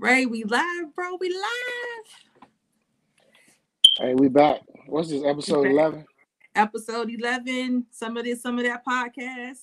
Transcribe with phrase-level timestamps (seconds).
[0.00, 1.16] Right, we live, bro.
[1.18, 2.48] We live.
[3.96, 4.60] Hey, we back.
[4.86, 6.04] What's this episode eleven?
[6.54, 7.86] Episode 11.
[7.90, 9.58] Some of this, some of that podcast.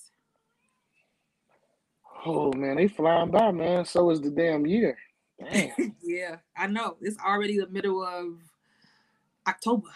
[2.26, 3.86] Oh man, they flying by, man.
[3.86, 4.98] So is the damn year.
[5.40, 5.96] Damn.
[6.04, 6.98] yeah, I know.
[7.00, 8.40] It's already the middle of
[9.48, 9.90] October.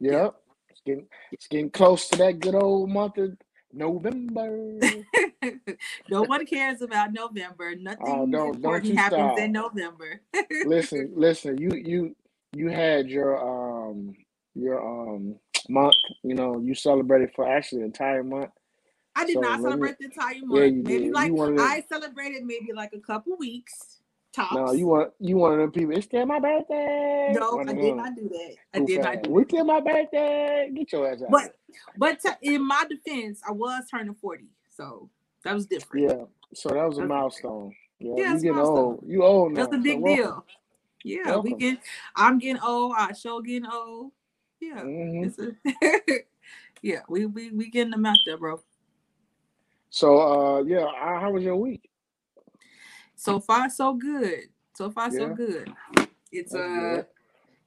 [0.00, 0.34] yep.
[0.68, 3.36] It's getting it's getting close to that good old month of
[3.74, 4.78] November.
[6.10, 7.74] no one cares about November.
[7.76, 9.38] Nothing Oh, don't- don't important you happens stop.
[9.38, 10.20] in November.
[10.64, 12.16] listen, listen, you you
[12.52, 14.14] you had your um
[14.54, 15.36] your um
[15.68, 18.50] month, you know, you celebrated for actually the entire month.
[19.16, 20.60] I did So not let me- celebrate the entire month.
[20.60, 21.12] Yeah, maybe did.
[21.12, 24.00] like I celebrated maybe like a couple weeks
[24.34, 24.54] tops.
[24.54, 27.34] No, you want you one of them people, it's still my birthday.
[27.38, 27.96] No, One I did them.
[27.98, 28.56] not do that.
[28.74, 30.70] I Goof did not do We still my birthday.
[30.74, 31.30] Get your ass out.
[31.30, 31.56] But
[31.98, 34.44] but to, in my defense, I was turning 40.
[34.70, 35.10] So
[35.44, 36.10] that was different.
[36.10, 36.24] Yeah.
[36.54, 37.74] So that was a milestone.
[38.00, 38.76] Yeah, Yeah, you it's getting milestone.
[38.78, 39.04] old.
[39.06, 39.62] You old now.
[39.64, 40.24] That's a big welcome.
[40.24, 40.46] deal.
[41.04, 41.58] Yeah, we Welcome.
[41.58, 41.78] get
[42.16, 44.12] I'm getting old, our show getting old.
[44.60, 44.82] Yeah.
[44.82, 45.26] Mhm.
[45.26, 46.20] It's a,
[46.82, 48.60] yeah, we, we we getting them out there, bro.
[49.90, 50.86] So uh yeah,
[51.20, 51.90] how was your week?
[53.24, 54.50] So far so good.
[54.74, 55.72] So far so good.
[56.30, 57.06] It's That's uh good.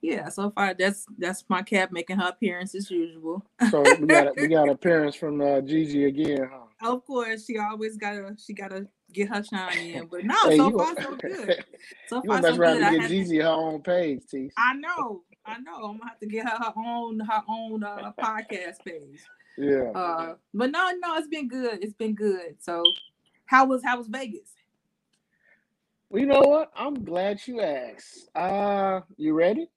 [0.02, 3.44] yeah, so far that's that's my cat making her appearance as usual.
[3.72, 6.94] So we got a, we got appearance from uh, Gigi again, huh?
[6.94, 10.06] Of course, she always gotta she gotta get her shine in.
[10.06, 11.66] But no, Hey, so far so good.
[12.08, 12.84] So far so good.
[12.84, 14.52] I get Gigi her own page, T.
[14.60, 15.76] I know, I know.
[15.76, 19.22] I'm gonna have to get her her own her own uh, podcast page.
[19.60, 19.90] Yeah.
[19.96, 21.84] Uh, but no, no, it's been good.
[21.84, 22.58] It's been good.
[22.60, 22.84] So,
[23.48, 24.54] how was how was Vegas?
[26.10, 26.72] Well, you know what?
[26.76, 28.30] I'm glad you asked.
[28.36, 29.68] Uh you ready?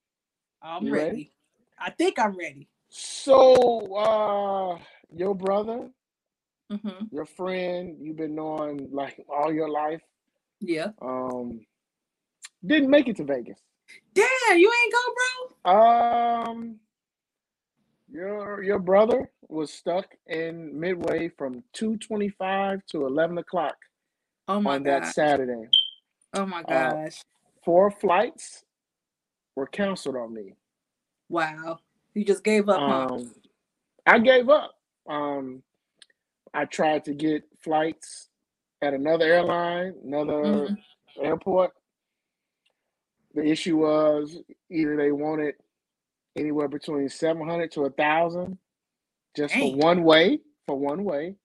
[0.63, 1.11] I'm You ready.
[1.11, 1.33] ready?
[1.79, 2.69] I think I'm ready.
[2.89, 3.55] So
[3.97, 4.79] uh
[5.15, 5.91] your brother,
[6.71, 10.03] hmm your friend you've been knowing like all your life,
[10.61, 10.89] Yeah.
[11.03, 11.61] um,
[12.65, 13.59] didn't make it to Vegas.
[14.15, 15.01] Damn, you ain't go,
[15.65, 15.73] bro.
[16.53, 16.77] Um,
[18.11, 23.77] your your brother was stuck in Midway from two twenty five to eleven o'clock
[24.49, 25.03] Oh my on god.
[25.03, 25.69] that Saturday.
[26.35, 27.23] Oh my uh, gosh.
[27.65, 28.65] Four flights
[29.57, 30.55] were canceled on me.
[31.29, 31.79] wow.
[32.15, 33.09] You just gave up, huh?
[33.11, 33.33] Um,
[34.07, 34.73] I gave up.
[35.09, 35.63] Um,
[36.55, 38.29] I tried to get flights
[38.83, 40.79] at another airline, another Mhm.
[41.23, 41.73] airport.
[43.35, 44.39] The issue was
[44.71, 45.57] either they wanted
[46.37, 48.59] anywhere between seven hundred to a thousand
[49.37, 51.37] just for one way, for one way,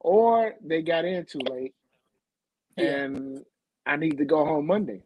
[0.00, 1.74] or they got in too late,
[2.76, 3.04] Yeah.
[3.04, 3.46] and
[3.86, 5.02] I need to go home Monday.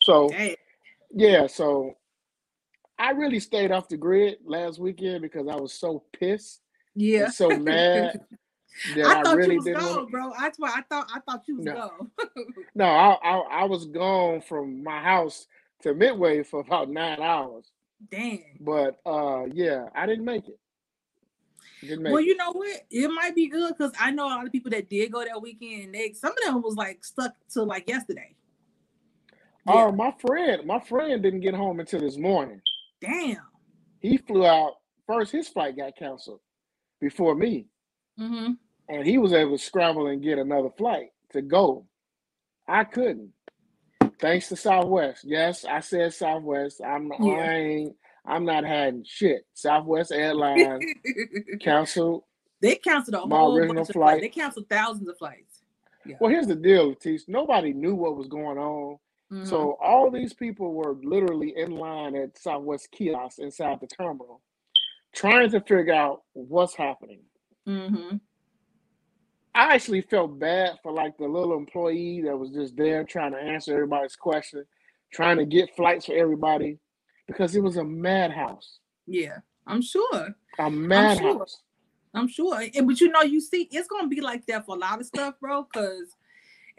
[0.00, 0.56] So Dang.
[1.12, 1.94] yeah, so
[2.98, 6.60] I really stayed off the grid last weekend because I was so pissed
[6.94, 7.28] Yeah.
[7.30, 8.20] so mad
[8.96, 10.12] that I I, thought really you was didn't gone, want to.
[10.12, 10.32] bro.
[10.38, 11.74] That's why I thought I thought you was No.
[11.74, 12.10] gone.
[12.74, 15.46] No, I, I I was gone from my house
[15.82, 17.70] to Midway for about nine hours.
[18.10, 18.40] Damn.
[18.60, 20.58] But uh, yeah, I didn't make it.
[22.06, 22.82] Well, you know what?
[22.90, 25.42] It might be good because I know a lot of people that did go that
[25.42, 25.94] weekend.
[25.94, 28.36] They some of them was like stuck to like yesterday.
[29.66, 32.62] Oh, my friend, my friend didn't get home until this morning.
[33.00, 33.38] Damn.
[34.00, 34.74] He flew out
[35.06, 35.32] first.
[35.32, 36.40] His flight got canceled
[37.00, 37.66] before me,
[38.20, 38.52] Mm-hmm.
[38.88, 41.86] and he was able to scramble and get another flight to go.
[42.68, 43.32] I couldn't.
[44.20, 45.24] Thanks to Southwest.
[45.24, 46.80] Yes, I said Southwest.
[46.86, 47.34] I'm Yeah.
[47.34, 49.46] I ain't I'm not having shit.
[49.52, 50.84] Southwest Airlines
[51.60, 52.24] canceled.
[52.60, 53.92] they canceled a My whole original flight.
[53.94, 54.20] flights.
[54.22, 55.62] They canceled thousands of flights.
[56.06, 56.16] Yeah.
[56.20, 57.22] Well, here's the deal, Latice.
[57.28, 58.98] Nobody knew what was going on.
[59.32, 59.46] Mhm.
[59.46, 64.40] So all these people were literally in line at Southwest kiosks inside the terminal,
[65.12, 67.22] trying to figure out what's happening.
[67.66, 68.20] Mhm.
[69.54, 73.38] I actually felt bad for like the little employee that was just there trying to
[73.38, 74.64] answer everybody's question,
[75.12, 76.78] trying to get flights for everybody,
[77.26, 78.78] because it was a madhouse.
[79.06, 80.34] yeah, I'm sure.
[80.58, 81.60] A madhouse.
[82.14, 82.62] I'm sure.
[82.74, 85.06] And, but you know, you see, it's gonna be like that for a lot of
[85.06, 85.66] stuff, bro.
[85.72, 86.14] Because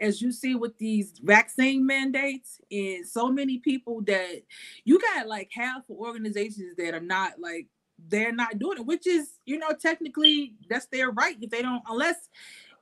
[0.00, 4.42] as you see with these vaccine mandates, and so many people that
[4.84, 7.66] you got like half of organizations that are not like
[8.08, 11.82] they're not doing it, which is you know technically that's their right if they don't
[11.88, 12.28] unless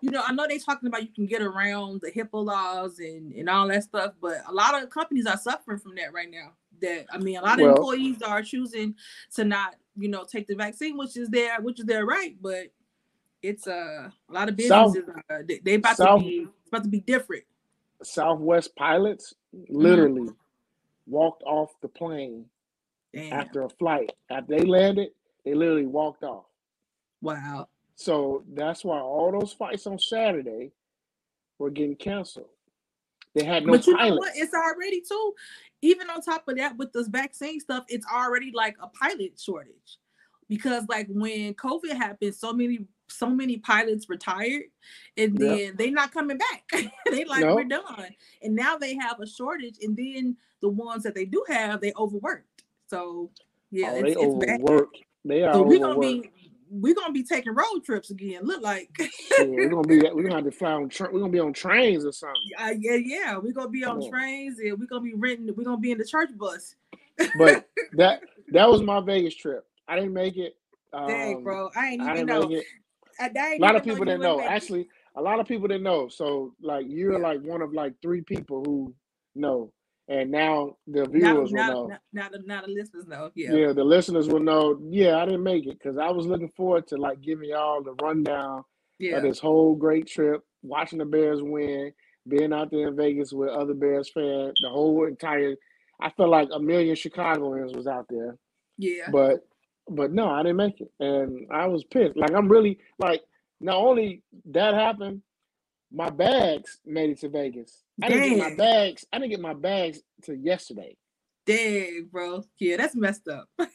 [0.01, 3.33] you know I know they're talking about you can get around the HIPAA laws and
[3.33, 6.53] and all that stuff, but a lot of companies are suffering from that right now.
[6.83, 8.95] That I mean, a lot of Well- employees are choosing
[9.37, 12.67] to not you know take the vaccine, which is their which is their right, but
[13.43, 16.83] it's uh, a lot of South- businesses uh, they, they about South- to be about
[16.85, 17.45] to be different.
[18.03, 19.35] Southwest pilots
[19.69, 20.29] literally
[21.07, 22.45] walked off the plane
[23.15, 23.33] Damn.
[23.33, 24.11] after a flight.
[24.31, 25.11] After they landed,
[25.45, 26.47] they literally walked off.
[27.21, 27.69] Wow.
[27.95, 30.73] So that's why all those fights on Saturday
[31.59, 32.49] were getting canceled.
[33.35, 34.11] They had no but you pilots.
[34.11, 34.33] know what?
[34.37, 35.35] It's already too.
[35.81, 39.99] Even on top of that, with this vaccine stuff, it's already like a pilot shortage.
[40.49, 44.65] Because like when COVID happened, so many so many pilots retired,
[45.17, 45.77] and then Yep.
[45.77, 46.71] they not coming back.
[47.11, 47.55] they like No.
[47.57, 48.09] we're done,
[48.43, 51.93] and now they have a shortage, and then the ones that they do have, they
[51.97, 52.65] overworked.
[52.89, 53.31] So
[53.71, 54.61] yeah, oh, they it's, it's bad.
[54.61, 54.99] overworked.
[55.25, 56.23] They are So we're gonna overworked.
[56.35, 56.42] be
[56.73, 58.41] we're gonna be taking road trips again.
[58.45, 61.33] Look like Shit, we're gonna be we're gonna have to fly on tra- we're gonna
[61.33, 62.41] be on trains or something.
[62.59, 64.09] uh, yeah, yeah, we're gonna be on Yeah.
[64.11, 65.55] trains and we're gonna be renting.
[65.57, 66.75] We're gonna be in the church bus.
[67.39, 68.23] But that
[68.53, 69.67] that was my Vegas trip.
[69.87, 70.57] I didn't make it.
[70.95, 72.49] Um, Dang, bro, I ain't I even didn't know.
[72.49, 72.67] make it.
[73.21, 74.37] I, I A lot of people didn't know.
[74.37, 74.65] wouldn't make it.
[74.65, 76.09] Actually, a lot of people didn't know.
[76.09, 77.19] So like you're Yeah.
[77.19, 78.95] like one of like three people who
[79.35, 79.73] know,
[80.09, 81.87] and now the now, viewers will now, know.
[81.87, 83.31] now, now, the, now the listeners know.
[83.35, 84.79] Yeah, Yeah, the listeners will know.
[84.91, 87.95] Yeah, I didn't make it because I was looking forward to like giving y'all the
[88.03, 88.65] rundown
[88.99, 91.93] yeah, of this whole great trip, watching the Bears win,
[92.29, 95.55] being out there in Vegas with other Bears fans, the whole entire.
[96.01, 98.37] I felt like a million Chicagoans was out there,
[98.77, 99.09] yeah.
[99.13, 99.47] but
[99.89, 102.17] but no, I didn't make it, and I was pissed.
[102.17, 103.23] Like I'm really like
[103.61, 105.23] not only that happened,
[105.93, 107.82] my bags made it to Vegas.
[108.03, 109.05] I didn't get my bags.
[109.13, 110.97] I didn't get my bags till yesterday.
[111.47, 112.43] Dang, bro.
[112.59, 113.49] Yeah, that's messed up.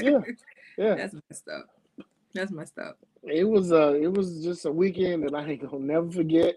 [0.00, 0.20] Yeah,
[0.78, 0.94] yeah.
[0.94, 1.66] that's messed up.
[2.32, 2.96] That's messed up.
[3.24, 6.54] It was uh it was just a weekend that I ain't gonna never forget.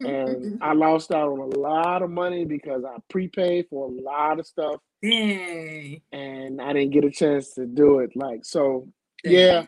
[0.00, 4.38] And I lost out on a lot of money because I prepaid for a lot
[4.38, 6.00] of stuff Dang.
[6.12, 8.16] and I didn't get a chance to do it.
[8.16, 8.88] Like so
[9.22, 9.32] Dang.
[9.34, 9.66] yeah.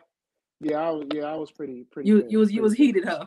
[0.61, 3.05] Yeah, I was yeah, I was pretty pretty You pissed, you was you was heated,
[3.05, 3.27] huh?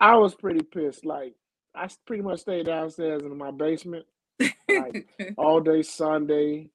[0.00, 1.04] I was pretty pissed.
[1.06, 1.34] Like
[1.74, 4.06] I pretty much stayed downstairs in my basement
[4.68, 6.68] like all day Sunday.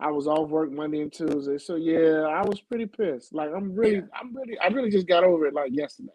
[0.00, 1.58] I was off work Monday and Tuesday.
[1.58, 3.32] So yeah, I was pretty pissed.
[3.34, 4.00] Like I'm really Yeah.
[4.20, 6.10] I'm really I really just got over it like yesterday.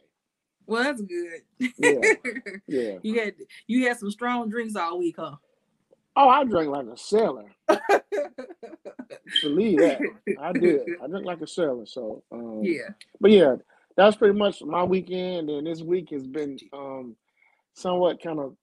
[0.68, 1.42] well, that's good.
[1.78, 2.02] Yeah.
[2.68, 2.98] Yeah.
[3.02, 3.34] you had
[3.68, 5.36] you had some strong drinks all week, huh?
[6.16, 7.46] Oh, I drank like a sailor.
[9.42, 10.02] Believe that.
[10.42, 10.82] I did.
[11.02, 11.86] I drank like a sailor.
[11.86, 12.90] So, um, yeah.
[13.22, 13.56] but yeah,
[13.96, 15.50] that's pretty much my weekend.
[15.50, 17.16] And this week has been um,
[17.74, 18.56] somewhat kind of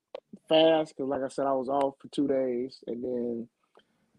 [0.48, 3.48] fast because, like I said, I was off for two days, and then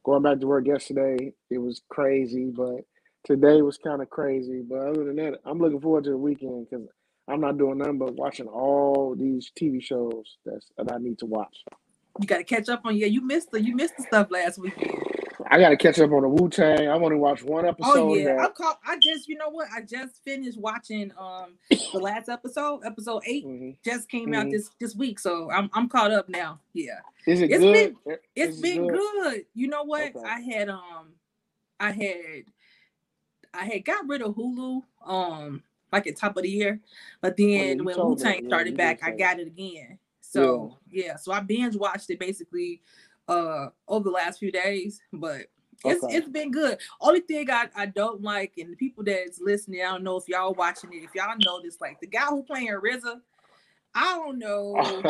[0.03, 2.51] going back to work yesterday, it was crazy.
[2.55, 2.81] But
[3.25, 4.61] today was kind of crazy.
[4.67, 6.87] But other than that, I'm looking forward to the weekend because
[7.27, 11.25] I'm not doing nothing but watching all these TV shows that's that I need to
[11.25, 11.63] watch.
[12.19, 12.97] You got to catch up on.
[12.97, 15.16] Yeah, you missed the you missed the stuff last weekend.
[15.49, 16.87] I got to catch up on the Wu Tang.
[16.87, 17.91] I want to watch one episode.
[17.95, 18.79] Oh yeah, I'm caught.
[18.85, 19.67] I just you know what?
[19.75, 23.45] I just finished watching um the last episode, episode eight.
[23.45, 23.77] Mhm.
[23.83, 24.51] Just came out Mhm.
[24.51, 26.59] this this week, so I'm I'm caught up now.
[26.73, 27.73] Yeah, Is it It's good?
[27.73, 29.45] been- It- it's is it been good.
[29.53, 30.15] You know what?
[30.15, 30.19] Okay.
[30.27, 31.13] I had um,
[31.79, 32.43] I had,
[33.53, 36.79] I had got rid of Hulu um like at top of the year,
[37.21, 38.15] but then yeah, when Wu.
[38.17, 39.99] Tang started back, I got it again.
[40.19, 41.15] So yeah.
[41.15, 42.81] so I binge watched it basically
[43.27, 45.47] uh over the last few days, but
[45.85, 46.17] it's Okay.
[46.17, 46.79] it's been good.
[47.01, 50.27] Only thing I, I don't like, and the people that's listening, I don't know if
[50.27, 53.19] y'all watching it, if y'all this, like the guy who playing RZA,
[53.93, 55.05] I don't know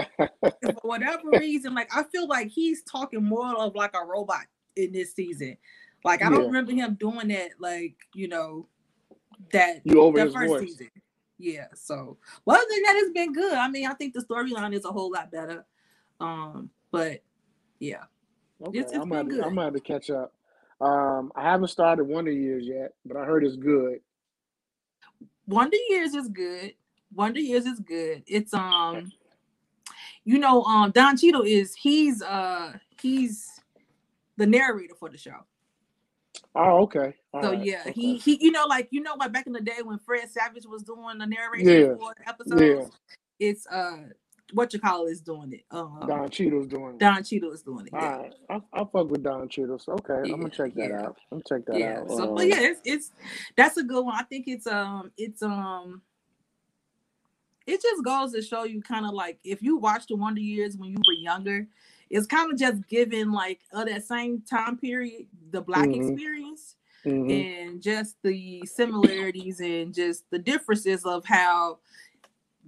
[0.61, 4.45] for whatever reason, like I feel like he's talking more of like a robot
[4.75, 5.57] in this season.
[6.03, 6.47] Like I don't Yeah.
[6.47, 8.67] remember him doing that, like you know,
[9.51, 10.69] that you over that first voice.
[10.69, 10.89] season.
[11.37, 11.67] Yeah.
[11.75, 13.53] So, well, other than that, it's been good.
[13.53, 15.65] I mean, I think the storyline is a whole lot better.
[16.19, 17.21] Um, but
[17.79, 18.03] yeah,
[18.65, 19.55] Okay, It's- it's I'm have to- I'm good.
[19.55, 20.33] gonna catch up.
[20.81, 24.01] Um, I haven't started Wonder Years yet, but I heard it's good.
[25.47, 26.73] Wonder Years is good.
[27.13, 28.23] Wonder Years is good.
[28.27, 29.11] It's um,
[30.25, 33.47] you know, um, Don Cheadle is he's uh he's
[34.37, 35.39] the narrator for the show.
[36.53, 37.15] Oh, okay.
[37.33, 37.91] All So right, yeah, okay.
[37.93, 40.65] he he you know like you know like back in the day when Fred Savage
[40.65, 42.91] was doing the narration Yeah, for episodes,
[43.39, 44.09] it's uh
[44.53, 45.65] what you call is doing it.
[45.71, 46.99] Um, Don Cheadle's doing it.
[46.99, 47.93] Don Cheadle is doing it.
[47.93, 48.17] All Yeah.
[48.17, 49.79] right, I'll, I'll fuck with Don Cheadle.
[49.79, 51.01] So, okay, I'm gonna check that yeah.
[51.01, 51.17] out.
[51.31, 51.99] I'm gonna check that yeah.
[52.01, 52.11] out.
[52.11, 53.11] So Um, but yeah, it's it's
[53.55, 54.15] that's a good one.
[54.15, 56.01] I think it's um it's um
[57.65, 60.77] it just goes to show you kind of like if you watched the Wonder Years
[60.77, 61.67] when you were younger,
[62.09, 66.11] it's kind of just giving like uh, that same time period the black Mhm.
[66.11, 66.75] experience
[67.05, 67.29] mhm.
[67.67, 71.79] and just the similarities and just the differences of how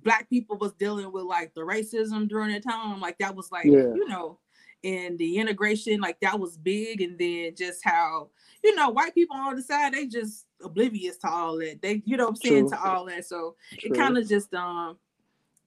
[0.03, 3.65] black people was dealing with like the racism during that time like that was like
[3.65, 3.93] Yeah.
[3.93, 4.39] you know
[4.83, 8.29] and the integration like that was big and then just how
[8.63, 12.15] you know white people on the side they just oblivious to all that they you
[12.17, 12.77] know i'm saying True.
[12.77, 14.97] to all that so it kind of just um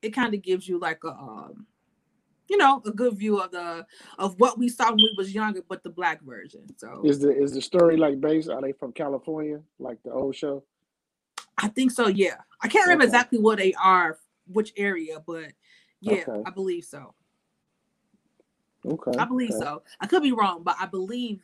[0.00, 1.66] it kind of gives you like a um
[2.48, 3.86] you know a good view of the
[4.18, 7.30] of what we saw when we was younger but the black version so Is the
[7.30, 8.48] is the story like based?
[8.50, 10.62] Are they from California, like the old show?
[11.58, 12.08] I think so.
[12.08, 13.10] Yeah, I can't remember Okay.
[13.10, 14.18] exactly where they are,
[14.52, 15.52] which area, but
[16.00, 16.42] yeah, Okay.
[16.46, 17.14] I believe so.
[18.84, 19.12] Okay.
[19.18, 19.60] I believe okay.
[19.60, 19.82] so.
[20.00, 21.40] I could be wrong, but I believe,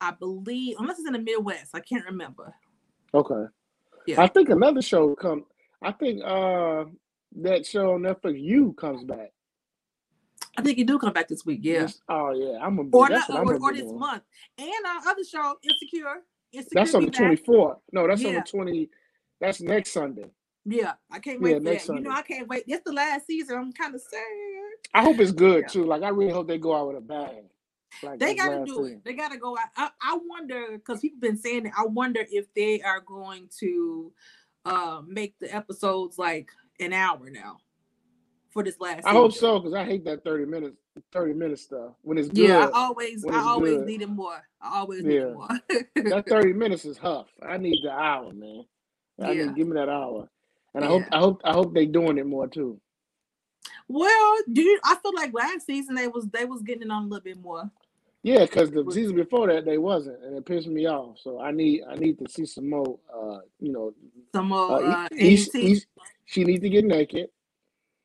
[0.00, 2.52] I believe, unless it's in the Midwest, I can't remember.
[3.14, 3.44] Okay.
[4.06, 4.22] Yeah.
[4.22, 5.44] I think another show come.
[5.82, 6.84] I think uh
[7.36, 9.32] that show on Netflix, You comes back.
[10.56, 11.60] I think you do come back this week.
[11.62, 11.82] Yeah.
[11.82, 12.82] This- oh yeah, I'm a.
[12.92, 14.22] Or, not, or, or this month.
[14.58, 16.22] And our other show, Insecure.
[16.52, 17.78] Insecure That's on the 24th.
[17.92, 18.90] No, that's on the 20.
[19.40, 20.30] That's next Sunday.
[20.64, 21.88] Yeah, I can't wait for next.
[21.88, 22.64] You know, I can't wait.
[22.66, 23.56] It's the last season.
[23.56, 24.20] I'm kind of sad.
[24.94, 25.68] I hope it's good Yeah.
[25.68, 25.84] too.
[25.84, 27.48] Like I really hope they go out with a bang.
[28.02, 28.92] Like They got to do season.
[28.96, 29.04] it.
[29.04, 29.68] They got to go out.
[29.76, 31.72] I, I wonder because people been saying it.
[31.76, 34.12] I wonder if they are going to
[34.64, 37.58] uh make the episodes like an hour now
[38.50, 39.06] for this last.
[39.06, 40.76] I hope so because I hate that 30 minutes,
[41.12, 41.92] 30 minutes stuff.
[42.02, 43.88] When it's good, Yeah, I always, I always good.
[44.02, 44.42] it more.
[44.60, 45.32] I always needed Yeah.
[45.34, 45.48] more.
[45.96, 47.28] that 30 minutes is huff.
[47.42, 48.64] I need the hour, man.
[49.22, 49.46] I Yeah.
[49.46, 50.28] need give me that hour.
[50.74, 51.16] And I hope Yeah.
[51.16, 52.80] I hope I hope they doing it more too.
[53.88, 57.04] well, do you, I feel like last season they was they was getting it on
[57.04, 57.70] a little bit more.
[58.22, 61.18] Yeah, because the season before that they wasn't, and it pissed me off.
[61.22, 62.98] So I need I need to see some more.
[63.12, 63.94] Uh, you know,
[64.34, 64.72] Some more.
[64.84, 65.86] uh, Uh, East- East-
[66.26, 67.30] she needs to get naked.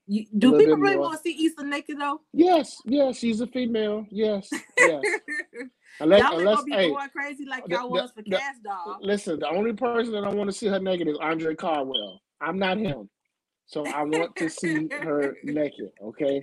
[0.08, 2.22] You- do people really want to see Issa naked though?
[2.32, 4.06] Yes, yes, she's a female.
[4.10, 5.02] Yes, yes.
[6.00, 8.40] Unless, y'all unless, gonna be hey, going crazy like the- y'all the- was for the-
[8.64, 8.98] Doll.
[9.02, 9.40] listen.
[9.40, 12.22] The only person that I want to see her naked is Andre Caldwell.
[12.46, 13.10] I'm not him,
[13.66, 15.92] so I want to see her naked.
[16.02, 16.42] Okay,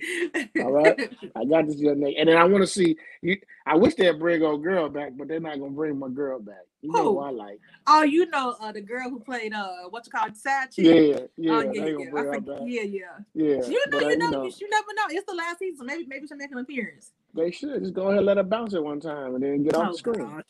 [0.59, 0.99] all right.
[1.35, 2.97] I got to see her naked, and then I want to see.
[3.21, 6.39] You, I wish they'd bring old girl back, but they're not gonna bring my girl
[6.39, 6.65] back.
[6.81, 7.09] You know Who?
[7.13, 7.59] who I like.
[7.87, 10.85] Oh, you know uh, the girl who played uh what you call it, side chick.
[10.85, 12.07] Yeah, yeah, oh yeah, yeah.
[12.07, 12.59] I bring her back.
[12.65, 12.99] yeah, yeah.
[13.33, 15.03] Yeah, You know, but, you uh, know, you, you never know.
[15.09, 15.85] It's the last season.
[15.85, 17.11] Maybe, maybe she'll make an appearance.
[17.33, 19.75] they should just go ahead and let her bounce it one time, and then get
[19.75, 20.27] off Oh the screen.
[20.27, 20.43] gosh,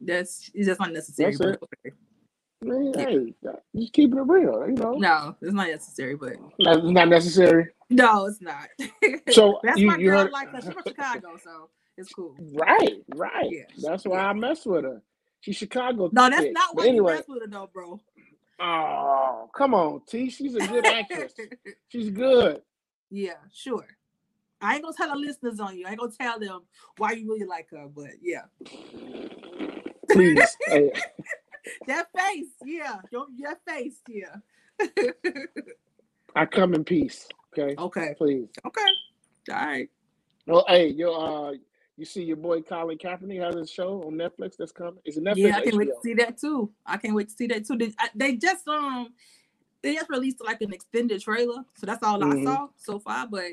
[0.00, 1.30] that's it's just unnecessary.
[1.36, 1.62] That's but it.
[1.86, 1.96] okay.
[2.62, 3.06] Man, Yeah.
[3.06, 3.34] hey,
[3.76, 4.66] just keep it real.
[4.68, 6.16] You know, No, it's not necessary.
[6.16, 7.68] But that's not necessary.
[7.90, 8.68] no, it's not.
[9.30, 10.22] So that's you, my you girl.
[10.24, 10.60] heard Like her.
[10.62, 12.34] She's from Chicago, so it's cool.
[12.38, 13.50] right, right.
[13.50, 14.28] Yeah, That's why yeah.
[14.28, 15.02] I mess with her.
[15.40, 16.10] She's Chicago.
[16.12, 17.12] No, that's not But why anyway.
[17.12, 18.00] you mess with her, though, bro.
[18.58, 20.30] Oh, come on, T.
[20.30, 21.34] She's a good actress.
[21.88, 22.62] She's good.
[23.10, 23.86] yeah, sure.
[24.62, 25.86] I ain't gonna tell the listeners on you.
[25.86, 26.62] I ain't gonna tell them
[26.96, 28.42] why you really like her, but yeah,
[30.10, 30.56] Please.
[30.66, 30.90] hey,
[31.86, 34.36] that face, yeah, your that face, yeah.
[36.36, 37.28] I come in peace.
[37.58, 37.76] Okay.
[37.78, 38.48] okay, Please.
[38.66, 38.82] okay,
[39.50, 39.88] all right.
[40.48, 41.52] Oh, hey, yo, uh,
[41.96, 45.00] you see your boy Colin Kaepernick has a show on Netflix that's coming.
[45.06, 45.36] Is it Netflix?
[45.36, 46.70] Yeah, I can't wait to see that too.
[46.86, 47.76] I can't wait to see that too.
[47.78, 49.08] They, I, they just um
[49.82, 52.32] they just released like an extended trailer, so that's all Mhm.
[52.40, 53.26] I saw so far.
[53.28, 53.52] But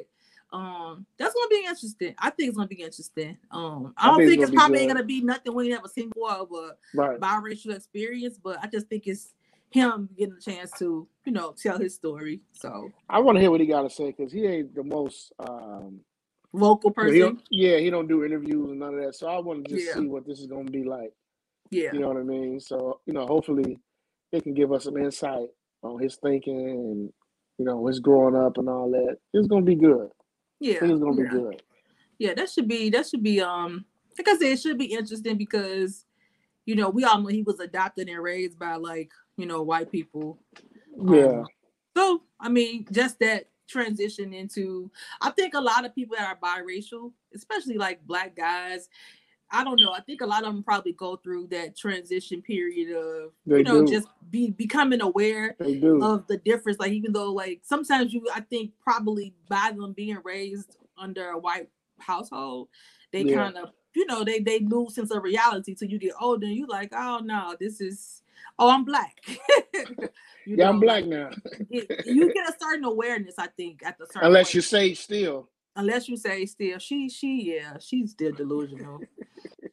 [0.53, 2.15] um, that's gonna be interesting.
[2.19, 3.38] I think it's gonna be interesting.
[3.51, 5.69] Um, I I don't think it's think it's gonna probably ain't gonna be nothing we
[5.69, 7.19] never seen before of a Right.
[7.19, 9.33] biracial experience, but I just think it's
[9.72, 12.41] him getting a chance to you know tell his story.
[12.53, 15.33] So I want to hear what he got to say because he ain't the most.
[15.39, 16.00] Um,
[16.53, 19.15] vocal he person, don't- yeah, he don't do interviews and none of that.
[19.15, 19.95] So I want to just Yeah.
[19.95, 21.12] see what this is going to be like.
[21.72, 22.60] yeah, You know what I mean?
[22.60, 23.79] So you know, hopefully,
[24.31, 25.48] it can give us some insight
[25.81, 27.13] on his thinking and
[27.57, 29.17] you know his growing up and all that.
[29.33, 30.10] It's going to be good.
[30.60, 31.12] Yeah, to yeah.
[31.24, 31.62] be good.
[32.19, 33.86] yeah that should be that should be um
[34.17, 36.05] like i said it should be interesting because
[36.65, 39.91] you know we all know he was adopted and raised by like you know white
[39.91, 40.39] people
[40.98, 41.25] Yeah.
[41.41, 41.45] Um,
[41.95, 44.91] so i mean just that transition into
[45.22, 48.89] i think a lot of people that are biracial especially like black guys
[49.53, 52.95] i don't know i think a lot of them probably go through that transition period
[52.95, 53.91] of They you know do.
[53.93, 56.79] just be becoming aware of the difference.
[56.79, 61.38] Like even though like sometimes you I think probably by them being raised under a
[61.38, 61.69] white
[62.00, 62.69] household,
[63.12, 63.36] they Yeah.
[63.43, 66.55] kind of you know they they lose sense of reality till you get older and
[66.55, 68.24] you like oh no this is
[68.57, 69.15] oh I'm black.
[70.48, 71.29] yeah, I'm black now.
[71.69, 74.55] it- you get a certain awareness I think at the certain Unless point.
[74.55, 75.50] you say still.
[75.75, 78.99] Unless you say still she she yeah she's still delusional.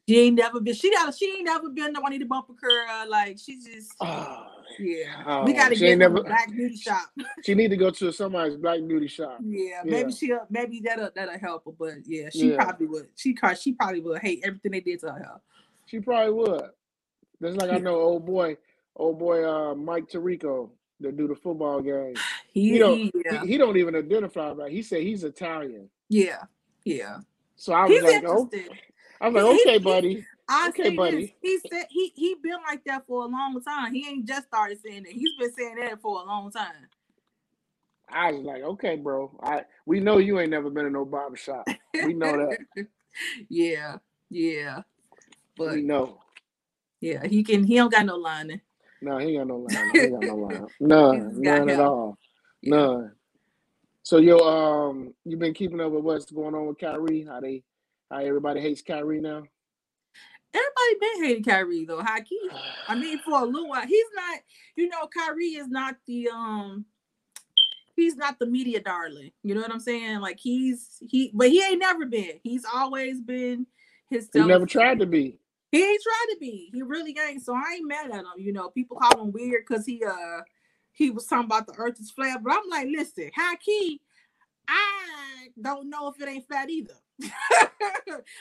[0.07, 2.53] she ain't never been she got she ain't never been the one to bump a
[2.53, 4.47] girl like she just Oh,
[4.79, 7.09] yeah oh, we gotta she get never- black beauty shop.
[7.43, 9.37] she need to go to somebody's black beauty shop.
[9.43, 9.91] Yeah, Yeah.
[9.91, 11.71] maybe she'll maybe that'll that'll help her.
[11.77, 12.63] But yeah, she Yeah.
[12.63, 13.07] probably would.
[13.15, 15.41] She she probably would hate everything they did to her.
[15.85, 16.63] She probably would.
[17.39, 18.57] That's like I know old boy,
[18.95, 20.69] old boy uh Mike Tirico
[21.01, 22.13] that do the football game.
[22.51, 24.71] He, He don't he- yeah, he, he don't even identify right.
[24.71, 25.89] He said he's Italian.
[26.09, 26.43] yeah,
[26.83, 27.17] yeah.
[27.55, 28.49] So I was He's like, oh.
[29.21, 30.25] I was like, okay, buddy.
[30.49, 30.97] I okay, this.
[30.97, 31.35] buddy.
[31.41, 33.93] He said he he been like that for a long time.
[33.93, 35.13] He ain't just started saying that.
[35.13, 36.87] He's been saying that for a long time.
[38.09, 39.31] I was like, okay, bro.
[39.41, 41.67] I we know you ain't never been in no barber shop.
[42.03, 42.35] We know
[42.75, 42.87] that.
[43.49, 43.97] yeah,
[44.29, 44.81] yeah.
[45.55, 46.19] But we know.
[46.99, 47.63] yeah, he can.
[47.63, 48.61] He don't got no lining.
[49.01, 49.91] No, he ain't got no line.
[49.93, 50.67] He ain't got no line.
[50.79, 51.41] None.
[51.41, 52.17] None at all.
[52.61, 52.75] Yeah.
[52.75, 53.11] None.
[54.03, 57.25] So yo, um, you've been keeping up with what's going on with Kyrie?
[57.27, 57.63] How they
[58.09, 59.43] how everybody hates Kyrie now?
[60.53, 62.01] Everybody been hating Kyrie though.
[62.01, 62.49] High key.
[62.87, 64.39] I mean, for a little while, he's not.
[64.75, 66.85] You know, Kyrie is not the um.
[67.95, 69.31] He's not the media darling.
[69.43, 70.19] You know what I'm saying?
[70.19, 72.39] Like he's he, but he ain't never been.
[72.43, 73.67] He's always been
[74.09, 74.29] his.
[74.33, 75.37] He never tried to be.
[75.71, 76.69] He ain't tried to be.
[76.73, 77.43] He really ain't.
[77.43, 78.25] So I ain't mad at him.
[78.37, 80.41] You know, people call him weird because he uh
[80.93, 82.43] he was talking about the earth is flat.
[82.43, 84.01] But I'm like, listen, high key,
[84.67, 86.93] I don't know if it ain't flat either.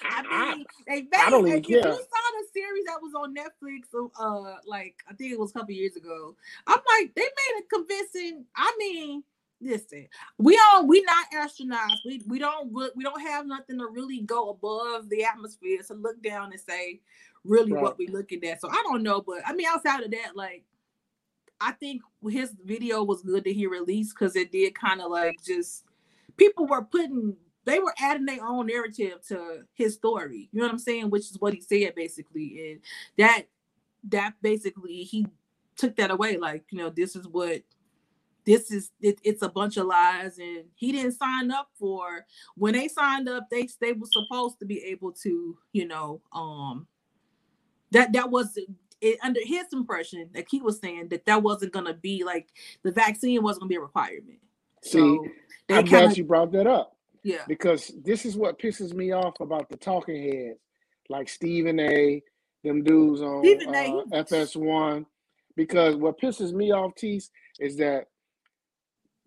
[0.03, 1.79] I mean, they made, I don't even care.
[1.79, 3.83] You saw the series that was on Netflix,
[4.19, 6.35] uh, like I think it was a couple years ago.
[6.67, 8.45] I'm like, they made it convincing.
[8.57, 9.23] I mean,
[9.61, 11.99] listen, we all we not astronauts.
[12.07, 16.23] We we don't we don't have nothing to really go above the atmosphere to look
[16.23, 17.01] down and say
[17.45, 17.83] really right.
[17.83, 18.61] what we looking at.
[18.61, 20.65] So I don't know, but I mean, outside of that, like
[21.61, 25.37] I think his video was good that he released because it did kind of like
[25.45, 25.85] just
[26.37, 30.49] people were putting they were adding their own narrative to his story.
[30.53, 31.11] You know what I'm saying?
[31.11, 32.81] Which is what he said basically, and
[33.19, 33.45] that
[34.09, 35.27] that basically he
[35.77, 36.37] took that away.
[36.37, 37.63] Like you know, this is what
[38.47, 38.91] this is.
[39.01, 42.25] It, it's a bunch of lies, and he didn't sign up for.
[42.57, 46.87] When they signed up, they they were supposed to be able to, you know, um,
[47.91, 48.59] that that was
[49.01, 52.49] it, under his impression, like he was saying that that wasn't gonna be like
[52.83, 54.39] the vaccine wasn't gonna be a requirement.
[54.83, 55.27] See, so
[55.69, 56.97] I'm kinda, glad you brought that up.
[57.23, 57.45] Yeah.
[57.47, 60.59] Because this is what pisses me off about the talking heads,
[61.09, 62.23] like Stephen A,
[62.65, 65.05] them dudes on uh, FS1.
[65.57, 68.07] Because what pisses me off, Tease, is that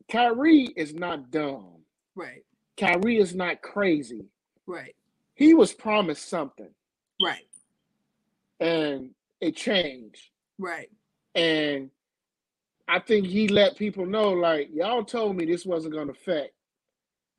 [0.09, 1.83] Kyrie is not dumb.
[2.15, 2.43] Right.
[2.77, 4.25] Kyrie is not crazy.
[4.65, 4.95] Right.
[5.35, 6.69] He was promised something.
[7.23, 7.47] Right.
[8.59, 9.11] And
[9.43, 10.29] it changed.
[10.57, 10.89] Right.
[11.35, 11.89] And
[12.87, 16.53] I think he let people know, like, y'all told me this wasn't gonna affect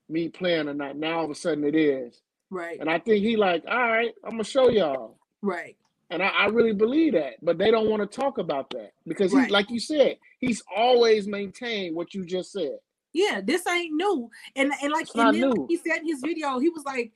[0.09, 0.97] me playing or not.
[0.97, 2.21] Now all of a sudden it is.
[2.51, 2.79] Right.
[2.79, 5.19] And I think he like, all right, I'm gonna show y'all.
[5.43, 5.77] Right.
[6.11, 9.33] And I, I really believe that, but they don't want to talk about that because
[9.33, 9.51] he, right.
[9.51, 12.79] like you said, he's always maintained what you just said.
[13.15, 14.29] Yeah, this ain't new.
[14.55, 17.13] And and like, and he said in his video, he was like,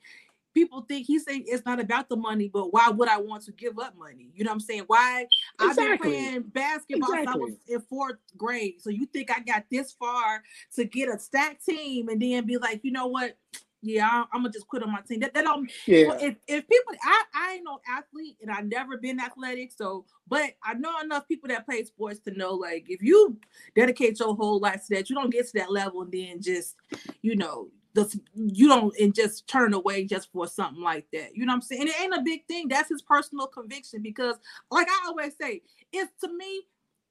[0.53, 3.51] people think he's saying it's not about the money, but why would I want to
[3.51, 4.31] give up money?
[4.33, 4.83] You know what I'm saying?
[4.87, 5.27] Why
[5.61, 5.83] exactly.
[5.83, 7.25] I've been playing basketball exactly.
[7.25, 8.75] since I was in fourth grade.
[8.81, 10.43] So you think I got this far
[10.75, 13.37] to get a stack team and then be like, you know what?
[13.81, 15.21] Yeah, I'm, I'm gonna just quit on my team.
[15.21, 15.71] That, that don't.
[15.85, 16.17] Yeah.
[16.19, 19.71] If, if people, I I ain't no athlete and I never been athletic.
[19.71, 23.37] So, but I know enough people that play sports to know, like, if you
[23.75, 26.75] dedicate your whole life to that, you don't get to that level and then just,
[27.21, 27.69] you know,
[28.35, 31.35] you don't and just turn away just for something like that.
[31.35, 31.81] You know what I'm saying?
[31.81, 32.67] And it ain't a big thing.
[32.67, 34.35] That's his personal conviction because,
[34.71, 36.63] like I always say, it's to me.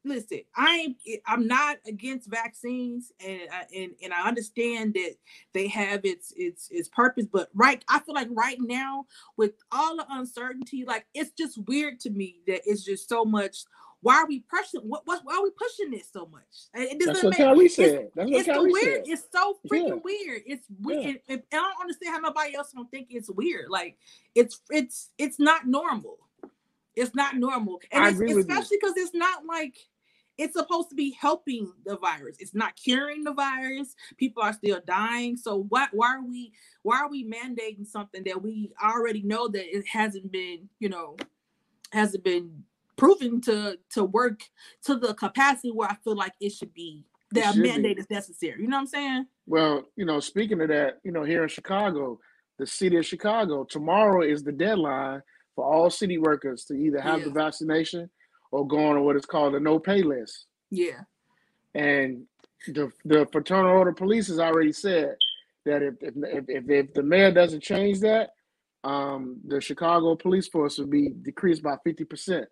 [0.05, 1.23] Listen, I ain't.
[1.27, 3.41] I'm not against vaccines, and
[3.75, 5.17] and and I understand that
[5.53, 7.27] they have its its its purpose.
[7.31, 11.99] But right, I feel like right now with all the uncertainty, like it's just weird
[12.01, 13.65] to me that it's just so much
[14.01, 14.81] why are we pushing?
[14.83, 16.43] What, what why are we pushing this so much?
[16.75, 18.09] It doesn't That's what Kelly said.
[18.15, 19.07] That's what it's weird.
[19.07, 19.13] Said.
[19.13, 19.95] It's so freaking yeah.
[20.05, 20.43] weird.
[20.47, 21.21] It's weird.
[21.29, 21.37] Yeah.
[21.37, 23.71] I don't understand how nobody else don't think it's weird.
[23.71, 23.99] Like
[24.35, 26.19] it's it's it's not normal.
[26.95, 29.77] It's not normal, and I agree especially because it's not like
[30.37, 32.37] it's supposed to be helping the virus.
[32.39, 33.95] It's not curing the virus.
[34.17, 35.37] People are still dying.
[35.37, 39.77] So why why are we why are we mandating something that we already know that
[39.77, 41.17] it hasn't been you know
[41.93, 42.65] hasn't been
[42.99, 44.43] proven to to work
[44.85, 47.05] to the capacity where I feel like it should be.
[47.33, 48.03] That mandate be.
[48.03, 48.61] is necessary.
[48.63, 49.27] You know what I'm saying?
[49.47, 52.19] Well, you know, speaking of that, you know, here in Chicago,
[52.59, 55.23] the city of Chicago, tomorrow is the deadline
[55.55, 57.25] for all city workers to either have yeah.
[57.27, 58.11] the vaccination
[58.51, 60.47] or go on what is called a no pay list.
[60.71, 61.01] Yeah.
[61.75, 62.25] And
[62.67, 65.17] the the fraternal order police has already said
[65.65, 68.31] that if if, if, if the mayor doesn't change that,
[68.85, 72.47] um, the Chicago police force will be decreased by fifty percent.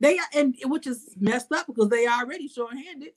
[0.00, 3.12] They are and which is messed up because they already short-handed.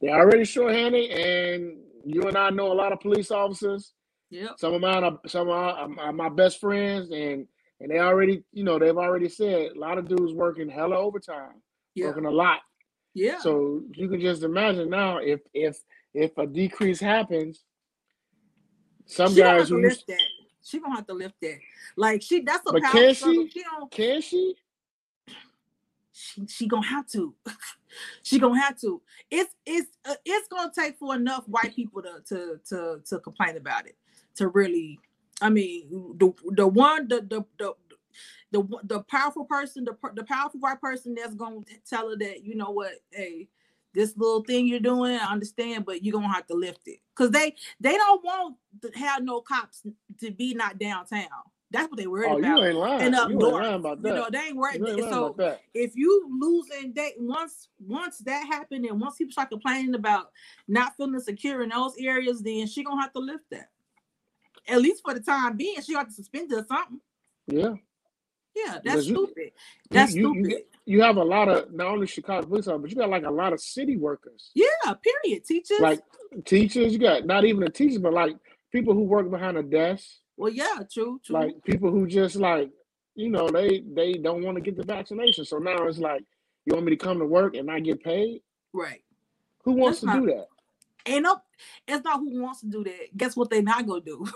[0.00, 3.92] They're already short-handed, and you and I know a lot of police officers.
[4.28, 4.48] Yeah.
[4.58, 7.46] Some of mine are some of my, my best friends, and
[7.80, 11.62] and they already, you know, they've already said a lot of dudes working hella overtime,
[11.94, 12.06] yeah.
[12.06, 12.60] working a lot.
[13.14, 13.38] Yeah.
[13.38, 15.78] So you can just imagine now if if
[16.12, 17.62] if a decrease happens,
[19.06, 20.18] some she guys who lift that.
[20.64, 21.58] She gonna have to lift that.
[21.96, 23.48] Like she, that's a but can she?
[23.48, 24.56] she can she?
[26.14, 27.34] She, she gonna have to.
[28.22, 29.02] she gonna have to.
[29.30, 33.56] It's it's uh, it's gonna take for enough white people to to to to complain
[33.56, 33.96] about it
[34.36, 34.98] to really.
[35.42, 37.74] I mean, the the one the the the
[38.52, 42.54] the, the powerful person, the the powerful white person that's gonna tell her that you
[42.54, 43.48] know what, hey,
[43.94, 47.32] this little thing you're doing, I understand, but you're gonna have to lift it because
[47.32, 49.82] they they don't want to have no cops
[50.20, 51.28] to be not downtown.
[51.74, 52.56] That's what they worried Oh, about.
[52.58, 53.02] you ain't lying.
[53.02, 54.80] And up you ain't north, lying about you know, they ain't worried.
[54.86, 55.60] Ain't So that.
[55.74, 60.26] if you losing that once once that happened and once people start complaining about
[60.68, 63.70] not feeling secure in those areas, then she gonna have to lift that.
[64.68, 67.00] At least for the time being, she got to suspend it or something.
[67.48, 67.74] Yeah.
[68.54, 69.50] Yeah, that's you- stupid.
[69.90, 70.50] That's you, stupid.
[70.52, 73.24] you, you have a lot of not only Chicago police officers, but you got like
[73.24, 74.52] a lot of city workers.
[74.54, 74.66] yeah,
[75.02, 75.44] period.
[75.44, 75.80] Teachers.
[75.80, 76.00] Like
[76.44, 78.36] teachers, you got not even the teachers, but like
[78.70, 81.34] people who work behind a desk, well, yeah, true, true.
[81.34, 82.70] like people who just like,
[83.14, 85.44] you know, they they don't want to get the vaccination.
[85.44, 86.22] So now it's like,
[86.64, 88.40] you want me to come to work and not get paid?
[88.72, 89.02] right.
[89.64, 90.46] Who wants That's to do that?
[91.06, 91.40] Ain't no,
[91.86, 93.16] it's not who wants to do that.
[93.16, 94.26] Guess what they not gonna do?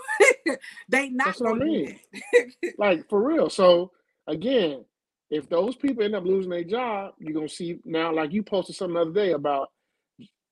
[0.89, 1.99] they not That's what I mean.
[2.77, 3.49] Like for real.
[3.49, 3.91] So
[4.27, 4.85] again,
[5.29, 8.75] if those people end up losing their job, you're gonna see now, like you posted
[8.75, 9.69] something the other day about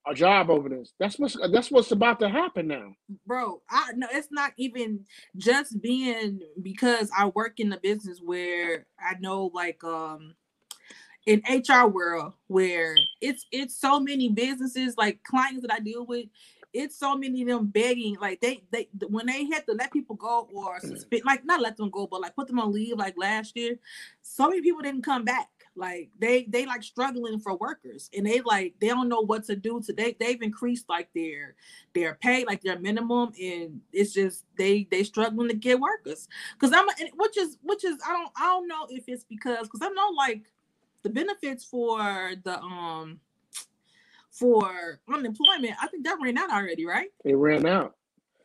[0.10, 0.94] a job over this.
[1.00, 2.94] That's what's that's what's about to happen now.
[3.26, 5.06] bro i no it's not even
[5.38, 10.34] just being because i work in the business where i know like um
[11.26, 16.26] in hr world where it's it's so many businesses like clients that i deal with
[16.74, 20.16] it's so many of them begging like they they when they had to let people
[20.16, 23.16] go or suspend like not let them go but like put them on leave like
[23.18, 23.78] last year
[24.22, 28.42] so many people didn't come back like they they like struggling for workers and they
[28.42, 31.56] like they don't know what to do today they've increased like their
[31.94, 36.74] their pay like their minimum and it's just they they struggling to get workers because
[36.76, 36.86] i'm
[37.16, 40.10] which is which is i don't i don't know if it's because because i know
[40.18, 40.44] like
[41.04, 43.20] the benefits for the um
[44.32, 47.96] for unemployment i think that ran out already right It ran out.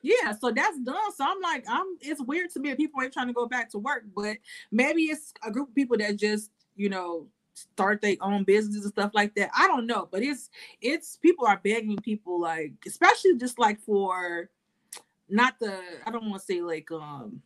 [0.03, 1.13] yeah, so that's done.
[1.15, 1.87] So I'm like, I'm.
[2.01, 4.37] It's weird to me that people ain't trying to go back to work, but
[4.73, 8.93] maybe it's a group of people that just, you know, start their own businesses and
[8.93, 9.51] stuff like that.
[9.57, 14.51] I don't know, but it's it's people are begging people like, especially just like for,
[15.29, 17.43] not the I don't want to say like um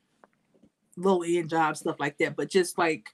[0.97, 3.11] low end jobs stuff like that, but just like,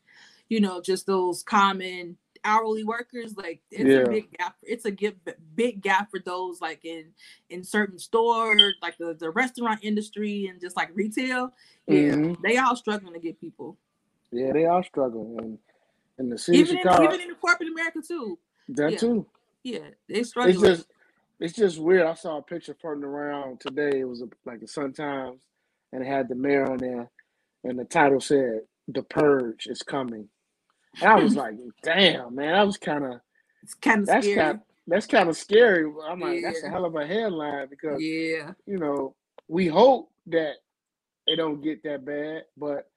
[0.48, 4.00] you know, just those common hourly workers like it's Yeah.
[4.00, 5.14] a big gap it's a give,
[5.54, 7.06] big gap for those like in
[7.50, 11.52] in certain stores like the, the restaurant industry and just like retail
[11.86, 12.42] yeah Mhm.
[12.42, 13.78] they all struggling to get people
[14.32, 15.58] Yeah, they are struggling.
[16.18, 18.98] In the city even in, Chicago, even in the corporate america too that yeah.
[18.98, 19.26] too.
[19.64, 20.86] yeah they It's just
[21.40, 22.06] it's just weird.
[22.06, 24.00] I saw a picture floating around today.
[24.00, 25.40] It was a, like the Sun Times,
[25.92, 27.10] and it had the mayor on there,
[27.64, 30.28] and the title said "The Purge is coming."
[31.00, 33.20] And I was like, "Damn, man, that was kind of
[33.62, 36.94] it's kind of that's kind that's kind of scary." I'm like, "That's a hell of
[36.94, 39.16] a headline," because yeah you know
[39.48, 40.54] we hope that
[41.26, 42.88] it don't get that bad, but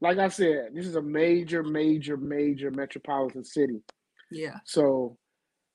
[0.00, 3.80] like I said, this is a major, major, major metropolitan city.
[4.30, 5.16] yeah So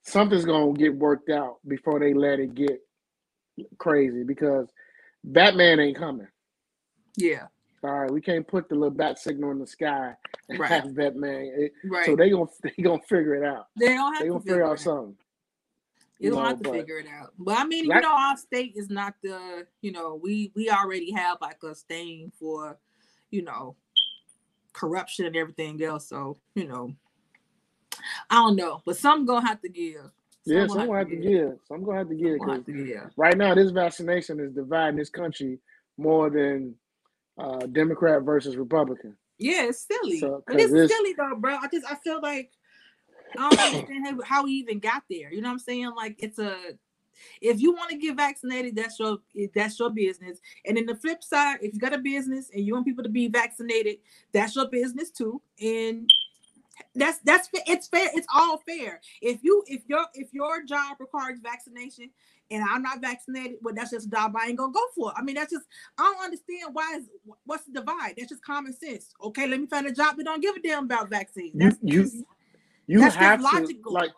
[0.03, 2.81] something's gonna get worked out before they let it get
[3.77, 4.67] crazy because
[5.23, 6.27] Batman ain't coming.
[7.17, 7.47] yeah
[7.83, 10.13] All right, we can't put the little bat signal in the sky
[10.49, 10.71] and Right.
[10.71, 11.36] have Batman.
[11.36, 13.67] Eh, eh, it- right So they gonna they gonna figure it out.
[13.77, 14.79] they don't have They to gonna figure figure out out.
[14.79, 15.17] something.
[16.19, 17.33] You don't know, have to but- figure it out.
[17.38, 21.12] But I mean, you know, our state is not the, you know, we we already
[21.12, 22.77] have like a stain for,
[23.29, 23.75] you know,
[24.73, 26.09] corruption and everything else.
[26.09, 26.93] So, you know,
[28.29, 30.09] I don't know, but some gonna have to give.
[30.45, 31.57] Yeah, Some some gonna have to give.
[31.67, 33.12] Some gonna have to give Some gonna have to give.
[33.15, 35.59] right now this vaccination is dividing this country
[35.97, 36.75] more than
[37.38, 39.15] uh, Democrat versus Republican.
[39.38, 40.19] Yeah, it's silly.
[40.19, 41.55] So, but it's it's- silly though, bro.
[41.57, 42.51] I just I feel like
[43.38, 45.31] I don't understand how, how we even got there.
[45.31, 45.91] You know what I'm saying?
[45.95, 46.55] Like it's a
[47.41, 49.19] if you want to get vaccinated, that's your
[49.56, 50.39] that's your business.
[50.65, 53.10] And then the flip side, if you got a business and you want people to
[53.10, 53.97] be vaccinated,
[54.34, 55.41] that's your business too.
[55.62, 56.10] And
[56.95, 58.10] that's that's it's fair.
[58.13, 59.02] It's all fair.
[59.21, 62.10] If you if your if your job requires vaccination
[62.52, 65.13] and I'm not vaccinated, well, that's just a job I ain't gonna go for.
[65.15, 65.65] I mean, that's just
[65.97, 67.06] I don't understand why is
[67.45, 68.15] what's the divide.
[68.17, 69.13] That's just common sense.
[69.23, 71.54] Okay, let me find a job that don't give a damn about vaccines.
[71.54, 72.26] You- That's you-
[72.88, 73.93] You That's just have to logical.
[73.93, 74.12] like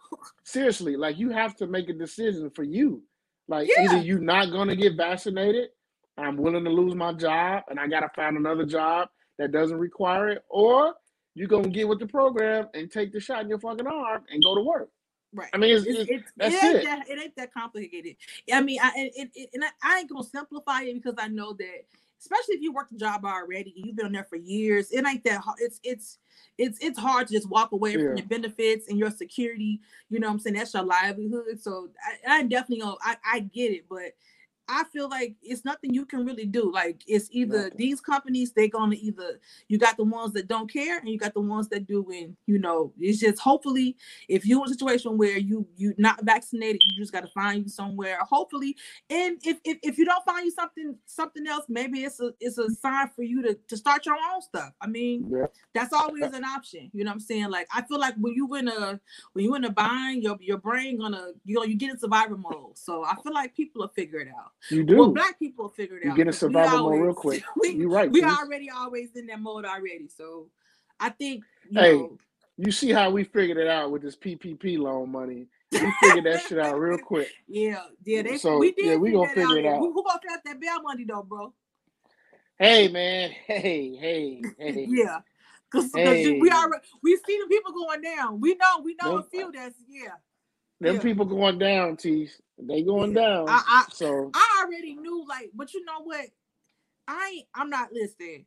[0.43, 3.03] seriously, like you have to make a decision for you.
[3.47, 3.83] Like Yeah.
[3.85, 5.69] either you're not gonna get vaccinated,
[6.17, 10.29] I'm willing to lose my job and I gotta find another job that doesn't require
[10.29, 10.95] it, or
[11.33, 14.41] you're gonna get with the program and take the shot in your fucking arm and
[14.43, 14.89] go to work.
[15.33, 15.49] right.
[15.53, 16.83] I mean, it's, It's, it's, that's it, ain't it.
[16.85, 18.15] That, it ain't that complicated.
[18.51, 21.27] I mean, I and, it, it, and I, I ain't gonna simplify it because I
[21.27, 21.85] know that,
[22.19, 24.91] especially if you worked a job already, you've been there for years.
[24.91, 25.57] It ain't that hard.
[25.59, 26.17] It's it's
[26.57, 28.05] it's it's hard to just walk away Yeah.
[28.05, 29.81] from your benefits and your security.
[30.09, 30.55] You know what I'm saying?
[30.55, 31.59] That's your livelihood.
[31.61, 31.89] So
[32.27, 34.13] I, I definitely know I, I get it, but
[34.67, 36.71] I feel like it's nothing you can really do.
[36.71, 37.77] Like it's either nothing.
[37.77, 41.33] these companies they're gonna either you got the ones that don't care and you got
[41.33, 42.05] the ones that do.
[42.11, 43.95] And you know, it's just hopefully
[44.27, 47.63] if you're in a situation where you you not vaccinated, you just got to find
[47.63, 48.17] you somewhere.
[48.21, 48.75] Hopefully,
[49.09, 52.57] and if, if if you don't find you something something else, maybe it's a it's
[52.57, 54.71] a sign for you to to start your own stuff.
[54.81, 55.45] I mean, yeah.
[55.73, 56.89] that's always an option.
[56.93, 57.49] You know what I'm saying?
[57.49, 58.99] Like I feel like when you in a
[59.33, 62.37] when you in a bind, your your brain gonna you know you get in survival
[62.37, 62.77] mode.
[62.77, 64.53] So I feel like people will figure it out.
[64.69, 64.97] You do.
[64.97, 66.11] Well, black people figure it out.
[66.11, 67.43] You get in survival always, mode real quick.
[67.61, 68.11] We, You're right.
[68.11, 68.37] We please.
[68.37, 70.07] already always in that mode already.
[70.15, 70.47] So
[70.99, 72.17] I think you hey, know,
[72.57, 75.47] you see how we figured it out with this PPP loan money.
[75.71, 77.29] We figured that shit out real quick.
[77.47, 78.21] Yeah, yeah.
[78.21, 78.85] They, so we did.
[78.85, 79.57] Yeah, we gonna figure out.
[79.57, 79.79] it out.
[79.79, 81.53] Who, who gonna that bail money though, bro?
[82.57, 84.85] Hey man, hey, hey, hey.
[84.89, 85.19] yeah,
[85.69, 86.39] because hey.
[86.39, 88.39] we already we see the people going down.
[88.39, 90.13] We know, we know a few that's yeah.
[90.81, 91.01] Them yeah.
[91.01, 92.41] people going down, Tease.
[92.57, 93.21] They going yeah.
[93.21, 93.49] down.
[93.49, 96.25] I, I, so I already knew, like, but you know what?
[97.07, 98.45] I I'm not listening.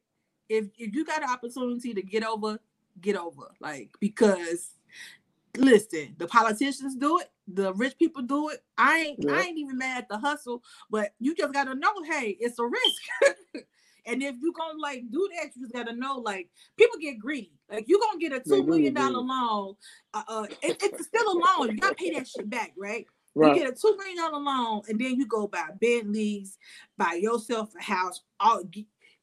[0.48, 2.58] If if you got an opportunity to get over,
[3.00, 3.50] get over.
[3.60, 4.70] Like because
[5.56, 8.62] listen, the politicians do it, the rich people do it.
[8.76, 9.32] I ain't yeah.
[9.32, 12.64] I ain't even mad at the hustle, but you just gotta know, hey, it's a
[12.64, 13.64] risk.
[14.06, 17.52] and if you gonna like do that, you just gotta know, like people get greedy.
[17.70, 19.74] Like you gonna get a two million dollar loan.
[20.14, 21.72] Uh, uh it, it's still a loan.
[21.72, 23.06] You gotta pay that shit back, right?
[23.34, 23.54] Right.
[23.54, 26.58] You get a two million dollar loan, and then you go buy Bentleys,
[26.96, 28.22] buy yourself a house.
[28.40, 28.62] All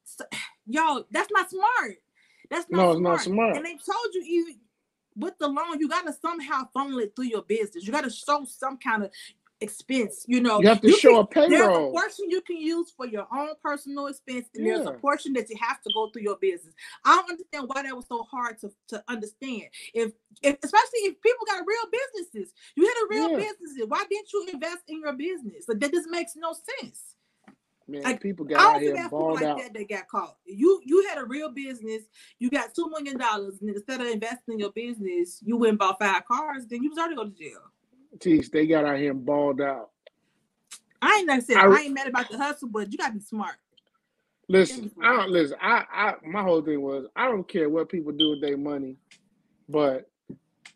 [0.66, 1.96] yo, that's not smart.
[2.48, 3.02] That's not, no, smart.
[3.02, 3.56] not smart.
[3.56, 4.56] And they told you even
[5.16, 7.86] with the loan, you gotta somehow funnel it through your business.
[7.86, 9.10] You gotta show some kind of
[9.60, 10.24] expense.
[10.26, 11.68] You know, you have to you show can, a payroll.
[11.68, 14.76] There's a portion you can use for your own personal expense, and yeah.
[14.76, 16.74] there's a portion that you have to go through your business.
[17.04, 19.64] I don't understand why that was so hard to, to understand.
[19.94, 23.48] If, if especially if people got real businesses, you had a real yeah.
[23.48, 23.86] business.
[23.88, 25.64] Why didn't you invest in your business?
[25.68, 27.16] Like that just makes no sense.
[27.88, 29.58] Man, like, people got out here balled like out.
[29.58, 30.36] That, they got caught.
[30.44, 32.02] You you had a real business.
[32.40, 35.78] You got two million dollars, and instead of investing in your business, you went and
[35.78, 36.66] bought five cars.
[36.66, 37.60] Then you was already going to jail.
[38.20, 39.90] They got out here and balled out.
[41.02, 43.20] I ain't like I said I, ain't mad about the hustle, but you gotta be
[43.20, 43.56] smart.
[44.48, 45.56] Listen, I don't listen.
[45.60, 48.96] I, I my whole thing was I don't care what people do with their money,
[49.68, 50.08] but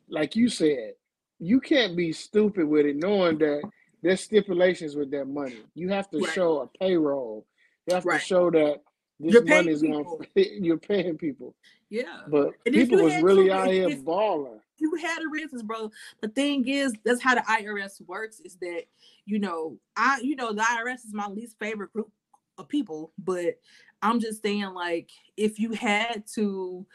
[0.08, 0.94] like you said,
[1.38, 3.62] you can't be stupid with it, knowing that
[4.02, 5.62] there's stipulations with that money.
[5.74, 6.32] You have to right.
[6.32, 7.46] show a payroll.
[7.86, 8.20] You have right.
[8.20, 8.80] to show that
[9.20, 10.06] this you're money is going.
[10.34, 11.54] You're paying people.
[11.90, 15.90] Yeah, but and people was really out here balling you had a reasons, bro.
[16.20, 18.40] The thing is, that's how the IRS works.
[18.40, 18.84] Is that
[19.26, 22.10] you know, I you know the IRS is my least favorite group
[22.58, 23.58] of people, but
[24.02, 26.86] I'm just saying like if you had to,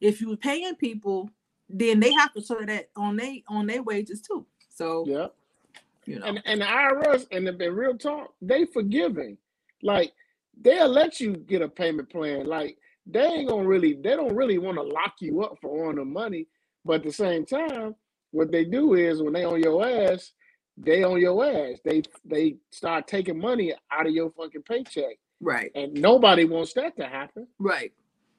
[0.00, 1.30] if you were paying people,
[1.68, 4.46] then they have to show that on they on their wages too.
[4.68, 5.28] So yeah,
[6.04, 9.38] you know, and and the IRS and the, the real talk, they forgiving,
[9.82, 10.12] like
[10.60, 12.78] they'll let you get a payment plan, like.
[13.10, 16.04] They ain't gonna really, they don't really want to lock you up for owing the
[16.04, 16.46] money
[16.88, 17.94] but at the same time,
[18.30, 20.32] what they do is when they on your ass,
[20.78, 21.78] they on your ass.
[21.84, 25.18] They they start taking money out of your fucking paycheck.
[25.38, 25.70] Right.
[25.74, 27.46] And nobody wants that to happen.
[27.58, 27.92] Right.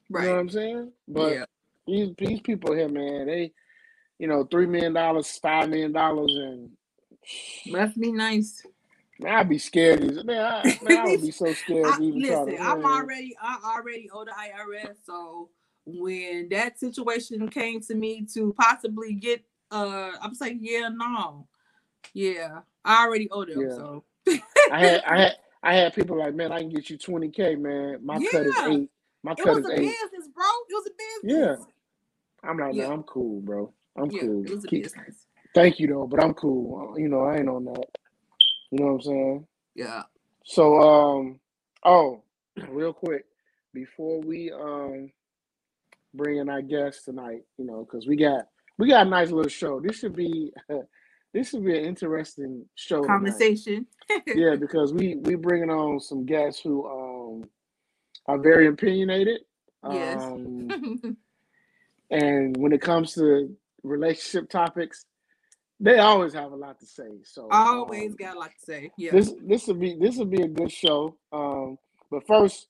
[0.09, 0.23] Right.
[0.23, 0.91] You know what I'm saying?
[1.07, 1.45] But yeah.
[1.85, 3.51] these these people here, man, they,
[4.17, 6.71] you know, three million dollars, five million dollars, and
[7.67, 8.63] must be nice.
[9.19, 10.25] Man, I'd be scared.
[10.25, 11.85] Man, I, man, I would be so scared.
[11.85, 15.49] I, listen, I'm already, I already owe the IRS, so
[15.85, 21.47] when that situation came to me to possibly get uh I'm saying yeah no.
[22.13, 23.75] Yeah I already owe them yeah.
[23.75, 24.03] so.
[24.71, 27.99] I had I had I had people like man I can get you 20k man.
[28.03, 28.29] My yeah.
[28.31, 28.89] cut is eight
[29.23, 29.77] my it cut is eight.
[29.77, 30.45] business bro.
[30.69, 31.59] It was a business.
[31.63, 32.87] Yeah I'm like yeah.
[32.87, 33.73] no I'm cool bro.
[33.97, 34.45] I'm yeah, cool.
[34.45, 35.25] it was a Keep, business.
[35.53, 36.95] Thank you though but I'm cool.
[36.97, 37.85] You know I ain't on that.
[38.71, 39.47] You know what I'm saying?
[39.75, 40.03] Yeah.
[40.45, 41.39] So um
[41.83, 42.23] oh
[42.69, 43.25] real quick
[43.73, 45.11] before we um
[46.19, 47.41] bringing our guests tonight.
[47.58, 48.45] You know, because we got
[48.77, 49.79] we got a nice little show.
[49.79, 50.51] This should be
[51.34, 53.03] this should be an interesting show.
[53.03, 53.88] Conversation.
[54.27, 57.49] yeah, because we we bringing on some guests who um
[58.27, 59.41] are very opinionated.
[59.89, 60.21] Yes.
[60.21, 61.17] Um,
[62.12, 65.05] and when it comes to relationship topics,
[65.79, 67.10] they always have a lot to say.
[67.23, 68.91] So always um, got a lot to say.
[68.97, 69.12] Yeah.
[69.12, 71.15] This this will be this will be a good show.
[71.32, 71.77] Um,
[72.12, 72.67] but first,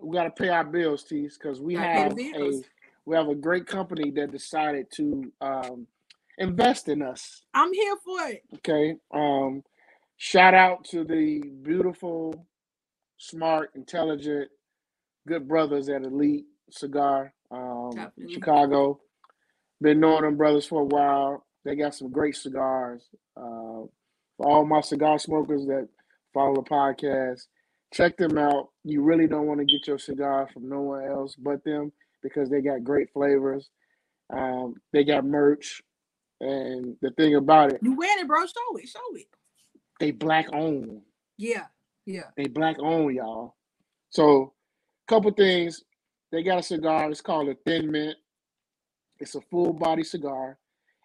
[0.00, 2.62] we got to pay our bills, Tease, because we have a
[3.06, 5.86] we have a great company that decided to um,
[6.38, 7.42] invest in us.
[7.52, 8.42] I'm here for it.
[8.56, 8.96] Okay.
[9.12, 9.62] Um,
[10.16, 12.46] shout out to the beautiful,
[13.18, 14.48] smart, intelligent,
[15.28, 17.92] good brothers at Elite Cigar, um,
[18.28, 19.00] Chicago.
[19.80, 21.44] Been knowing them brothers for a while.
[21.64, 23.02] They got some great cigars.
[23.36, 23.84] Uh,
[24.36, 25.88] for all my cigar smokers that
[26.32, 27.46] follow the podcast,
[27.94, 28.70] check them out.
[28.84, 32.50] You really don't want to get your cigar from no one else but them because
[32.50, 33.70] they got great flavors.
[34.32, 35.82] Um, they got merch,
[36.40, 38.40] and the thing about it, You wearing it, bro?
[38.46, 38.88] Show it.
[38.88, 39.26] Show it.
[40.00, 41.02] they black owned.
[41.38, 41.66] Yeah.
[42.06, 42.24] Yeah.
[42.36, 43.56] They black owned, y'all.
[44.10, 44.54] So,
[45.08, 45.84] couple things.
[46.32, 47.10] They got a cigar.
[47.10, 48.16] It's called a Thin Mint.
[49.20, 50.58] It's a full body cigar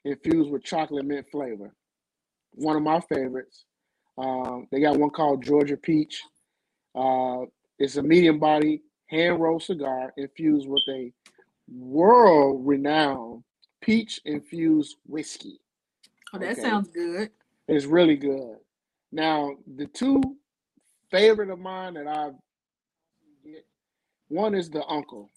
[0.06, 1.73] infused with chocolate mint flavor.
[2.54, 3.65] One of my favorites.
[4.17, 6.21] Um, they got one called Georgia Peach.
[6.99, 7.45] Uh,
[7.77, 11.13] it's a medium body hand rolled cigar infused with a
[11.71, 13.43] world renowned
[13.81, 15.59] peach infused whiskey.
[16.33, 16.62] Oh, that Okay.
[16.62, 17.31] sounds good.
[17.69, 18.57] It's really good.
[19.13, 20.21] Now, the two
[21.09, 22.35] favorite of mine that I've
[23.45, 23.65] get,
[24.27, 25.29] one is the Uncle.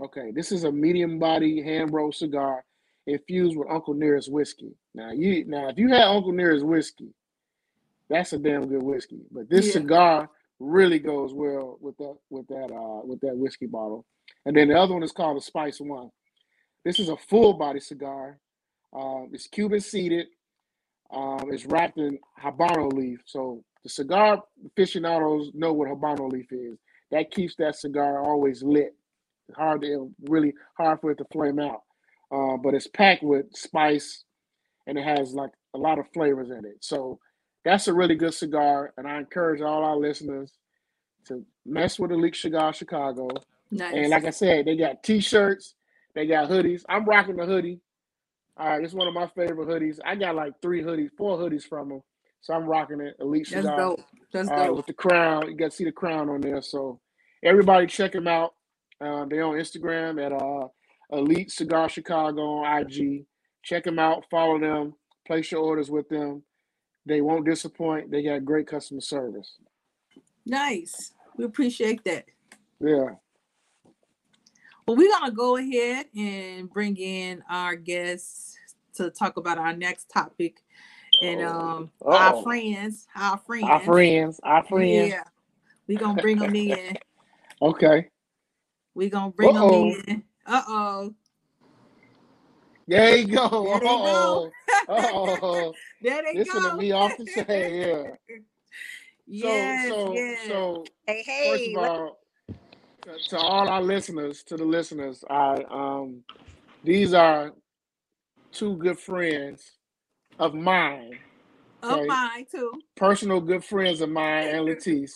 [0.00, 2.64] Okay, this is a medium body hand rolled cigar
[3.06, 4.74] infused with Uncle Nearest whiskey.
[4.94, 7.12] Now, you now if you had Uncle Nearest whiskey,
[8.08, 9.20] that's a damn good whiskey.
[9.30, 9.72] But this Yeah.
[9.72, 10.30] cigar
[10.62, 14.06] really goes well with that with that uh with that whiskey bottle.
[14.46, 16.10] And then the other one is called the Spice One.
[16.84, 18.38] This is a full body cigar.
[18.96, 20.26] Uh, it's Cuban seeded.
[21.12, 23.20] Um, it's wrapped in habano leaf.
[23.26, 26.78] So the cigar aficionados know what habano leaf is.
[27.10, 28.94] That keeps that cigar always lit.
[29.56, 31.82] Hard to really hard for it to flame out.
[32.32, 34.24] Uh, but it's packed with spice
[34.86, 36.78] and it has like a lot of flavors in it.
[36.80, 37.18] So
[37.64, 38.92] that's a really good cigar.
[38.96, 40.52] And I encourage all our listeners
[41.26, 43.28] to mess with Elite Cigar Chicago.
[43.70, 43.94] Nice.
[43.94, 45.74] And like I said, they got t-shirts,
[46.14, 46.82] they got hoodies.
[46.88, 47.80] I'm rocking the hoodie.
[48.56, 49.98] All right, it's one of my favorite hoodies.
[50.04, 52.02] I got like three hoodies, four hoodies from them.
[52.42, 53.16] So I'm rocking it.
[53.20, 54.00] Elite That's Cigar dope.
[54.32, 54.76] That's uh, dope.
[54.76, 55.48] with the crown.
[55.48, 56.60] You got to see the crown on there.
[56.60, 57.00] So
[57.42, 58.54] everybody check them out.
[59.00, 60.68] Uh, they're on Instagram at uh,
[61.16, 63.24] Elite Cigar Chicago on IG.
[63.62, 64.24] Check them out.
[64.30, 64.94] Follow them.
[65.26, 66.42] Place your orders with them.
[67.06, 68.10] They won't disappoint.
[68.10, 69.56] They got great customer service.
[70.46, 71.12] Nice.
[71.36, 72.26] We appreciate that.
[72.80, 73.10] Yeah.
[74.86, 78.56] Well, we're gonna go ahead and bring in our guests
[78.94, 80.56] to talk about our next topic,
[81.22, 81.48] and Oh.
[81.48, 82.12] um, Uh-oh.
[82.16, 84.40] our friends, our friends, Our friends.
[84.42, 85.10] Our friends.
[85.10, 85.22] Yeah,
[85.86, 86.96] we gonna bring them in.
[87.62, 88.08] Okay.
[88.94, 89.92] We gonna bring Uh-oh.
[89.94, 90.24] them in.
[90.46, 91.14] Uh oh.
[92.88, 93.42] There you go.
[93.74, 94.50] Uh-oh.
[94.88, 95.72] Uh-oh.
[96.02, 96.60] There they This go.
[96.60, 98.02] gonna be off the chain, yeah.
[99.26, 100.48] Yes, so so yes.
[100.48, 102.18] so Hey, first hey, of all,
[103.28, 106.24] to- all our listeners, to the listeners, I um
[106.84, 107.52] these are
[108.50, 109.62] two good friends
[110.38, 111.18] of mine,
[111.84, 112.06] oh okay.
[112.06, 112.72] my too.
[112.96, 115.12] personal good friends of mine and Latisse.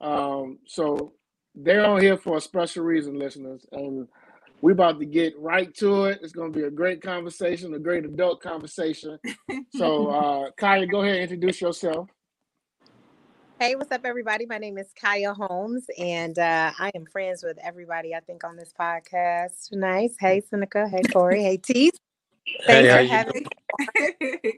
[0.00, 1.12] Um, so
[1.54, 4.08] they're on here for a special reason, listeners, and
[4.66, 6.18] we're about to get right to it.
[6.24, 9.16] It's gonna be a great conversation, a great adult conversation.
[9.70, 12.08] So uh Kaya, go ahead and introduce yourself.
[13.60, 14.44] hey, what's up, everybody?
[14.44, 18.56] My name is Kaya Holmes, and uh, I am friends with everybody I think on
[18.56, 20.10] this podcast tonight.
[20.18, 20.88] Hey, Seneca.
[20.88, 21.44] Hey, Corey.
[21.44, 21.94] Hey, Teeth.
[22.66, 23.46] Thanks Hey, how for you having
[24.42, 24.52] me.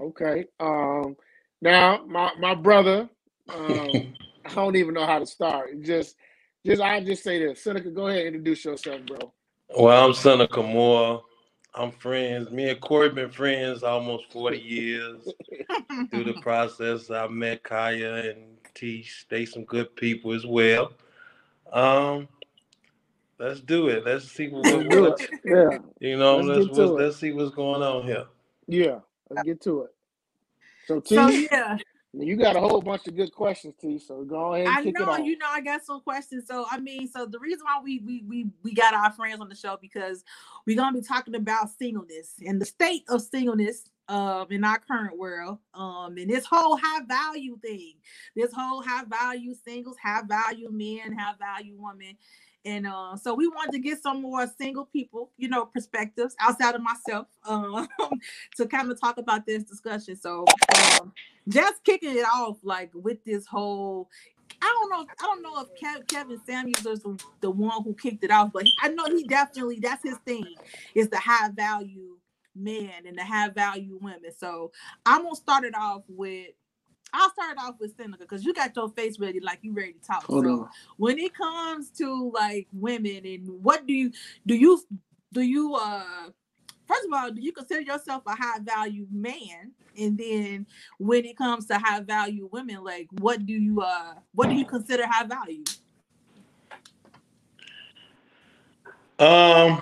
[0.00, 0.44] Okay.
[0.60, 1.16] Um
[1.60, 3.08] now my my brother,
[3.52, 5.82] um, I don't even know how to start.
[5.82, 6.14] Just
[6.64, 7.62] just I'll just say this.
[7.62, 9.32] Seneca, go ahead and introduce yourself, bro.
[9.76, 11.22] Well, I'm Seneca Moore.
[11.74, 12.50] I'm friends.
[12.50, 15.28] Me and Corey been friends almost 40 years.
[16.10, 19.26] Through the process, I met Kaya and Tish.
[19.30, 20.92] They some good people as well.
[21.72, 22.28] Um,
[23.38, 24.04] let's do it.
[24.04, 25.28] Let's see what, Let's do what.
[25.44, 26.36] Yeah, you know.
[26.38, 28.26] Let's Let's let's, let's see what's going on here.
[28.66, 28.98] yeah.
[29.30, 29.94] Let's get to it.
[30.86, 31.78] So T, so yeah,
[32.14, 33.98] you got a whole bunch of good questions, T.
[33.98, 36.44] So go ahead and I kick it know you know I got some questions.
[36.46, 39.48] So I mean, so the reason why we we we we got our friends on
[39.48, 40.22] the show because
[40.66, 45.16] we're gonna be talking about singleness and the state of singleness um in our current
[45.16, 45.58] world.
[45.72, 47.94] Um and this whole high value thing,
[48.36, 52.16] this whole high value singles, high value men, high value women.
[52.64, 56.74] And uh, so we wanted to get some more single people, you know, perspectives outside
[56.74, 57.88] of myself, um,
[58.56, 60.16] to kind of talk about this discussion.
[60.16, 60.44] So
[61.00, 61.12] um,
[61.48, 64.08] just kicking it off, like with this whole
[64.60, 65.06] I don't know.
[65.20, 68.52] I don't know if Kev, Kevin Samuels is the, the one who kicked it off,
[68.52, 70.46] but I know he definitely that's his thing
[70.94, 72.16] is the high value
[72.54, 74.30] men and the high value women.
[74.36, 74.72] So
[75.04, 76.48] I'm gonna start it off with.
[77.12, 80.00] I'll start off with Seneca because you got your face ready, like you ready to
[80.00, 80.24] talk.
[80.24, 80.68] Hold so on.
[80.96, 84.10] when it comes to like women and what do you
[84.46, 84.82] do you
[85.32, 86.28] do you uh
[86.86, 90.66] first of all do you consider yourself a high value man and then
[90.98, 94.64] when it comes to high value women like what do you uh what do you
[94.64, 95.64] consider high value
[99.22, 99.80] Um,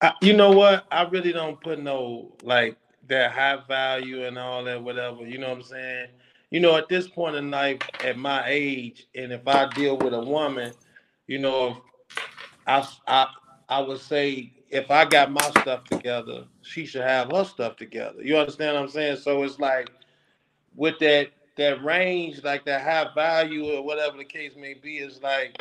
[0.00, 0.84] I, you know what?
[0.90, 2.76] I really don't put no like
[3.10, 5.26] that high value and all that, whatever.
[5.26, 6.06] You know what I'm saying?
[6.50, 10.14] You know, at this point in life, at my age, and if I deal with
[10.14, 10.72] a woman,
[11.26, 11.82] you know,
[12.66, 13.26] I I
[13.68, 18.22] I would say if I got my stuff together, she should have her stuff together.
[18.22, 19.16] You understand what I'm saying?
[19.18, 19.90] So it's like
[20.74, 25.20] with that that range, like that high value or whatever the case may be, is
[25.22, 25.56] like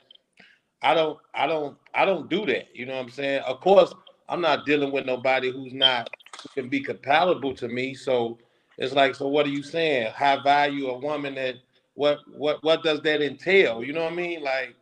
[0.82, 2.68] I don't I don't I don't do that.
[2.74, 3.42] You know what I'm saying?
[3.42, 3.94] Of course,
[4.28, 6.10] I'm not dealing with nobody who's not
[6.54, 7.94] can be compatible to me.
[7.94, 8.38] So
[8.78, 10.12] it's like, so what are you saying?
[10.14, 11.56] High value a woman that
[11.96, 13.84] what what what does that entail?
[13.84, 14.42] You know what I mean?
[14.42, 14.76] Like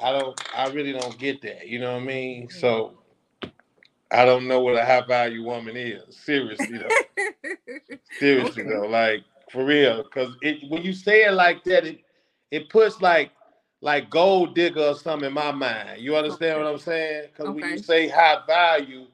[0.00, 1.66] I don't I really don't get that.
[1.66, 2.50] You know what I mean?
[2.50, 2.98] So
[3.42, 3.50] mm.
[4.12, 6.16] I don't know what a high value woman is.
[6.16, 7.24] Seriously though.
[8.18, 8.70] Seriously Okay.
[8.70, 10.04] though, like for real.
[10.04, 12.00] Cause it when you say it like that, it
[12.50, 13.30] it puts like
[13.80, 16.00] like gold digger or something in my mind.
[16.00, 17.28] You understand what I'm saying?
[17.32, 19.06] Because when you say high value,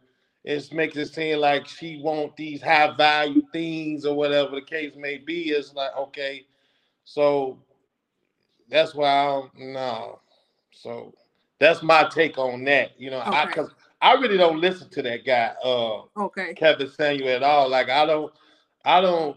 [0.46, 4.94] it makes it seem like she want these high value things or whatever the case
[4.96, 5.50] may be.
[5.50, 6.46] It's like okay,
[7.04, 7.58] so
[8.70, 10.20] that's why I don't no.
[10.72, 11.12] So
[11.58, 12.92] that's my take on that.
[12.98, 13.70] You know, I because
[14.00, 16.54] I really don't listen to that guy, uh, Okay.
[16.54, 17.68] Kevin Samuel at all.
[17.68, 18.32] Like I don't,
[18.84, 19.36] I don't,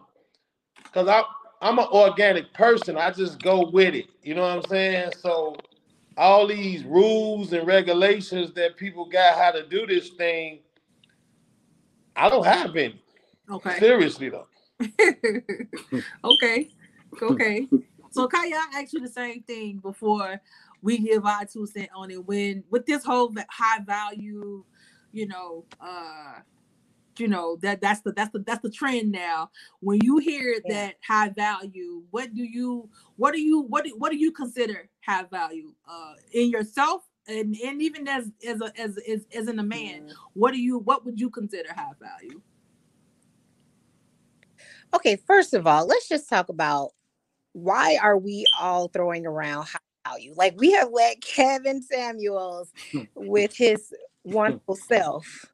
[0.83, 1.23] because I
[1.61, 2.97] I'm an organic person.
[2.97, 4.09] I just go with it.
[4.23, 5.11] You know what I'm saying?
[5.19, 5.55] So
[6.17, 10.59] all these rules and regulations that people got how to do this thing,
[12.15, 13.01] I don't have any.
[13.49, 13.79] Okay.
[13.79, 14.47] Seriously though.
[16.23, 16.69] okay.
[17.21, 17.67] Okay.
[18.11, 20.41] So Kaya, I asked you the same thing before
[20.81, 22.25] we give our two cent on it.
[22.25, 24.63] When with this whole high value,
[25.11, 26.39] you know, uh,
[27.17, 29.51] you know that that's the that's the that's the trend now.
[29.81, 30.85] When you hear Yeah.
[30.85, 34.89] that high value, what do you what do you what do, what do you consider
[35.05, 39.59] high value uh in yourself and and even as as a as as, as in
[39.59, 40.13] a man, Mm.
[40.33, 42.41] what do you what would you consider high value?
[44.93, 46.91] Okay, first of all, let's just talk about
[47.53, 50.33] why are we all throwing around high value?
[50.35, 52.71] Like we have let Kevin Samuels
[53.15, 55.45] with his wonderful self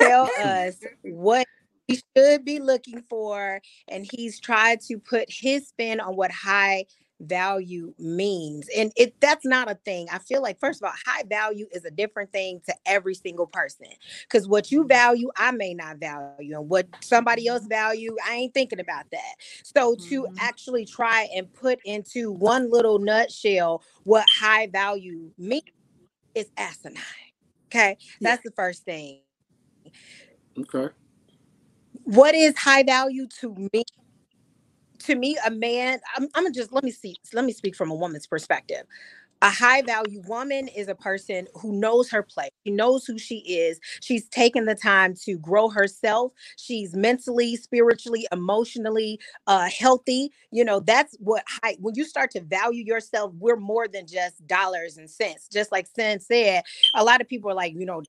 [0.00, 1.46] tell us what
[1.88, 6.84] we should be looking for and he's tried to put his spin on what high
[7.20, 11.24] value means and it that's not a thing i feel like first of all high
[11.28, 13.86] value is a different thing to every single person
[14.22, 18.54] because what you value i may not value and what somebody else value i ain't
[18.54, 20.36] thinking about that so to Mhm.
[20.40, 25.64] actually try and put into one little nutshell what high value means
[26.34, 27.02] is asinine
[27.68, 28.30] okay Yeah.
[28.30, 29.20] that's the first thing
[30.58, 30.88] Okay.
[32.04, 33.82] what is high value to me
[35.00, 37.94] to me a man I'm, I'm just let me see let me speak from a
[37.94, 38.84] woman's perspective.
[39.40, 42.50] A high value woman is a person who knows her place.
[42.66, 43.78] She knows who she is.
[44.00, 46.32] She's taken the time to grow herself.
[46.56, 50.32] She's mentally spiritually emotionally uh healthy.
[50.50, 54.44] You know that's what high when you start to value yourself we're more than just
[54.48, 55.48] dollars and cents.
[55.52, 56.64] Just like Sen said
[56.96, 58.02] a lot of people are like you know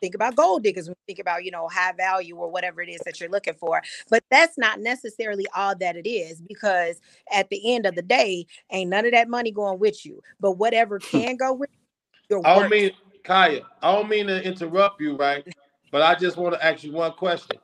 [0.00, 3.00] think about gold diggers, we think about, you know, high value or whatever it is
[3.04, 3.82] that you're looking for.
[4.10, 7.00] But that's not necessarily all that it is because
[7.32, 10.22] at the end of the day, ain't none of that money going with you.
[10.40, 11.18] But whatever hmm.
[11.18, 12.90] can go with you, your I don't mean
[13.24, 15.46] Kaya, I don't mean to interrupt you, right?
[15.90, 17.58] But I just want to ask you one question.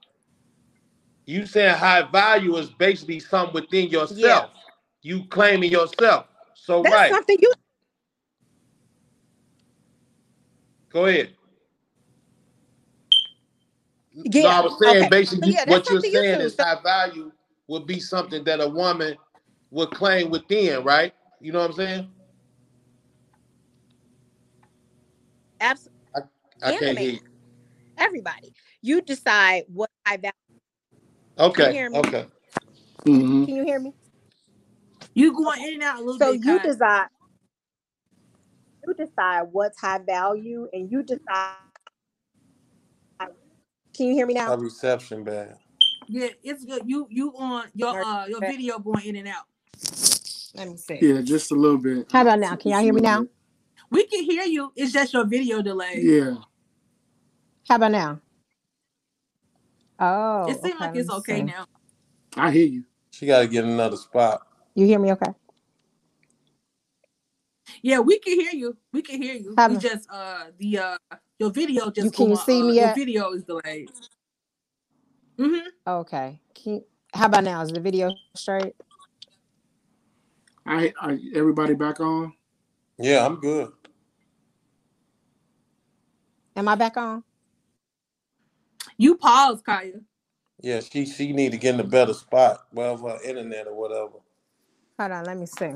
[1.24, 4.50] You saying high value is basically something within yourself.
[5.02, 6.26] You claiming yourself.
[6.54, 7.10] So that's right.
[7.10, 7.52] something you
[10.92, 11.34] Go ahead.
[14.14, 15.10] No, I was saying okay.
[15.10, 17.32] basically Yeah, what you're something you saying is high value
[17.68, 19.16] would be something that a woman
[19.70, 21.14] would claim within, right?
[21.40, 22.08] You know what I'm saying?
[25.60, 25.92] absolutely
[26.62, 27.20] I And can't hear you.
[27.98, 28.54] everybody.
[28.82, 30.32] You decide what high value.
[31.38, 32.00] Okay, hear me?
[32.00, 32.26] okay.
[33.04, 33.94] hmm Can you hear me?
[35.14, 36.42] You going in and out a little So bit.
[36.42, 37.08] So you decide
[38.86, 41.54] you decide what's high value and you decide
[43.94, 44.56] can you hear me My now?
[44.56, 45.56] reception bad.
[46.08, 46.82] Yeah, it's good.
[46.86, 49.44] You you on your uh your video going in and out.
[50.54, 50.98] Let me see.
[51.00, 52.10] Yeah, just a little bit.
[52.12, 52.56] How about now?
[52.56, 53.20] Can y'all Just a hear me little now?
[53.22, 53.30] bit.
[53.90, 54.72] We can hear you.
[54.76, 56.00] It's just your video delay.
[56.02, 56.34] Yeah.
[57.68, 58.20] How about now?
[59.98, 61.42] Oh, it seems like it's me okay see.
[61.42, 61.66] now.
[62.36, 62.84] I hear you.
[63.10, 64.42] She got to get another spot.
[64.74, 65.32] You hear me okay?
[67.82, 68.76] Yeah, we can hear you.
[68.92, 69.54] We can hear you.
[69.56, 70.96] How We about- just uh the uh
[71.42, 72.96] your video just You- can you see uh, me Your yet?
[72.96, 73.90] video is delayed.
[75.38, 75.68] Mm-hmm.
[75.86, 76.40] Okay.
[76.54, 77.60] Can you, how about now?
[77.62, 78.74] Is the video straight?
[80.64, 82.32] I, I everybody back on.
[82.98, 83.72] Yeah, I'm good.
[86.54, 87.24] Am I back on?
[88.96, 89.94] You pause, Kaya.
[90.60, 94.20] Yeah, she she need to get in a better spot, well, her internet or whatever.
[95.00, 95.72] Hold on, let me see.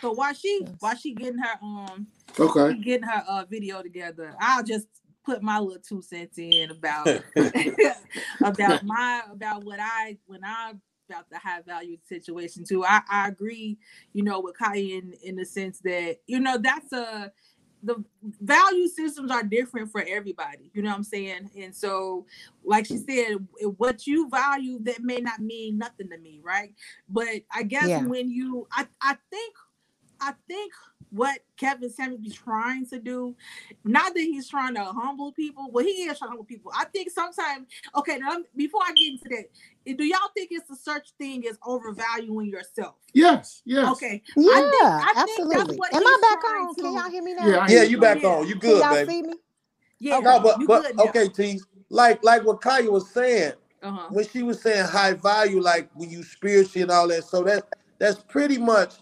[0.00, 2.06] So while she while she getting her um
[2.38, 2.78] Okay.
[2.80, 4.86] getting her uh video together, I'll just
[5.24, 7.06] put my little two cents in about
[8.42, 10.72] about my about what I when I
[11.10, 12.84] about the high value situation too.
[12.84, 13.78] I, I agree,
[14.12, 17.32] you know, with Kaya in, in the sense that, you know, that's a
[17.82, 18.04] the
[18.40, 21.48] value systems are different for everybody, you know what I'm saying?
[21.56, 22.26] And so,
[22.64, 23.36] like she said,
[23.76, 26.74] what you value that may not mean nothing to me, right?
[27.08, 28.04] But I guess Yeah.
[28.04, 29.54] when you I, I think
[30.20, 30.72] I think
[31.10, 33.36] what Kevin Samuels be trying to do,
[33.84, 36.72] not that he's trying to humble people, but he is trying to humble people.
[36.76, 37.66] I think sometimes,
[37.96, 39.46] okay, now, before I get into that,
[39.86, 42.96] eh, do y'all think it's a such thing as overvaluing yourself?
[43.14, 43.62] Yes.
[43.64, 43.88] Yes.
[43.92, 44.52] Okay, Yeah,
[45.00, 45.76] I think that's absolutely.
[45.76, 46.74] what Am I back trying on?
[46.76, 47.48] Can y'all hear me now?
[47.48, 48.28] Yeah, I Yeah, you back Yeah.
[48.28, 48.48] on.
[48.48, 49.12] You Can good, y'all baby.
[49.12, 49.36] see me?
[50.00, 51.60] yeah, No, but but okay, T.
[51.90, 54.08] Like like what Kaya was saying Uh-huh.
[54.10, 57.24] when she was saying high value, like when you spiritual and all that.
[57.24, 57.64] So that
[57.98, 58.94] that's pretty much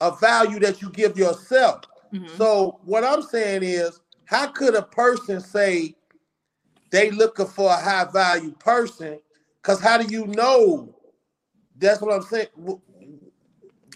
[0.00, 1.82] a value that you give yourself.
[2.12, 2.28] mhm.
[2.36, 5.94] So what I'm saying is, how could a person say
[6.90, 9.20] they looking for a high value person?
[9.62, 10.94] Because how do you know?
[11.76, 12.48] That's what I'm saying.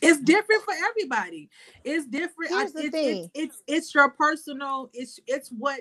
[0.03, 1.49] It's different for everybody.
[1.85, 2.51] It's different.
[2.53, 3.31] Here's the it's, thing.
[3.35, 4.91] It's, it's it's your personal.
[4.93, 5.81] It's it's what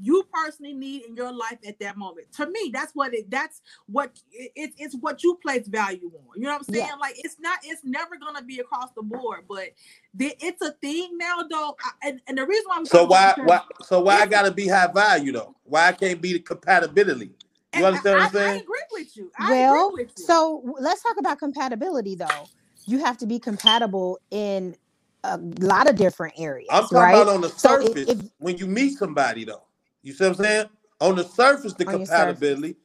[0.00, 2.32] you personally need in your life at that moment.
[2.34, 3.30] To me, that's what it.
[3.30, 6.36] That's what it, it- it's what you place value on.
[6.36, 6.86] You know what I'm saying?
[6.88, 6.94] Yeah.
[7.00, 7.58] Like it's not.
[7.64, 9.68] It's never gonna be across the board, but
[10.14, 11.76] the, it's a thing now, though.
[11.84, 14.68] I, and, and the reason why I'm So why why so why I gotta be
[14.68, 15.54] high value though?
[15.64, 17.32] Why I can't be the compatibility?
[17.74, 18.60] You and understand what I'm I, I saying?
[18.62, 19.32] agree with you.
[19.38, 20.24] I Well, agree with you.
[20.24, 22.48] so let's talk about compatibility though.
[22.86, 24.76] You have to be compatible in
[25.24, 27.14] a lot of different areas, I'm talking right?
[27.14, 29.62] about on the So if- surface if- when you meet somebody though.
[30.02, 30.66] You see what I'm saying?
[31.00, 32.76] On the surface, the On compatibility.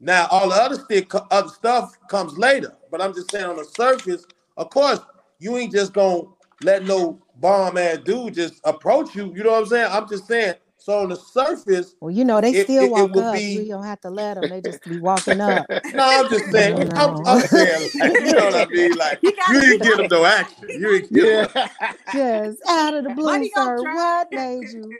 [0.00, 2.74] Now all the other stick other stuff comes later.
[2.90, 5.00] But I'm just saying on the surface, of course,
[5.40, 6.24] you ain't just gonna
[6.62, 9.32] let no bomb ass dude just approach you.
[9.34, 9.88] You know what I'm saying?
[9.90, 10.54] I'm just saying.
[10.78, 13.34] So on the surface, Well, you know, they It- still it- it walk will up.
[13.34, 14.48] be- We don't have to let them.
[14.48, 15.66] They just be walking up.
[15.94, 16.78] no, I'm just saying.
[16.78, 17.22] You I'm, know.
[17.26, 18.96] I'm saying, like, you know what I mean?
[18.96, 20.68] Like, you got- get them no action.
[20.80, 21.52] You get.
[21.54, 21.68] Yeah.
[22.12, 23.82] Just out of the blue, sir.
[23.82, 24.98] What made you?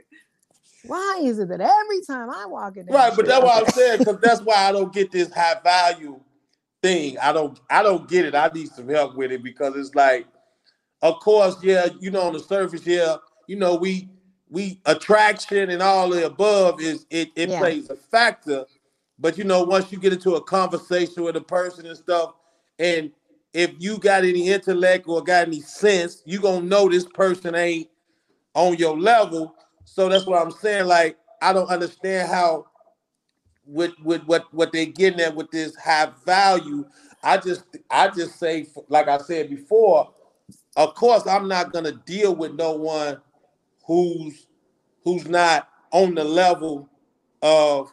[0.85, 2.87] Why is it that every time I walk in?
[2.89, 6.21] Right, but that's what I'm saying because that's why I don't get this high value
[6.83, 7.19] thing.
[7.19, 8.35] I don't, I don't get it.
[8.35, 10.27] I need some help with it because it's like,
[11.03, 13.17] of course, yeah, you know, on the surface, yeah,
[13.47, 14.09] you know, we
[14.51, 17.59] we attraction and all the above is it it Yeah.
[17.59, 18.67] plays a factor,
[19.19, 22.35] but you know, once you get into a conversation with a person and stuff,
[22.79, 23.13] and
[23.55, 27.89] if you got any intellect or got any sense, you gonna know this person ain't
[28.55, 29.55] on your level.
[29.95, 30.87] So that's what I'm saying.
[30.87, 32.67] Like, I don't understand how
[33.67, 36.87] with with what what they're getting at with this high value.
[37.23, 40.11] I just I just say, like I said before,
[40.77, 43.21] of course I'm not gonna deal with no one
[43.85, 44.47] who's
[45.05, 46.89] who's not on the level
[47.43, 47.93] of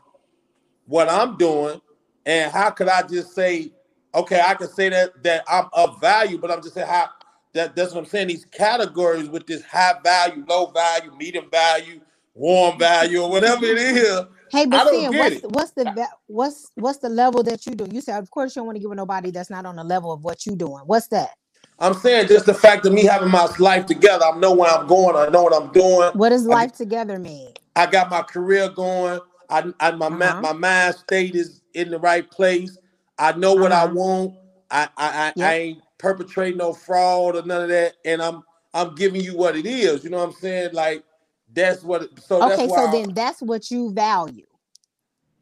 [0.86, 1.82] what I'm doing.
[2.26, 3.74] And how could I just say,
[4.16, 7.10] okay, I can say that that I'm of value, but I'm just saying how
[7.54, 8.30] that that's what I'm saying.
[8.30, 12.02] These categories with this high value, low value, medium value,
[12.36, 14.22] warm value, or whatever it is.
[14.52, 17.88] Hey, I but Sam, what's what's the what's what's the level that you do?
[17.92, 19.84] You said, of course, you don't want to give it nobody that's not on the
[19.84, 20.84] level of what you doing.
[20.86, 21.32] What's that?
[21.80, 24.26] I'm saying just the fact of me having my life together.
[24.26, 25.16] I know where I'm going.
[25.16, 26.12] I know what I'm doing.
[26.14, 27.54] What does I life together mean?
[27.76, 29.22] I got my career going.
[29.50, 30.40] I, I my Uh-huh.
[30.40, 32.78] my mind state is in the right place.
[33.20, 33.94] I know what I Uh-huh.
[33.94, 34.36] want.
[34.72, 35.48] I I, I, Yep.
[35.52, 37.96] I ain't perpetrating no fraud or none of that.
[38.06, 38.44] And I'm
[38.74, 40.04] I'm giving you what it is.
[40.06, 40.72] You know what I'm saying?
[40.74, 41.06] Like
[41.54, 42.04] that's what.
[42.04, 42.80] It, so Okay, that's why.
[42.80, 44.48] so I- then that's what you value,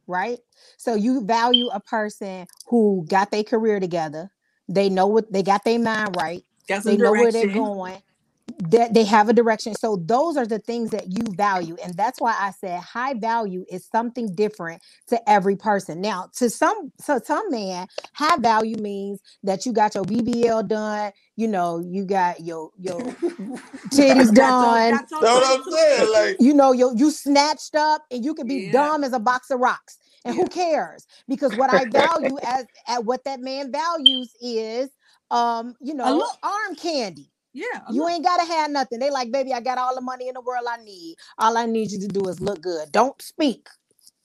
[0.07, 0.39] right?
[0.77, 4.31] So you value a person who got their career together.
[4.69, 6.43] They know what they got their mind right.
[6.69, 8.01] Got some They know where they're going.
[8.59, 9.75] That they have a direction.
[9.75, 11.77] So those are the things that you value.
[11.83, 16.01] And that's why I said high value is something different to every person.
[16.01, 21.11] Now, to some so some man, high value means that you got your BBL done,
[21.35, 23.15] you know, you got your your
[23.89, 26.11] titties done, That's what I'm saying.
[26.13, 28.71] Like you know, you you snatched up and you can be Yeah.
[28.71, 29.97] dumb as a box of rocks.
[30.25, 30.43] And Yeah.
[30.43, 31.07] who cares?
[31.27, 34.89] Because what I value as at what that man values is
[35.31, 37.29] um, you know, arm candy.
[37.57, 37.81] Yeah.
[37.87, 38.09] a You look.
[38.09, 38.99] ain't gotta have nothing.
[38.99, 41.17] They like, baby, I got all the money in the world I need.
[41.39, 42.91] All I need you to do is look good.
[42.91, 43.67] Don't speak.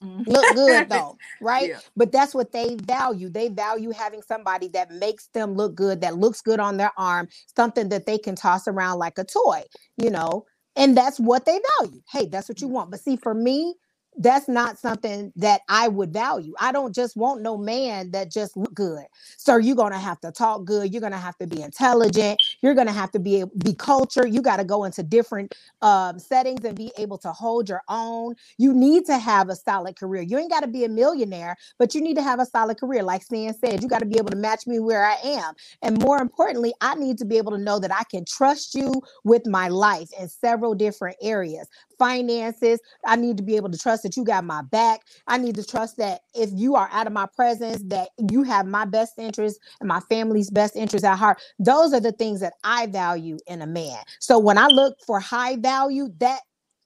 [0.03, 0.25] Mhm.
[0.27, 1.69] look good though, right?
[1.69, 1.79] Yeah.
[1.95, 3.29] But that's what they value.
[3.29, 7.29] They value having somebody that makes them look good, that looks good on their arm,
[7.55, 9.63] something that they can toss around like a toy,
[9.97, 10.45] you know.
[10.75, 12.01] And that's what they value.
[12.11, 12.91] Hey, that's what you want.
[12.91, 13.75] But see, for me,
[14.17, 16.53] that's not something that I would value.
[16.59, 19.05] I don't just want no man that just look good.
[19.37, 20.93] So you're gonna have to talk good.
[20.93, 22.39] You're gonna have to be intelligent.
[22.61, 24.33] You're gonna have to be be cultured.
[24.33, 28.35] You got to go into different um, settings and be able to hold your own.
[28.57, 30.21] You need to have a solid career.
[30.21, 33.03] You ain't got to be a millionaire, but you need to have a solid career.
[33.03, 35.53] Like Stan said, you got to be able to match me where I am.
[35.81, 39.01] And more importantly, I need to be able to know that I can trust you
[39.23, 41.67] with my life in several different areas.
[41.99, 45.01] Finances, I need to be able to trust that you got my back.
[45.27, 48.65] I need to trust that if you are out of my presence, that you have
[48.65, 51.41] my best interest and my family's best interest at heart.
[51.59, 53.97] Those are the things that I value in a man.
[54.19, 56.41] So when I look for high value, that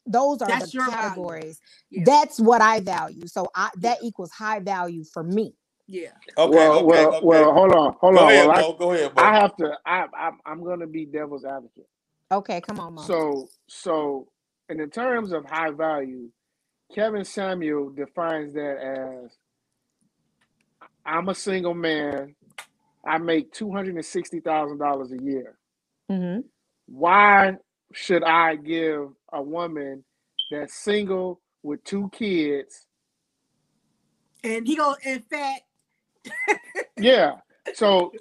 [0.06, 1.60] those are That's the categories.
[1.90, 2.04] Yeah.
[2.06, 3.28] That's what I value.
[3.28, 5.54] So I that equals high value for me.
[5.88, 6.10] Yeah.
[6.38, 7.26] Okay, well, okay, well, okay.
[7.26, 7.54] well.
[7.54, 8.32] Hold on, hold go on.
[8.32, 8.74] ahead, Well, I, Bo.
[8.74, 9.22] Go ahead, Bo.
[9.22, 9.78] I have to.
[9.86, 11.88] I, I I'm going to be devil's advocate.
[12.32, 13.06] Okay, come on, mom.
[13.06, 14.28] So, so,
[14.70, 16.30] in the terms of high value,
[16.96, 18.78] Kevin Samuel defines that
[19.26, 19.32] as
[21.06, 22.36] I'm a single man.
[23.08, 25.58] I make two hundred and sixty thousand dollars a year.
[26.10, 26.40] hmm
[26.88, 27.54] Why
[27.94, 30.04] should I give a woman
[30.52, 32.88] that's single with two kids?
[34.44, 35.62] And he go in fat.
[36.98, 37.34] Yeah.
[37.74, 38.16] So,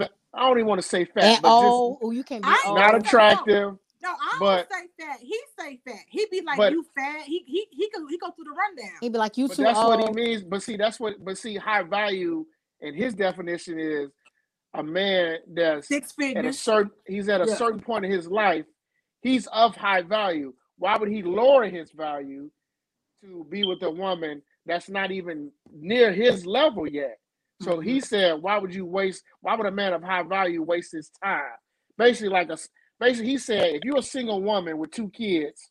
[0.00, 2.64] I don't even want to say fat, And but oh, oh, you can't be I
[2.68, 2.86] ain't old.
[2.86, 2.96] just not old.
[2.96, 3.76] attractive.
[4.02, 5.18] No, I don't say fat.
[5.20, 6.00] He say fat.
[6.08, 7.22] He be like But- you fat.
[7.22, 8.96] He he he go he go through the rundown.
[9.00, 10.00] He'd be like, you But too that's old.
[10.00, 10.42] what he means.
[10.42, 11.22] But see, that's what.
[11.24, 12.46] But see, high value
[12.80, 14.10] and his definition is
[14.74, 16.92] a man that's Six at a certain.
[17.06, 17.54] He's at a Yeah.
[17.56, 18.64] certain point in his life.
[19.22, 20.54] He's of high value.
[20.78, 22.50] Why would he lower his value
[23.22, 27.18] to be with a woman that's not even near his level yet?
[27.60, 27.82] So Mm-hmm.
[27.82, 29.22] he said, "Why would you waste?
[29.42, 31.52] Why would a man of high value waste his time?"
[31.98, 32.56] Basically, like a
[33.00, 35.70] basically, he said, if you're a single woman with two kids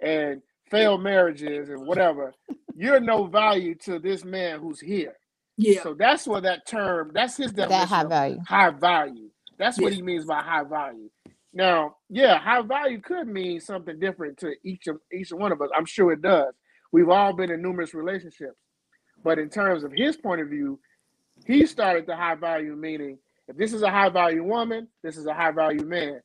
[0.00, 0.40] and
[0.70, 2.32] failed marriages and whatever,
[2.74, 5.14] you're no value to this man who's here.
[5.56, 5.82] Yeah.
[5.82, 7.10] So that's what that term.
[7.12, 7.80] That's his definition.
[7.80, 8.38] that high value.
[8.46, 9.30] high value.
[9.58, 11.10] That's what he means by high value.
[11.52, 15.68] Now, yeah, high value could mean something different to each of each one of us.
[15.76, 16.54] I'm sure it does.
[16.92, 18.56] We've all been in numerous relationships,
[19.22, 20.80] but in terms of his point of view,
[21.46, 23.18] he started the high value meaning
[23.48, 26.20] if this is a high value woman, this is a high value man.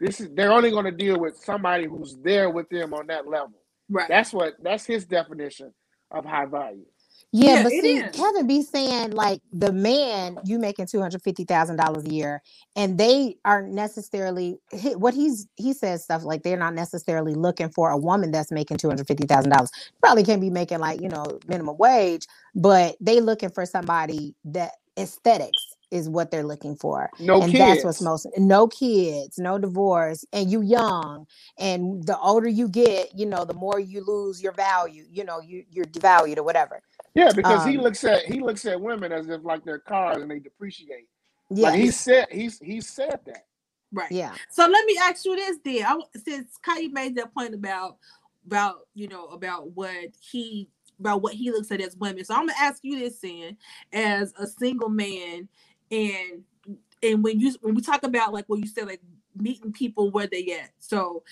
[0.00, 3.26] This is they're only going to deal with somebody who's there with them on that
[3.28, 3.54] level.
[3.90, 4.08] Right.
[4.08, 5.72] That's what that's his definition
[6.10, 6.86] of high value.
[7.32, 8.12] Yeah, Yeah, but see, is.
[8.12, 12.42] Kevin be saying like the man you making two hundred fifty thousand dollars a year,
[12.76, 14.58] and they aren't necessarily
[14.96, 18.78] what he's he says stuff like they're not necessarily looking for a woman that's making
[18.78, 19.70] two hundred fifty thousand dollars.
[20.02, 24.72] Probably can't be making like you know minimum wage, but they looking for somebody that
[24.98, 27.10] aesthetics is what they're looking for.
[27.18, 27.58] No and kids.
[27.58, 31.26] that's what's most no kids no divorce and you young
[31.58, 35.40] and the older you get you know the more you lose your value you know
[35.40, 36.82] you you're devalued or whatever
[37.14, 40.22] Yeah, because he Um, looks at he looks at women as if like they're cars
[40.22, 41.08] and they depreciate.
[41.50, 43.46] yeah Like he said he's he said that.
[43.92, 44.10] right.
[44.10, 45.84] yeah So let me ask you this, then.
[45.86, 47.98] I, since Kai made that point about
[48.46, 50.68] about you know about what he
[51.00, 52.24] about what he looks at as women.
[52.24, 53.56] So I'm gonna ask you this, then,
[53.92, 55.48] as a single man,
[55.90, 56.44] and
[57.02, 59.02] and when you when we talk about like what you said, like
[59.36, 60.70] meeting people where they at.
[60.78, 61.22] So,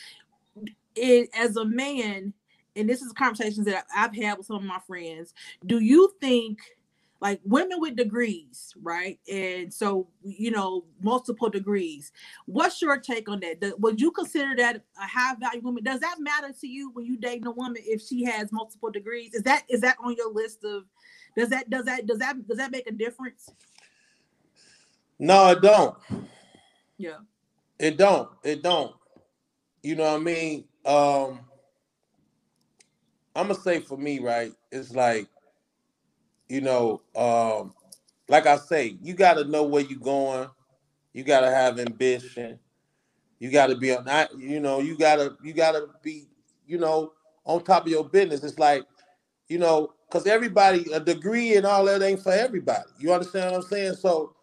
[0.97, 2.33] it as a man,
[2.77, 5.35] and this is conversations that I've had with some of my friends.
[5.67, 6.61] Do you think?
[7.21, 9.19] Like women with degrees, right?
[9.33, 12.13] And so, you know, multiple degrees
[12.47, 13.81] What's your take on that?
[13.81, 15.85] Would you consider that a high value woman?
[15.85, 19.35] Does that matter to you when you dating a woman if she has multiple degrees?
[19.35, 20.85] Is that is that on your list of?
[21.37, 23.51] Does that does that does that does that make a difference?
[25.19, 25.97] No, it don't.
[26.99, 27.19] Yeah.
[27.79, 28.31] It don't.
[28.45, 28.95] It don't.
[29.83, 30.65] You know what I mean?
[30.85, 31.41] Um
[33.35, 34.53] I'm gonna say for me, right?
[34.71, 35.29] It's like,
[36.49, 37.75] you know, um,
[38.29, 40.49] like I say, you gotta know where you're going.
[41.13, 42.59] You gotta have ambition.
[43.41, 46.27] You gotta be on that, you know, you gotta you gotta be,
[46.67, 47.13] you know,
[47.45, 48.45] on top of your business.
[48.45, 48.85] It's like,
[49.49, 52.85] you know, because everybody, a degree and all that ain't for everybody.
[52.99, 53.95] You understand what I'm saying?
[53.95, 54.35] So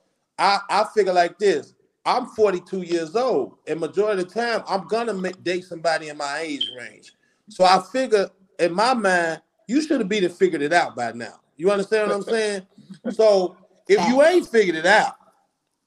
[0.41, 1.73] I I figure like this.
[2.03, 6.17] I'm 42 years old, and majority of the time, I'm gonna make, date somebody in
[6.17, 7.13] my age range.
[7.47, 8.27] So I figure,
[8.57, 11.35] in my mind, you should have been figured it out by now.
[11.57, 12.65] You understand what I'm saying?
[13.11, 13.55] So
[13.87, 15.13] if you ain't figured it out,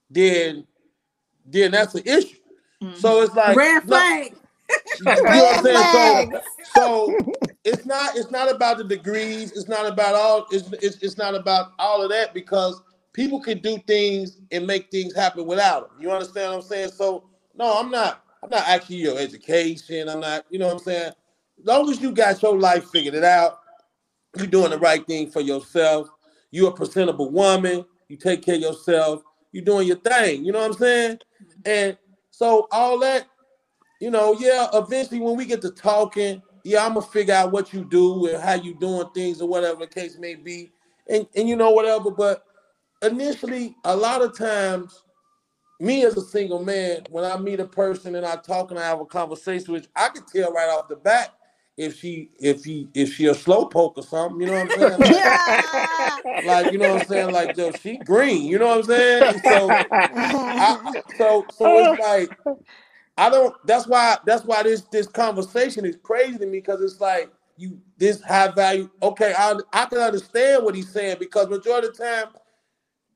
[0.08, 0.66] then
[1.46, 2.36] then that's an issue.
[2.80, 2.96] Mm-hmm.
[2.96, 4.34] So it's like Red no- flag.
[4.98, 6.32] you know what I'm saying?
[6.76, 7.32] So, so
[7.64, 9.50] it's not it's not about the degrees.
[9.50, 10.46] It's not about all.
[10.52, 12.80] It's it's, it's not about all of that because
[13.14, 16.02] people can do things and make things happen without them.
[16.02, 16.90] You understand what I'm saying?
[16.90, 17.24] So
[17.56, 18.24] no, I'm not.
[18.42, 20.10] I'm not asking your education.
[20.10, 20.44] I'm not.
[20.50, 21.12] You know what I'm saying?
[21.60, 23.60] As long as you got your life figured it out,
[24.36, 26.08] you're doing the right thing for yourself.
[26.50, 27.86] You're a presentable woman.
[28.08, 29.22] You take care of yourself.
[29.52, 30.44] You're doing your thing.
[30.44, 31.18] You know what I'm saying?
[31.64, 31.98] And
[32.30, 33.26] so all that,
[34.00, 34.68] you know, yeah.
[34.74, 38.42] Eventually, when we get to talking, yeah, I'm gonna figure out what you do and
[38.42, 40.72] how you doing things or whatever the case may be,
[41.08, 42.10] and and you know whatever.
[42.10, 42.44] But
[43.04, 45.02] initially, a lot of times,
[45.80, 48.84] me as a single man, when I meet a person and I talk and I
[48.84, 51.34] have a conversation with, I can tell right off the bat
[51.76, 54.70] if she if he if she a slow poke or something, you know what I'm
[54.70, 55.00] saying?
[55.10, 55.24] Like,
[56.42, 57.32] like you know what I'm saying?
[57.32, 59.40] Like yo, she green, you know what I'm saying?
[59.40, 59.82] So
[60.56, 60.78] I,
[61.16, 62.32] so so it's like
[63.16, 67.00] I don't that's why that's why this this conversation is crazy to me because it's
[67.00, 68.90] like you this high value.
[69.02, 72.26] Okay, I I can understand what he's saying because majority of the time,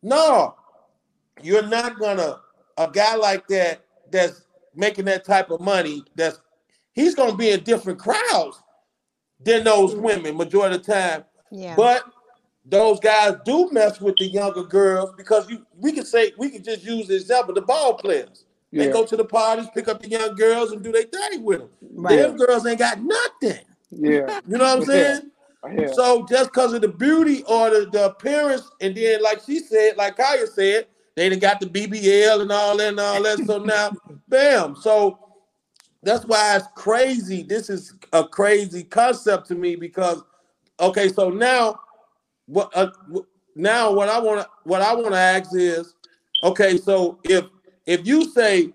[0.03, 0.55] no,
[1.43, 2.41] you're not gonna
[2.77, 4.43] a guy like that that's
[4.75, 6.41] making that type of money that's
[6.93, 8.63] he's gonna be in different crowds
[9.41, 10.03] than those mm.
[10.03, 11.25] women majority of the time.
[11.51, 11.75] Yeah.
[11.77, 12.05] But
[12.65, 16.63] those guys do mess with the younger girls because you we can say we can
[16.63, 18.45] just use the example the ball players.
[18.71, 18.85] Yeah.
[18.85, 21.61] They go to the parties, pick up the young girls, and do their thing with
[21.61, 21.71] them.
[21.95, 22.17] Right.
[22.17, 23.65] Them girls ain't got nothing.
[23.91, 24.41] Yeah.
[24.47, 25.31] You know what I'm saying?
[25.67, 25.93] Yeah.
[25.93, 29.97] So just because of the beauty or the, the appearance, and then like she said,
[29.97, 30.87] like Kaya said,
[31.17, 33.45] they done got the BBL and all that and all that.
[33.45, 33.91] So now,
[34.29, 34.77] bam.
[34.77, 35.19] So
[36.03, 37.43] that's why it's crazy.
[37.43, 40.23] This is a crazy concept to me because
[40.79, 41.81] okay, so now
[42.47, 42.91] what uh,
[43.57, 45.95] now what I want to what I want to ask is
[46.45, 47.45] okay, so if
[47.85, 48.73] if you say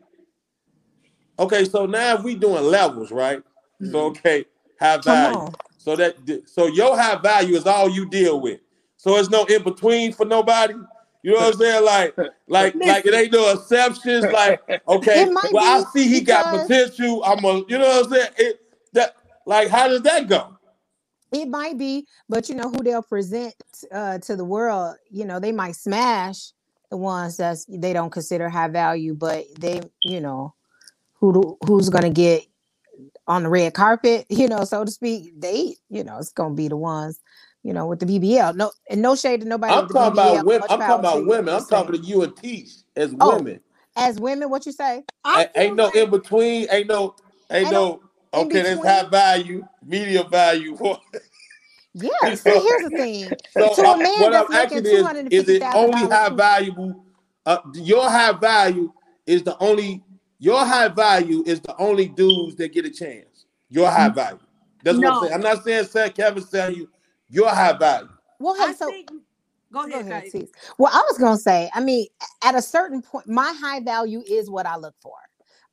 [1.40, 3.42] okay, so now if we doing levels, right?
[3.90, 4.46] So okay,
[4.80, 5.54] high Come value.
[5.88, 5.96] On.
[5.96, 8.60] So that so your high value is all you deal with.
[8.98, 10.76] So it's no in between for nobody.
[11.24, 11.86] You know what I'm saying?
[11.86, 12.18] Like,
[12.48, 14.26] like, like it ain't no exceptions.
[14.26, 17.24] Like, okay, well, I see he got potential.
[17.24, 18.30] I'm a, you know what I'm saying?
[18.38, 18.62] It
[18.94, 19.16] that
[19.46, 20.58] like, how does that go?
[21.32, 23.56] It might be, but you know who they'll present
[23.92, 24.96] uh, to the world.
[25.10, 26.52] You know, they might smash
[26.92, 30.54] the ones that's they don't consider high value, but they, you know,
[31.16, 32.46] who do- who's gonna get
[33.28, 35.40] on the red carpet, you know, so to speak.
[35.40, 37.20] They, you know, it's gonna be the ones,
[37.64, 38.56] you know, with the BBL.
[38.56, 39.74] No, and no shade to nobody.
[39.74, 40.68] I'm talking BBL, about women.
[40.70, 41.54] I'm talking about women.
[41.54, 43.60] I'm talking to you and Teach as Oh, women.
[43.96, 45.04] As women, what you say?
[45.24, 46.68] I A- Ain't feel no in between.
[46.72, 47.16] Ain't no.
[47.52, 48.02] Ain't Ain't no.
[48.34, 50.78] Okay, that's high value, medium value.
[51.94, 52.10] Yeah.
[52.36, 53.30] See, here's the thing.
[53.52, 57.06] So To a uh, man what that's I'm making is, is it only high valuable?
[57.46, 58.92] Uh, your high value
[59.28, 60.04] is the only.
[60.44, 63.46] Your high value is the only dudes that get a chance.
[63.70, 64.40] Your high value.
[64.84, 65.22] That's what I'm No.
[65.22, 65.34] saying.
[65.36, 66.90] I'm not saying Seth Kevin's telling you
[67.30, 68.10] your high value.
[68.40, 69.10] Well, I hey, so think.
[69.72, 70.24] Go Go ahead, ahead,
[70.78, 72.08] Well, I was gonna say, I mean,
[72.44, 75.14] at a certain point, my high value is what I look for.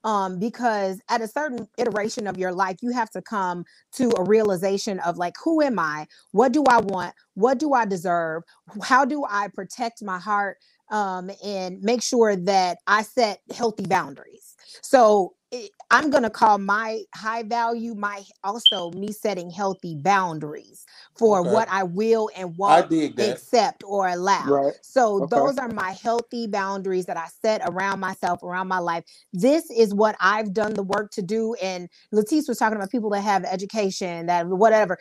[0.04, 3.64] Um, because at a certain iteration of your life, you have to come
[3.96, 6.06] to a realization of like, who am I?
[6.30, 7.14] What do I want?
[7.34, 8.44] What do I deserve?
[8.82, 10.58] How do I protect my heart?
[10.90, 14.49] Um, and make sure that I set healthy boundaries.
[14.82, 20.86] So it, I'm gonna call my high value my also me setting healthy boundaries
[21.18, 21.50] for Okay.
[21.50, 22.90] what I will and I won't
[23.20, 24.44] accept or allow.
[24.46, 24.74] Right.
[24.82, 25.28] So Okay.
[25.30, 29.04] those are my healthy boundaries that I set around myself, around my life.
[29.32, 31.54] This is what I've done the work to do.
[31.62, 34.98] And Latisse was talking about people that have education, that whatever.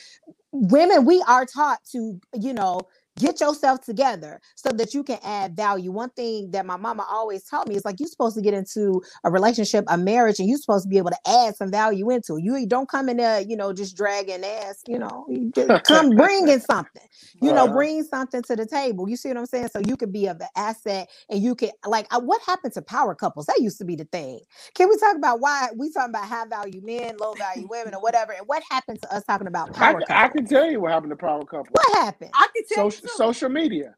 [0.53, 2.82] Women, we are taught to, you know,
[3.20, 5.91] get yourself together so that you can add value.
[5.91, 9.01] One thing that my mama always taught me is like you're supposed to get into
[9.26, 12.38] a relationship, a marriage, and you're supposed to be able to add some value into
[12.38, 12.43] it.
[12.43, 16.15] You don't come in there, you know, just dragging ass, you know, you just come
[16.15, 17.03] bringing something
[17.41, 20.11] you know bring something to the table you see what i'm saying so you could
[20.13, 23.59] be of an asset and you could like uh, what happened to power couples that
[23.61, 24.39] used to be the thing
[24.76, 28.01] can we talk about why we talking about high value men low value women or
[28.01, 30.72] whatever and what happened to us talking about I, power can- couples I can tell
[30.72, 31.70] you what happened to power couples.
[31.72, 33.09] what happened I can tell Social, you too.
[33.16, 33.95] Social media.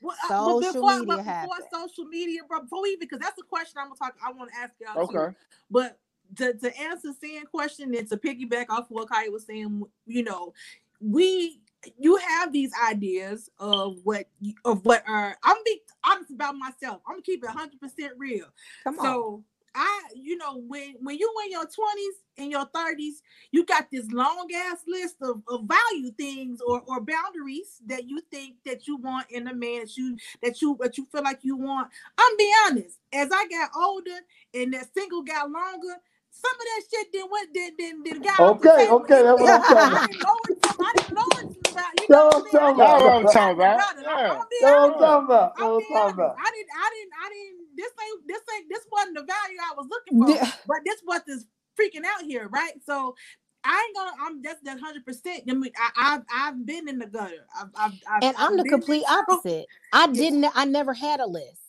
[0.00, 1.64] Well, uh, Social before, media but before happened.
[1.72, 4.14] social media, bro, before even, because that's a question I'm gonna talk.
[4.24, 5.06] I want to ask y'all.
[5.06, 5.16] too.
[5.18, 5.36] Okay.
[5.70, 5.98] But
[6.36, 10.52] to, to answer Sam's question and to piggyback off what Kaya was saying, you know,
[11.00, 11.60] we
[11.98, 14.26] you have these ideas of what
[14.64, 17.00] of what are I'm be honest about myself.
[17.06, 18.46] I'm gonna keep it 100 percent real.
[18.84, 19.44] come on So
[19.74, 24.10] I, you know, when when you in your 20s and your 30s, you got this
[24.12, 28.96] long ass list of, of value things or, or boundaries that you think that you
[28.96, 31.88] want in a man that you that you that you feel like you want.
[32.18, 34.18] I'm be honest, as I got older
[34.54, 35.96] and that single got longer,
[36.30, 39.62] some of that shit didn't went did did did got Okay, okay, that's what I'm
[39.62, 42.50] talking I didn't I didn't lower some about, you That's know what what I'm I'm
[42.50, 42.78] talking saying?
[42.78, 43.26] That's what I'm about.
[43.26, 43.80] talking about.
[44.06, 44.28] I'm, Yeah.
[44.30, 45.54] I'm That's what I'm talking about.
[45.56, 46.36] That's I'm what I'm talking about.
[46.38, 47.58] I didn't, I didn't, I didn't.
[47.76, 50.36] This ain't, this ain't, this wasn't the value I was looking for.
[50.36, 50.52] Yeah.
[50.66, 51.46] But this was this
[51.80, 52.74] freaking out here, right?
[52.86, 53.16] So
[53.64, 54.12] I ain't gonna.
[54.22, 55.44] I'm that's that hundred percent.
[55.48, 57.46] I mean, I, I've I've been in the gutter.
[57.58, 59.66] I've I've, I've And I'm I've the complete opposite.
[59.92, 61.62] I didn't, I never had a list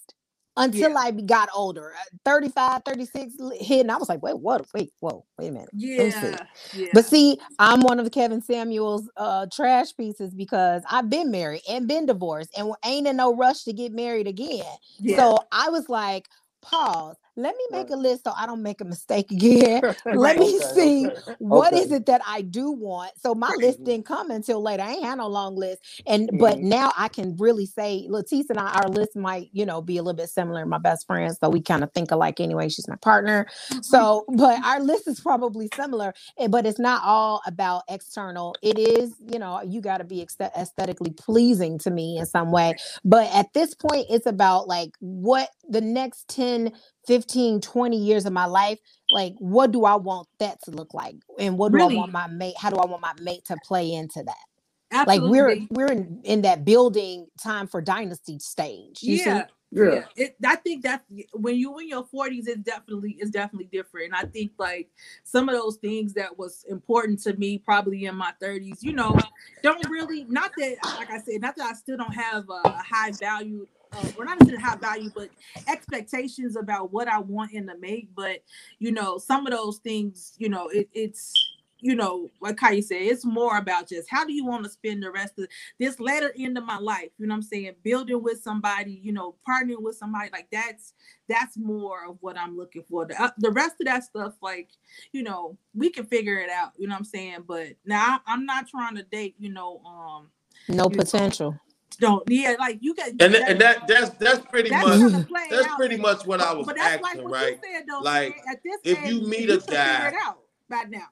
[0.57, 0.97] until Yeah.
[0.97, 1.93] I got older.
[1.93, 4.65] Uh, 35, 36 li- hit, and I was like, wait, what?
[4.73, 5.69] Wait, whoa, wait a minute.
[5.73, 6.87] Yeah, yeah.
[6.93, 11.61] But see, I'm one of the Kevin Samuels uh trash pieces because I've been married
[11.69, 14.65] and been divorced and ain't in no rush to get married again.
[14.99, 15.17] yeah.
[15.17, 16.27] So I was like,
[16.61, 17.15] pause.
[17.35, 17.91] Let me make Right.
[17.91, 19.83] a list so I don't make a mistake again.
[20.11, 21.21] Let me Okay, see okay.
[21.39, 21.91] what is Okay.
[21.91, 23.13] it that I do want.
[23.19, 24.83] So my list didn't come until later.
[24.83, 25.81] I ain't had no long list.
[26.07, 26.61] And but Mhm.
[26.61, 30.03] now I can really say Latisse and I, our list might, you know, be a
[30.03, 30.65] little bit similar.
[30.65, 31.35] My best friend.
[31.41, 32.69] So we kind of think alike anyway.
[32.69, 33.47] She's my partner.
[33.81, 38.57] So, but our list is probably similar, eh, but it's not all about external.
[38.61, 40.21] It is, you know, you got to be
[40.57, 42.75] aesthetically pleasing to me in some way.
[43.03, 46.71] But at this point, it's about like what the next 10,
[47.07, 48.79] 15, 20 years of my life,
[49.11, 51.15] like what do I want that to look like?
[51.39, 52.55] And what do I want my mate?
[52.57, 55.05] How do I want my mate to play into that?
[55.07, 59.01] Like we're we're in, in that building time for dynasty stage.
[59.01, 59.25] You see?
[59.25, 59.45] yeah.
[59.71, 59.93] Yeah.
[59.93, 61.03] Yeah, it, I think that
[61.33, 64.13] when you in your forties, it's definitely it's definitely different.
[64.13, 64.89] And I think like
[65.25, 69.17] some of those things that was important to me probably in my thirties, you know,
[69.63, 73.11] don't really not that like I said, not that I still don't have a high
[73.11, 75.29] value, uh, or not necessarily high value, but
[75.67, 78.09] expectations about what I want in the mate.
[78.15, 78.43] But
[78.79, 81.33] you know, some of those things, you know, it, it's
[81.81, 84.69] you know, like how you said, it's more about just how do you want to
[84.69, 87.71] spend the rest of this latter end of my life you know what i'm saying
[87.83, 90.93] building with somebody you know partnering with somebody like that's
[91.27, 94.69] that's more of what i'm looking for the, uh, the rest of that stuff like
[95.11, 98.33] you know we can figure it out you know what i'm saying but now I-
[98.33, 100.29] i'm not trying to date you know um
[100.69, 101.59] No potential.
[101.99, 105.77] Don't yeah like you got And and that that's that's pretty that's much that's out.
[105.77, 107.59] pretty much what I was but that's like what right?
[107.63, 110.13] you said though Like, man, at this if age, you meet a should guy- it
[110.23, 111.07] out by now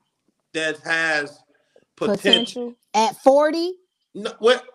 [0.54, 1.40] That has
[1.96, 2.16] potential.
[2.16, 2.76] Potential.
[2.96, 3.74] At 40,
[4.16, 4.66] No, what?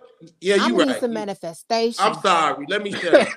[0.41, 1.01] Yeah, I you need right.
[1.01, 2.03] some manifestation.
[2.05, 2.67] I'm sorry.
[2.69, 3.29] Let me shut up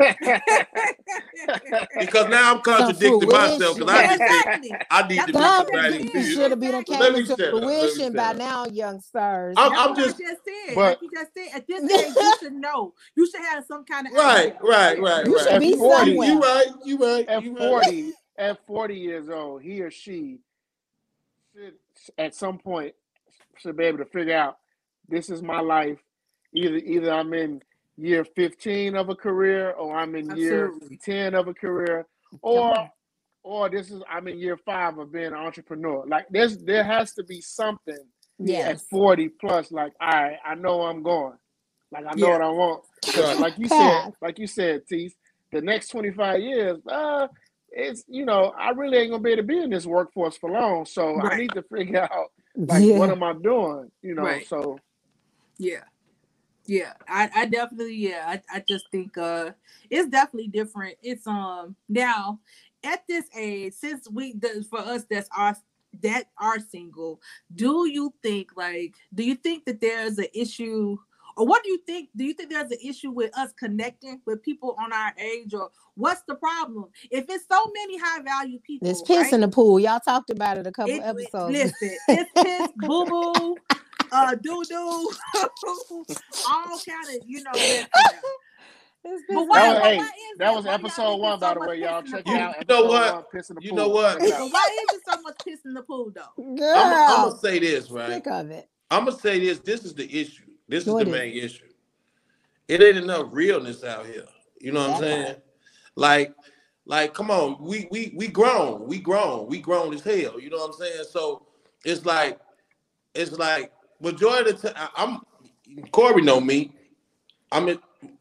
[2.00, 4.18] because now I'm contradicting myself because I fruition.
[4.18, 6.24] just think exactly I need to That's be what somebody.
[6.34, 6.96] should have been Exactly.
[6.96, 7.54] came Let me into shut up.
[7.54, 9.56] Let me fruition by now, young stars.
[9.58, 10.76] I'm- I'm just- I just said.
[10.76, 12.94] but- like you just said, at this age, you should know.
[13.16, 14.60] You should have some kind of Right, idea.
[14.64, 15.50] right, right, You right.
[15.50, 16.28] should be 40, somewhere.
[16.30, 16.68] You right.
[16.86, 17.28] You right.
[17.30, 17.60] at You right.
[17.84, 20.40] 40, at 40 years old, he or she
[21.54, 21.76] should
[22.18, 22.96] at some point
[23.58, 24.58] should be able to figure out
[25.08, 26.00] this is my life.
[26.54, 27.62] Either either I'm in
[27.98, 30.72] year 15 of a career or I'm in year
[31.04, 32.08] 10 of a career
[32.42, 32.90] or
[33.44, 36.06] or this is I'm in year five of being an entrepreneur.
[36.08, 37.98] Like there's there has to be something
[38.70, 41.38] at 40 plus, like, all right, I know I'm going.
[41.92, 42.34] Like I know Yeah.
[42.34, 42.84] what I want.
[43.18, 43.40] Right.
[43.40, 45.16] like you said, like you said, Teeth,
[45.52, 47.28] the next 25 years, uh,
[47.72, 50.50] it's you know, I really ain't gonna be able to be in this workforce for
[50.50, 50.86] long.
[50.86, 52.98] So I need to figure out like yeah.
[52.98, 53.92] what am I doing?
[54.02, 54.48] You know, Right.
[54.48, 54.78] so
[55.58, 55.84] Yeah.
[56.72, 56.94] Yeah.
[57.10, 59.52] I, I definitely, yeah, I, I just think uh
[59.90, 60.96] it's definitely different.
[61.04, 62.40] It's um now
[62.86, 65.58] at this age, since we the, for us that's our
[66.02, 67.20] that are single,
[67.54, 70.98] do you think like do you think that there's an issue
[71.36, 72.08] or what do you think?
[72.16, 75.72] Do you think there's an issue with us connecting with people on our age, or
[75.96, 76.86] what's the problem?
[77.10, 79.34] If it's so many high value people, There's piss right?
[79.34, 79.80] in the pool.
[79.80, 81.52] Y'all talked about it a couple It- it- episodes.
[81.54, 83.58] listen, it's piss, boo boo,
[84.12, 84.76] uh, doo doo,
[86.50, 87.52] all kind of you know.
[87.54, 87.88] That,
[89.04, 91.54] but piss why, That was- but hey, why that was Why episode one, it's by
[91.54, 91.80] so the way.
[91.80, 92.36] Y'all piss in check pool?
[92.36, 92.56] it out.
[92.60, 93.16] You know Episode what?
[93.16, 93.78] one, Piss in the You Pool.
[93.78, 94.20] know what?
[94.20, 94.52] Check it But out.
[94.54, 96.44] why is it so much piss in the pool though?
[96.76, 98.14] I'm, I'm gonna say this, right?
[98.14, 98.70] sick of it.
[98.90, 99.60] I'm gonna say this.
[99.60, 100.44] This is the issue.
[100.68, 101.66] This is the is main issue.
[102.68, 104.26] It ain't enough realness out here.
[104.60, 105.36] You know what I'm saying?
[105.96, 106.34] Like,
[106.86, 110.40] like, come on, we we we grown, we grown, we grown as hell.
[110.40, 111.06] You know what I'm saying?
[111.10, 111.48] So
[111.84, 112.40] it's like,
[113.14, 113.72] it's like
[114.02, 114.90] majority of the time.
[114.98, 115.22] I'm
[115.92, 116.74] Corey know me.
[117.52, 117.80] I mean,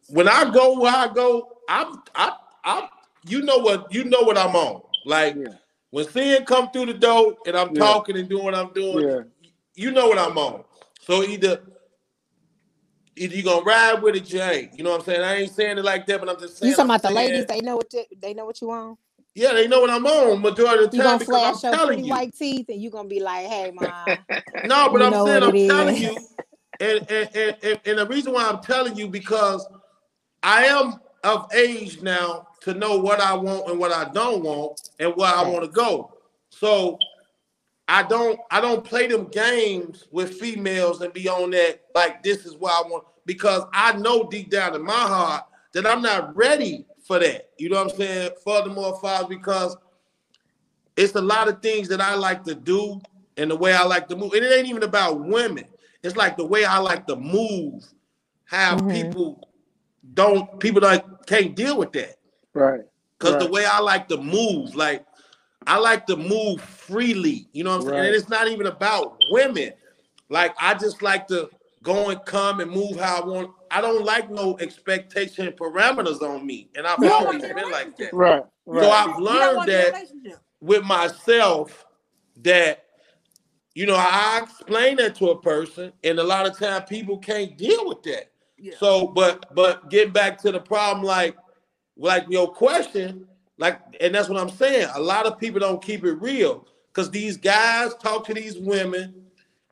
[0.08, 2.32] when I go where I go, I'm I
[2.64, 2.88] I
[3.26, 4.82] you know what you know what I'm on.
[5.06, 5.54] Like Yeah.
[5.90, 7.74] when seeing come through the door and I'm Yeah.
[7.74, 9.20] talking and doing what I'm doing, Yeah.
[9.76, 10.64] you know what I'm on.
[11.00, 11.62] So either
[13.16, 14.76] either you gonna ride with it, you ain't.
[14.78, 15.22] You know what I'm saying?
[15.22, 16.70] I ain't saying it like that, but I'm just saying.
[16.70, 17.46] You talking I'm about the ladies?
[17.46, 18.96] They know what you, they know what you on.
[19.34, 21.64] Yeah, they know what I'm on majority of the You time gonna because I'm flash
[21.64, 22.10] your telling pretty you.
[22.10, 24.26] white teeth, and you gonna be like, "Hey, mom,
[24.64, 26.16] No, but I'm saying I'm telling you,
[26.80, 29.66] and and, and and and the reason why I'm telling you because
[30.42, 34.78] I am of age now to know what I want and what I don't want
[34.98, 36.12] and where I want to go.
[36.50, 36.98] So
[37.88, 42.46] I don't I don't play them games with females and be on that like this
[42.46, 46.36] is what I want because I know deep down in my heart that I'm not
[46.36, 47.50] ready for that.
[47.58, 48.30] You know what I'm saying?
[48.44, 49.76] Furthermore, five because
[50.96, 53.00] it's a lot of things that I like to do
[53.36, 54.32] and the way I like to move.
[54.32, 55.64] And it ain't even about women.
[56.04, 57.84] It's like the way I like to move.
[58.44, 58.92] How Mhm.
[58.92, 59.48] people
[60.14, 62.14] don't people like can't deal with that.
[62.54, 62.82] Right.
[63.18, 65.04] Because the way I like to move, like
[65.66, 67.48] I like to move freely.
[67.52, 68.04] You know what I'm saying?
[68.06, 69.72] And it's not even about women.
[70.28, 71.50] Like I just like to
[71.82, 73.50] go and come and move how I want.
[73.70, 76.70] I don't like no expectation parameters on me.
[76.76, 78.12] And I've You always been like that.
[78.12, 78.12] relationship.
[78.12, 78.42] Right.
[78.66, 79.94] So I've learned that
[80.60, 81.86] with myself
[82.42, 82.84] that
[83.74, 87.56] you know I explain that to a person, and a lot of time people can't
[87.56, 88.30] deal with that.
[88.58, 88.74] Yeah.
[88.78, 91.36] So, but but getting back to the problem, like
[91.96, 93.26] like your question,
[93.58, 94.88] like, and that's what I'm saying.
[94.94, 99.14] A lot of people don't keep it real because these guys talk to these women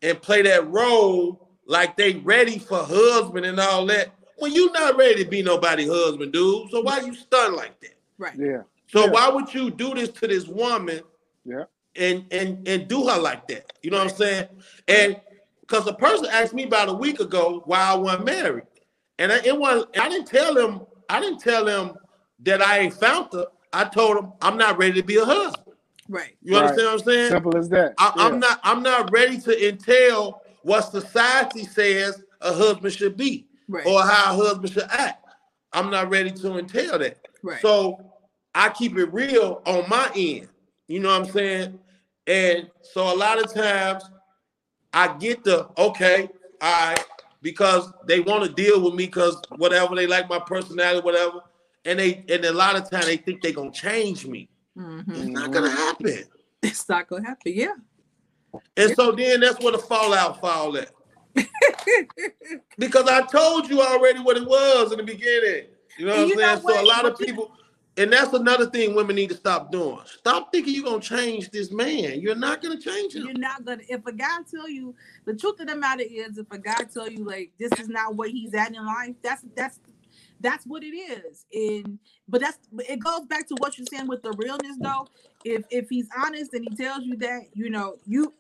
[0.03, 4.09] and play that role like they ready for husband and all that.
[4.39, 6.71] When you not ready to be nobody husband, dude.
[6.71, 7.95] So why you stunned like that?
[8.19, 8.35] right.
[8.37, 8.63] Yeah.
[8.89, 9.11] So Yeah.
[9.13, 11.03] why would you do this to this woman?
[11.45, 11.65] Yeah.
[11.97, 13.67] And and and do her like that?
[13.83, 14.49] You know what I'm saying?
[14.89, 15.21] And
[15.63, 18.65] because a person asked me about a week ago why I wasn't married,
[19.19, 21.97] and I, it was I didn't tell him I didn't tell him
[22.41, 23.47] that I ain't found her.
[23.73, 25.77] I told him I'm not ready to be a husband.
[26.09, 26.37] Right.
[26.43, 26.63] You Right.
[26.71, 27.29] understand what I'm saying?
[27.31, 27.95] Simple as that.
[27.99, 28.23] I, Yeah.
[28.27, 33.87] I'm not I'm not ready to entail what society says a husband should be Right.
[33.87, 35.25] or how a husband should act.
[35.73, 37.19] I'm not ready to entail that.
[37.43, 37.61] right.
[37.61, 38.13] So
[38.55, 40.49] I keep it real on my end.
[40.89, 41.79] You know what I'm saying?
[42.27, 44.03] And so a lot of times
[44.93, 46.29] I get the okay,
[46.63, 47.05] all right,
[47.43, 51.41] because they want to deal with me because whatever they like my personality, whatever.
[51.85, 54.49] And they and a lot of time they think they're gonna change me.
[54.77, 55.05] Mhm.
[55.09, 56.25] It's not gonna happen.
[56.63, 57.53] It's not gonna happen.
[57.55, 57.75] Yeah.
[58.77, 60.91] And so then that's where the fallout fall at.
[62.79, 65.67] because I told you already what it was in the beginning.
[65.99, 66.61] You know what I'm saying?
[66.63, 67.53] So a lot of people,
[67.97, 69.99] and that's another thing women need to stop doing.
[70.07, 72.21] Stop thinking you're gonna change this man.
[72.21, 73.25] You're not gonna change him.
[73.25, 73.83] You're not gonna.
[73.89, 74.95] If a guy tell you
[75.25, 78.15] the truth of the matter is, if a guy tell you like this is not
[78.15, 79.81] what he's at in life, that's that's
[80.41, 81.47] that's what it is.
[81.53, 82.59] And but that's
[82.89, 85.07] it goes back to what you're saying with the realness though.
[85.45, 88.33] If if he's honest and he tells you that, you know, you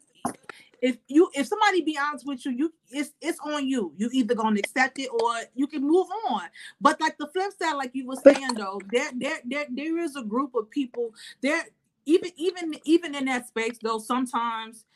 [0.80, 3.92] if you if somebody be honest with you, you it's it's on you.
[3.96, 6.42] You either gonna accept it or you can move on.
[6.80, 10.16] But like the flip side, like you were saying though, there there there there is
[10.16, 11.64] a group of people there
[12.08, 14.86] even even even in that space though sometimes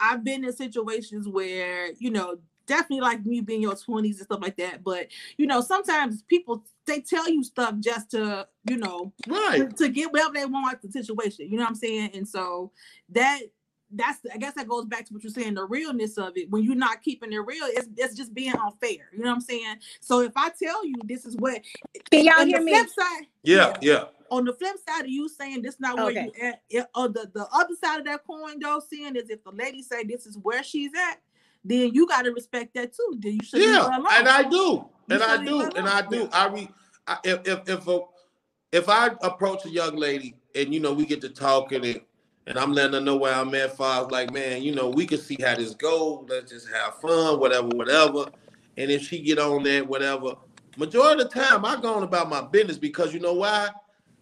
[0.00, 4.40] i've been in situations where you know definitely like me being your 20s and stuff
[4.42, 9.12] like that but you know sometimes people they tell you stuff just to you know
[9.26, 9.76] to, Right.
[9.76, 12.72] to get whatever they want out the situation you know what i'm saying and so
[13.10, 13.40] that
[13.92, 16.64] that's i guess that goes back to what you're saying the realness of it when
[16.64, 19.76] you're not keeping it real it's, it's just being unfair you know what i'm saying
[20.00, 21.60] so if i tell you this is what
[22.10, 22.72] Can y'all hear me?
[22.72, 24.04] flip side Yeah, yeah.
[24.30, 26.24] on the flip side of you saying this not where Okay.
[26.24, 29.44] you at, it, or the, the other side of that coin though, seeing is if
[29.44, 31.20] the lady say this is where she's at,
[31.64, 33.18] then you gotta respect that too.
[33.18, 33.86] Then you should leave Yeah.
[33.86, 34.06] alone.
[34.12, 34.88] And I do.
[35.10, 35.62] And I do.
[35.76, 36.10] And I alone.
[36.10, 36.28] do.
[36.32, 36.68] I re
[37.06, 38.00] I, if if if a,
[38.72, 42.00] if I approach a young lady and you know we get to talking and
[42.46, 45.06] and I'm letting her know where I'm at, far as like, man, you know, we
[45.06, 46.26] can see how this goes.
[46.28, 48.26] Let's just have fun, whatever, whatever.
[48.76, 50.34] And if she get on that, whatever.
[50.76, 53.70] Majority of the time, I go on about my business because you know why?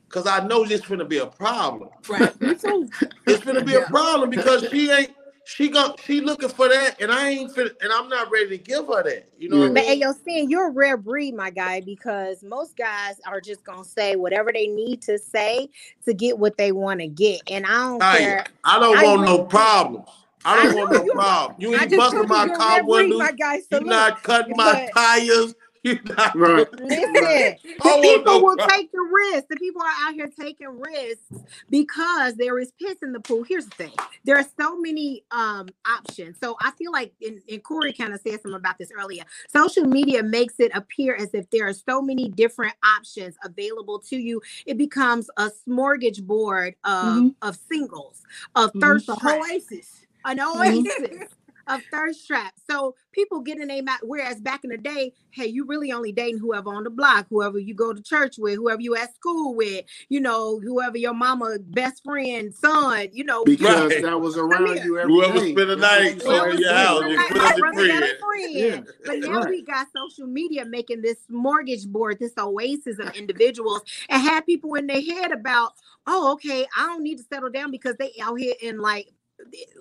[0.08, 1.88] Because I know this gonna be a problem.
[2.08, 2.40] right.
[2.40, 2.88] Me too.
[3.26, 5.14] It's gonna be a problem because she ain't
[5.44, 8.58] she go she looking for that, and I ain't fit, and I'm not ready to
[8.58, 9.28] give her that.
[9.38, 10.02] You know what I But mean?
[10.02, 14.16] Ayo, Sin, you're a rare breed, my guy, because most guys are just gonna say
[14.16, 15.68] whatever they need to say
[16.06, 18.44] to get what they want to get, and I don't Hey, care.
[18.64, 20.08] I don't I want no problems.
[20.44, 21.56] I I don't want no problem.
[21.60, 23.18] You ain't busting my you you're a car windows.
[23.20, 23.54] my guy.
[23.56, 23.86] You Salute.
[23.86, 25.54] not cutting my But- tires.
[25.84, 26.34] You not.
[26.34, 26.68] Right.
[26.72, 28.70] Listen, I the people will problem.
[28.70, 29.48] take the risk.
[29.48, 31.32] The people are out here taking risks
[31.70, 33.44] because there is piss in the pool.
[33.44, 33.92] Here's the thing:
[34.24, 36.38] there are so many um options.
[36.42, 39.24] So I feel like, and, and Corey kind of said something about this earlier.
[39.48, 44.16] Social media makes it appear as if there are so many different options available to
[44.16, 44.42] you.
[44.66, 47.34] It becomes a smorgasbord of Mhm.
[47.42, 48.22] of singles,
[48.56, 48.80] of Mhm.
[48.80, 50.06] thirst The traps, Oasis.
[50.26, 50.84] an Mhm.
[50.90, 51.28] oasis
[51.66, 52.62] of thirst traps.
[52.70, 54.00] So people get in a mouth.
[54.02, 57.58] Whereas back in the day, hey, you really only dating whoever on the block, whoever
[57.58, 61.58] you go to church with, whoever you at school with, you know, whoever your mama
[61.60, 64.02] best friend, son, you know, because Right.
[64.02, 64.84] that was around here.
[64.84, 65.52] you every Whoever day.
[65.52, 66.60] spend the That's what night you over said.
[66.60, 67.08] your house, Yeah.
[67.08, 68.18] you Right, put my up your brother got a friend.
[68.20, 68.52] friend.
[68.54, 68.80] Yeah.
[69.06, 69.50] But now Right.
[69.50, 74.86] we got social media making this smorgasbord, this oasis of individuals, and had people in
[74.86, 75.72] their head about,
[76.06, 79.12] oh, okay, I don't need to settle down because they out here in like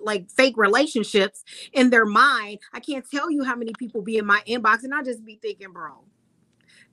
[0.02, 2.58] like fake relationships in their mind.
[2.72, 5.36] I can't tell you how many people be in my inbox, and I just be
[5.42, 6.04] thinking, bro.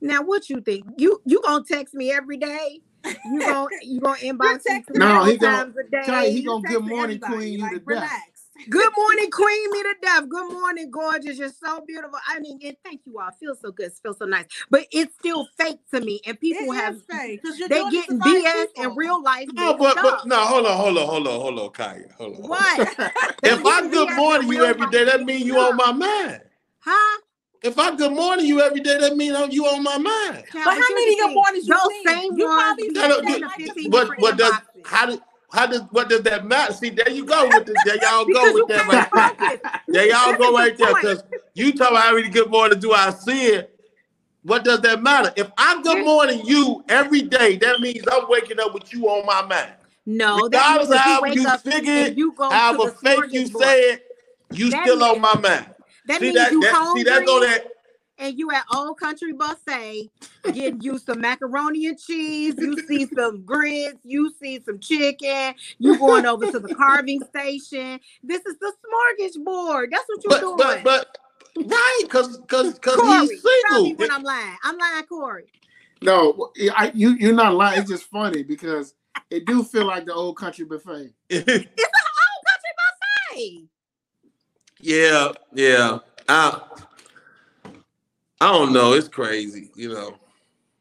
[0.02, 0.86] Now, what you think?
[0.98, 2.82] You you gonna text me every day?
[3.26, 6.04] You gonna you gonna inbox me texting No, he gonna- times a day?
[6.06, 8.12] Ty, he gonna Text good morning, everybody, queen, you like, to death.
[8.60, 8.70] Relax.
[8.70, 10.30] Good morning, Queen, me to death.
[10.30, 11.38] Good morning, gorgeous.
[11.38, 12.20] You're so beautiful.
[12.28, 13.30] I mean, and thank you all.
[13.40, 13.88] Feels so good.
[13.88, 14.46] It feels so nice.
[14.70, 16.22] But it's still fake to me.
[16.26, 18.84] And people It have is fake, 'cause you're they doing it to getting BS people.
[18.92, 19.48] in real life.
[19.54, 22.06] No, but but no, hold on, hold on, hold on, hold on, Kaya.
[22.18, 22.44] Hold on.
[22.50, 22.98] What?
[23.44, 25.70] If I getting good morning you real every life day, that means you up.
[25.72, 26.42] on my mind.
[26.80, 27.22] Huh?
[27.62, 30.46] If I good morning you every day, that means you on my mind.
[30.52, 31.36] Child, But how many the good thing.
[31.36, 32.08] mornings you Those seen?
[32.08, 34.22] same You ones probably be seen uh, That that sending don't- like 15 What different
[34.22, 34.54] what does
[34.86, 35.20] how does
[35.52, 36.74] how does what does that matter?
[36.74, 39.82] See, there you go with the there y'all go with that right there.
[39.88, 41.24] There y'all go right there because
[41.54, 43.76] you talk about how many good morning do I see it.
[44.44, 45.34] What does that matter?
[45.36, 49.26] If I'm good morning you every day, that means I'm waking up with you on
[49.26, 49.74] my mind.
[50.06, 53.82] No, that Regardless of you how wake you figure you go the fake you say
[53.82, 54.04] it,
[54.52, 55.66] you That still means- on my mind.
[56.08, 57.68] That see means that, you that see that go that
[58.20, 60.10] and you at Old Country Buffet
[60.44, 65.98] getting you some macaroni and cheese, you see some grits, you see some chicken, you
[65.98, 68.00] going over to the carving station.
[68.22, 69.88] This is the smorgasbord.
[69.92, 70.84] That's what you're but doing.
[70.84, 71.18] but but
[71.66, 74.58] right, cause cause cause Corey, he's tell me when I'm lying.
[74.64, 75.46] I'm lying, Corey.
[76.02, 77.80] No, I, you you're not lying.
[77.80, 78.94] It's just funny because
[79.30, 81.14] it do feel like the old country buffet.
[81.30, 82.74] It's an Old Country
[83.38, 83.68] Buffet.
[84.80, 86.00] yeah, yeah.
[86.28, 86.62] I
[88.42, 88.94] I don't know.
[88.94, 90.16] It's crazy, you know.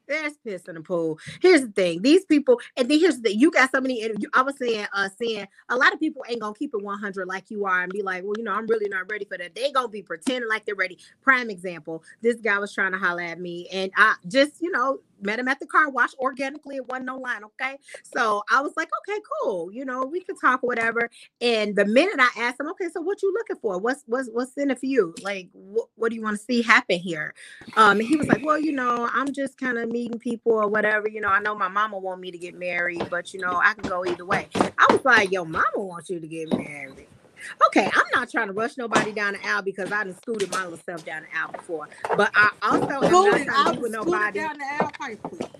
[0.06, 1.18] There's piss in the pool.
[1.42, 3.34] Here's the thing: these people, and then here's the.
[3.34, 4.10] You got so many.
[4.32, 7.50] I was saying, uh, saying a lot of people ain't gonna keep it 100 like
[7.50, 9.54] you are, and be like, well, you know, I'm really not ready for that.
[9.54, 10.98] They gonna be pretending like they're ready.
[11.20, 15.00] Prime example: this guy was trying to holler at me, and I just, you know,
[15.20, 16.76] met him at the car wash organically.
[16.76, 17.76] It wasn't no line, okay.
[18.02, 19.72] So I was like, okay, cool.
[19.72, 21.10] You know, we could talk whatever.
[21.40, 23.78] And the minute I asked him, okay, so what you looking for?
[23.78, 25.14] What's what's what's in it for you?
[25.22, 27.34] Like, what what do you want to see happen here?
[27.76, 31.08] Um, he was like, Well, you know, I'm just kind of meeting people or whatever.
[31.08, 33.74] You know, I know my mama want me to get married, but you know, I
[33.74, 34.48] can go either way.
[34.54, 37.06] I was like, Yo, mama wants you to get married.
[37.66, 40.64] Okay, I'm not trying to rush nobody down the aisle because I done scooted my
[40.64, 41.88] little self down the aisle before.
[42.16, 44.40] But I also am not trying to be with nobody.
[44.40, 44.90] down the aisle.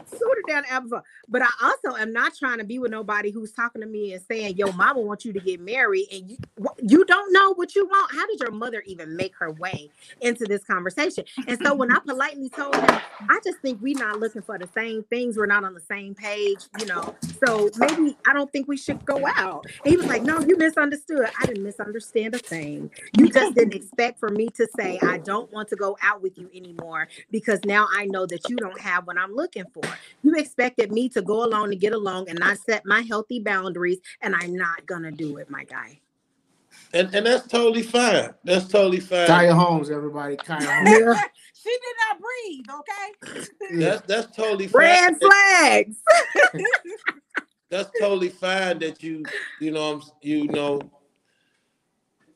[0.06, 1.02] Scooted down the aisle before.
[1.28, 4.22] But I also am not trying to be with nobody who's talking to me and
[4.30, 6.36] saying, "Yo, mama wants you to get married," and you
[6.82, 8.12] you don't know what you want.
[8.12, 11.24] How did your mother even make her way into this conversation?
[11.46, 14.68] And so when I politely told him, I just think we're not looking for the
[14.74, 15.36] same things.
[15.36, 17.14] We're not on the same page, you know.
[17.44, 19.66] So maybe I don't think we should go out.
[19.84, 21.28] And he was like, "No, you misunderstood.
[21.40, 22.90] I didn't misunderstand a thing.
[23.16, 26.38] You just didn't expect for me to say I don't want to go out with
[26.38, 29.84] you anymore because now I know that you don't have what I'm looking for.
[30.22, 33.98] You expected me to go along to get along and not set my healthy boundaries,
[34.22, 36.00] and I'm not gonna do it, my guy.
[36.94, 38.30] And and that's totally fine.
[38.44, 39.26] That's totally fine.
[39.26, 40.36] Kaya Holmes, everybody.
[40.36, 41.18] Kaya Holmes.
[41.60, 43.48] She did not breathe, okay?
[43.72, 43.90] Yeah.
[43.90, 44.80] That's that's totally fine.
[44.80, 45.96] Red flags.
[47.70, 49.22] That's totally fine that you
[49.60, 50.80] you know you know.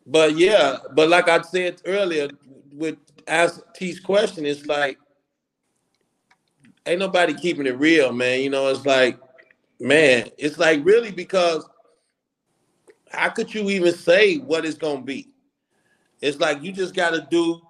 [0.06, 2.28] But yeah, but like I said earlier,
[2.72, 2.96] with
[3.26, 4.98] ask T's question, it's like
[6.86, 8.40] ain't nobody keeping it real, man.
[8.40, 9.18] You know, it's like,
[9.80, 11.68] man, it's like really because
[13.10, 15.28] how could you even say what it's gonna be?
[16.20, 17.60] It's like you just gotta do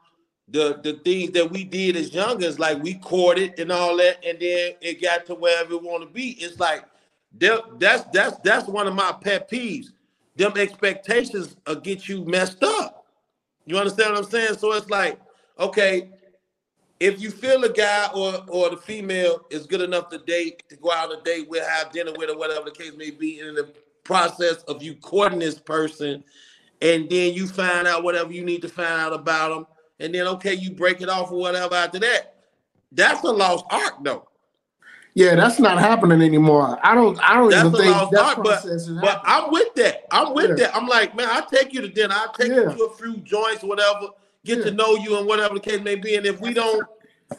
[0.49, 4.39] the the things that we did as youngins, like we courted and all that, and
[4.39, 6.31] then it got to wherever it want to be.
[6.33, 6.85] It's like
[7.39, 9.87] that's that's that's one of my pet peeves.
[10.37, 13.07] Them expectations will get you messed up.
[13.67, 14.59] You understand what I'm saying?
[14.59, 15.21] So it's like,
[15.59, 16.11] okay,
[17.01, 20.77] if you feel a guy or or the female is good enough to date, to
[20.77, 23.41] go out on a date with, have dinner with, or whatever the case may be,
[23.41, 23.73] in the
[24.05, 26.25] process of you courting this person,
[26.81, 29.67] and then you find out whatever you need to find out about them,
[30.01, 32.37] and then okay, you break it off or whatever after that.
[32.93, 34.29] That's a lost art, though.
[35.15, 36.79] Yeah, that's not happening anymore.
[36.83, 37.19] I don't.
[37.23, 39.21] I don't That's even a think lost that art, but process is but.
[39.25, 40.07] I'm with that.
[40.11, 40.55] I'm with Yeah.
[40.69, 40.77] that.
[40.77, 42.15] I'm like, man, I'll take you to dinner.
[42.17, 44.09] I'll take you to a few joints, whatever,
[44.47, 44.65] get Yeah.
[44.65, 46.15] to know you and whatever the case may be.
[46.17, 46.87] And if we don't,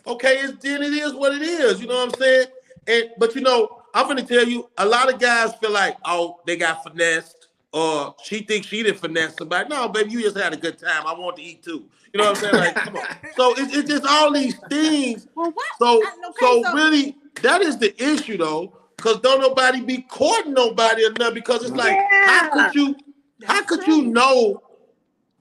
[0.06, 1.82] okay, it's then it is what it is.
[1.82, 2.48] You know what I'm saying?
[2.88, 6.41] And but you know, I'm gonna tell you, a lot of guys feel like, oh,
[6.45, 7.48] they got finessed.
[7.72, 9.68] or she thinks she didn't finesse somebody.
[9.68, 11.08] No, baby, you just had a good time.
[11.08, 11.86] I want to eat too.
[12.14, 12.56] You know what I'm saying?
[12.56, 13.04] Like, come on.
[13.36, 15.28] So it's, it's just all these things.
[15.34, 15.66] Well, what?
[15.80, 20.03] So I- okay, so so- really, that is the issue though, because don't nobody be
[20.03, 22.95] courting nobody enough because it's like, how could you,
[23.43, 23.95] how That's could true.
[23.95, 24.61] you know?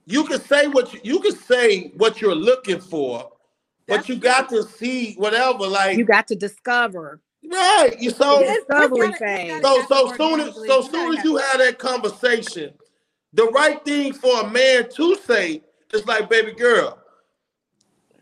[0.06, 3.31] You can say what you, you can say what you're looking for,
[3.86, 4.23] but you true.
[4.23, 5.66] got to see whatever.
[5.66, 7.20] Like, You got to discover.
[7.51, 7.94] right?
[8.01, 8.40] You so.
[8.40, 9.62] It's- it's Discovery gotta- phase.
[9.62, 12.74] So so soon as so You gotta soon as you have that conversation,
[13.32, 15.62] the right thing for a man to say
[15.94, 16.98] is like, baby girl,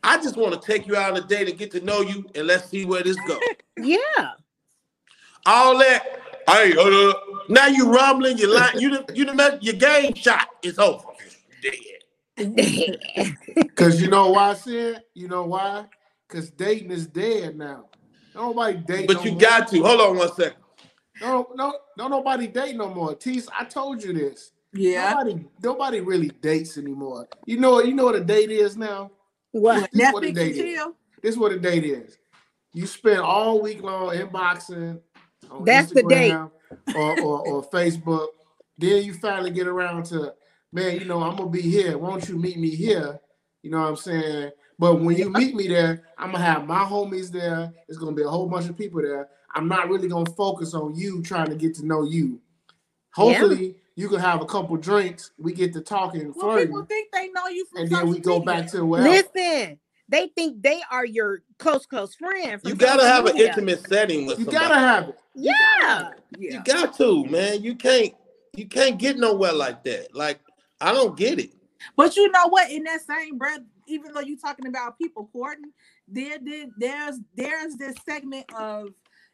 [0.02, 2.26] I just want to take you out on a date and get to know you,
[2.34, 3.40] and let's see where this goes.
[3.82, 4.32] Yeah.
[5.46, 6.04] All that,
[6.46, 7.14] hey, uh,
[7.48, 11.02] now you rumbling, you lying, you done, you done met your game shot is over.
[11.62, 12.00] Dead.
[13.74, 14.96] Cause you know why I?
[15.14, 15.86] You know why?
[16.28, 17.86] Cause dating is dead now.
[18.34, 19.06] Nobody date.
[19.06, 19.40] But no you more.
[19.40, 20.56] got to hold on one second.
[21.20, 22.08] No, no, no.
[22.08, 23.14] Nobody date no more.
[23.14, 24.52] Tease, I told you this.
[24.72, 25.10] Yeah.
[25.10, 27.28] Nobody, nobody really dates anymore.
[27.46, 29.10] You know, you know what a date is now.
[29.52, 29.90] What?
[29.92, 30.86] This is what a date is.
[31.22, 32.18] This is what a date is.
[32.72, 35.00] You spend all week long inboxing
[35.50, 36.32] on That's the date.
[36.32, 38.28] Or, or, or Facebook.
[38.78, 40.34] Then you finally get around to,
[40.72, 41.98] man, you know, I'm gonna be here.
[41.98, 43.18] Why don't you meet me here?
[43.62, 44.52] You know what I'm saying?
[44.78, 47.72] But when you meet me there, I'm gonna have my homies there.
[47.88, 49.28] It's gonna be a whole bunch of people there.
[49.54, 52.40] I'm not really gonna focus on you trying to get to know you.
[53.12, 55.30] Hopefully, you can have a couple drinks.
[55.38, 58.16] We get to talking, Well, flirting, people think they know you from and then we
[58.16, 58.62] social go media.
[58.62, 59.02] back to well.
[59.02, 59.78] Listen,
[60.08, 62.60] they think they are your close, close friend.
[62.60, 64.68] from You gotta social have an intimate setting with You somebody.
[64.68, 65.18] gotta have it.
[65.34, 65.52] Yeah.
[66.38, 66.52] Yeah.
[66.52, 67.62] You got to, man.
[67.62, 68.12] You can't
[68.56, 70.14] you can't get nowhere like that.
[70.14, 70.40] Like
[70.80, 71.50] I don't get it.
[71.96, 72.70] But you know what?
[72.70, 75.72] In that same breath, even though you're talking about people courting,
[76.08, 78.88] there did there's there's this segment of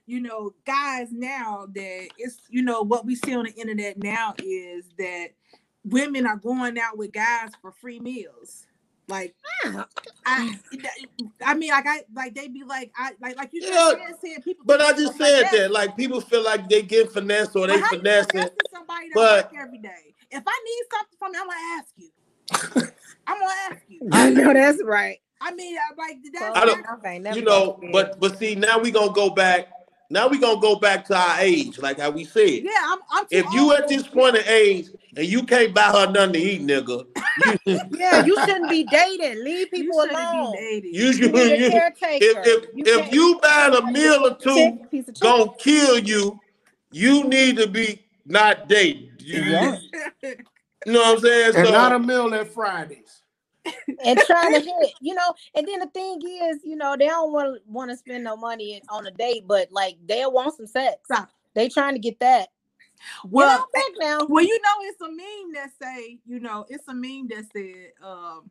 [0.07, 4.35] you know guys now that it's you know what we see on the internet now
[4.43, 5.29] is that
[5.85, 8.67] women are going out with guys for free meals.
[9.09, 9.35] Like
[9.65, 9.85] Yeah.
[10.25, 10.59] I,
[11.45, 14.33] I mean, like I like they be like I like like you Yeah, just said,
[14.35, 14.65] said people.
[14.67, 17.67] But I just stuff like said that, like people feel like they get finessed or
[17.69, 18.31] they But how you finessing.
[18.31, 20.13] finessing somebody but- every day?
[20.29, 22.93] If I need something from you, I'm gonna ask you.
[23.29, 24.01] I'm gonna ask you.
[24.11, 25.19] I know that's right.
[25.41, 26.85] I mean, I like that's I don't-
[27.31, 29.69] I You know, but but see, now we gonna go back.
[30.11, 32.63] Now we gonna go back to our age, like how we said.
[32.63, 32.71] yeah.
[32.85, 32.99] I'm.
[33.11, 33.81] I'm too If you old.
[33.81, 37.05] at this point of age and you can't buy her nothing to eat, nigga,
[37.67, 39.43] you, Yeah, you shouldn't be dating.
[39.45, 40.53] Leave You people shouldn't be alone.
[40.57, 40.95] dating.
[40.95, 41.21] you, should.
[41.23, 42.25] you, need a you- caretaker.
[42.45, 45.39] if if if you buy a meal or two Chick- piece of chicken.
[45.39, 46.39] gonna kill you,
[46.93, 49.11] you need to be not dating.
[49.19, 49.77] You, Yeah.
[50.23, 50.37] you
[50.93, 51.57] know what I'm saying?
[51.57, 53.23] And So not a meal at Fridays.
[54.05, 55.35] And trying to hit, you know.
[55.55, 58.37] And then the thing is, you know, they don't want to want to spend no
[58.37, 60.97] money on a date, but like they'll want some sex.
[61.05, 61.31] Stop.
[61.55, 62.49] They trying to get that.
[63.25, 64.27] well, Well, back now.
[64.27, 67.93] well, you know, it's a meme that say, you know, it's a meme that said,
[68.07, 68.51] um,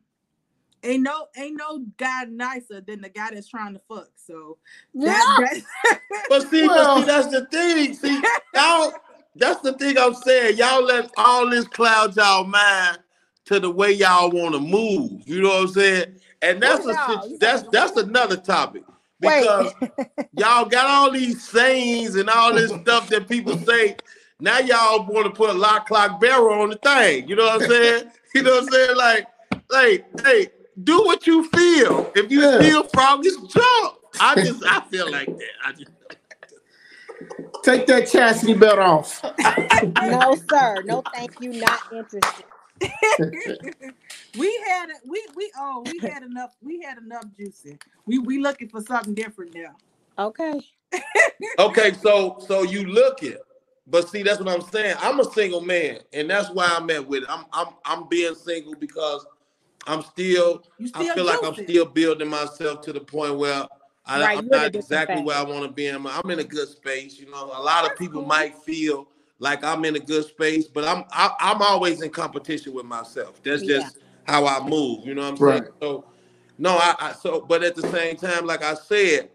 [0.82, 4.08] ain't no ain't no guy nicer than the guy that's trying to fuck.
[4.16, 4.58] So
[4.94, 5.12] Yeah.
[5.38, 7.94] that, that But see, but see, that's the thing.
[7.94, 8.20] See,
[8.54, 8.92] y'all,
[9.36, 10.56] that's the thing I'm saying.
[10.56, 12.98] Y'all let all this cloud y'all mind
[13.46, 15.22] to the way y'all want to move.
[15.26, 16.20] You know what I'm saying?
[16.42, 17.22] And that's What a, y'all?
[17.22, 18.84] sit- You that's that's another topic
[19.20, 19.72] because
[20.36, 23.96] y'all got all these sayings and all this stuff that people say.
[24.38, 27.26] Now y'all want to put a lock, clock, barrel on the thing.
[27.28, 28.10] You know what I'm saying?
[28.34, 28.96] You know what I'm saying?
[28.98, 29.26] Like,
[29.70, 30.48] like, hey,
[30.84, 32.12] do what you feel.
[32.14, 32.58] If you Yeah.
[32.60, 33.94] feel froggy, jump.
[34.20, 35.48] I just, I feel like that.
[35.64, 35.90] I just.
[37.64, 39.24] Take that chastity belt off.
[40.02, 40.82] no, sir.
[40.84, 41.54] No, thank you.
[41.54, 42.44] Not interested.
[44.38, 47.80] we had we we oh we had enough we had enough juicing.
[48.06, 49.74] We we looking for something different now.
[50.18, 50.60] Okay.
[51.58, 53.36] Okay, so so you looking,
[53.86, 54.96] but see that's what I'm saying.
[55.00, 57.28] I'm a single man, and that's why I'm at with it.
[57.30, 59.26] I'm I'm I'm being single because
[59.86, 61.64] I'm still You I still feel like I'm juicing.
[61.70, 63.66] still building myself to the point where
[64.06, 65.26] I, Right, I'm you're in a not exactly phase.
[65.26, 65.86] where I want to be.
[65.86, 66.06] In.
[66.06, 67.18] I'm in a good space.
[67.18, 69.08] You know, a lot of people might feel
[69.40, 73.42] like I'm in a good space, but I'm I, I'm always in competition with myself.
[73.42, 73.76] That's Yeah.
[73.80, 75.06] just how I move.
[75.06, 75.62] You know what I'm Right.
[75.62, 75.74] saying?
[75.80, 76.06] So
[76.58, 79.30] no, I, I so but at the same time, like I said,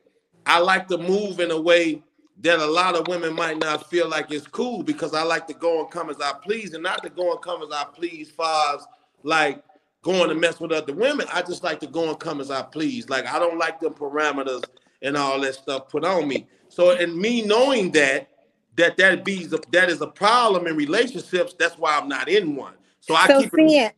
[0.46, 2.04] I like to move in a way
[2.42, 5.54] that a lot of women might not feel like it's cool because I like to
[5.54, 8.32] go and come as I please, and not to go and come as I please,
[8.32, 8.88] far as
[9.24, 9.64] like
[10.04, 11.28] going to mess with other women.
[11.34, 13.10] I just like to go and come as I please.
[13.10, 14.64] Like I don't like them parameters
[15.04, 16.48] and all that stuff put on me.
[16.70, 18.30] So, and me knowing that
[18.76, 22.74] that that be that is a problem in relationships, that's why I'm not in one.
[23.02, 23.94] So I so keep it.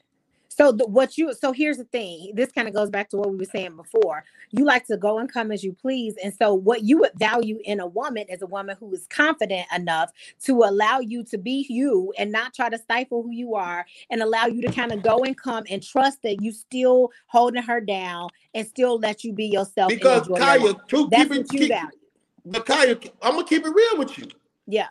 [0.55, 2.31] So the, what you so here's the thing.
[2.35, 4.23] This kind of goes back to what we were saying before.
[4.51, 7.59] You like to go and come as you please, and so what you would value
[7.63, 10.11] in a woman is a woman who is confident enough
[10.43, 14.21] to allow you to be you and not try to stifle who you are, and
[14.21, 17.81] allow you to kind of go and come and trust that you still holding her
[17.81, 19.89] down and still let you be yourself.
[19.89, 20.73] Because enjoy your Kaya,
[21.09, 21.89] That's keep what you keep, value.
[22.45, 24.27] but Kaya, I'm gonna keep it real with you.
[24.67, 24.87] Yeah.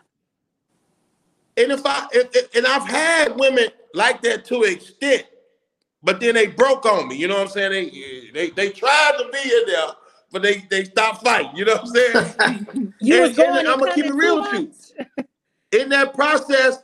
[1.57, 5.25] And if I if, if- and I've had women like that to an extent,
[6.03, 7.15] but then they broke on me.
[7.15, 7.71] You know what I'm saying?
[7.71, 9.87] They they they tried to be in there,
[10.31, 11.55] but they they stopped fighting.
[11.55, 12.93] You know what I'm saying?
[13.01, 13.49] You And- going.
[13.49, 15.23] and and I'ma keep it real too with you.
[15.81, 16.79] in that process,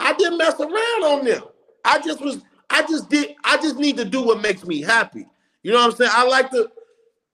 [0.00, 1.42] I didn't mess around on them.
[1.84, 5.26] I just was, I just did, I just need to do what makes me happy.
[5.62, 6.10] You know what I'm saying?
[6.14, 6.70] I like to,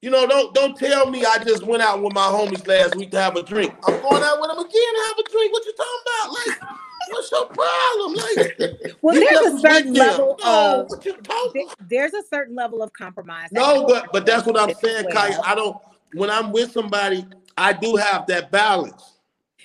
[0.00, 3.10] you know, don't don't tell me I just went out with my homies last week
[3.12, 3.74] to have a drink.
[3.86, 5.52] I'm going out with them again to have a drink.
[5.52, 6.32] What you talking about?
[6.32, 6.70] Like,
[7.10, 8.14] what's your problem?
[8.14, 11.68] Like, Well, there's a certain level no, of what you talking?
[11.88, 13.50] there's a certain level of compromise.
[13.50, 15.14] No, but but that's what I'm saying, well.
[15.14, 15.40] Kaya.
[15.44, 15.76] I don't.
[16.14, 17.26] When I'm with somebody,
[17.56, 19.18] I do have that balance.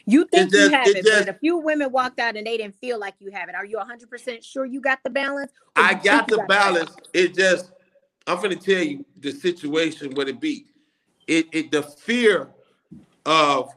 [0.05, 2.45] You think just- you have it it, just- but a few women walked out and
[2.45, 3.55] they didn't feel like you have it.
[3.55, 5.51] Are you 100% sure you got the balance?
[5.75, 6.91] I got the balance.
[7.13, 7.71] It just,
[8.27, 10.65] I'm gonna tell you the situation what it be.
[11.27, 12.49] It it the fear
[13.25, 13.69] of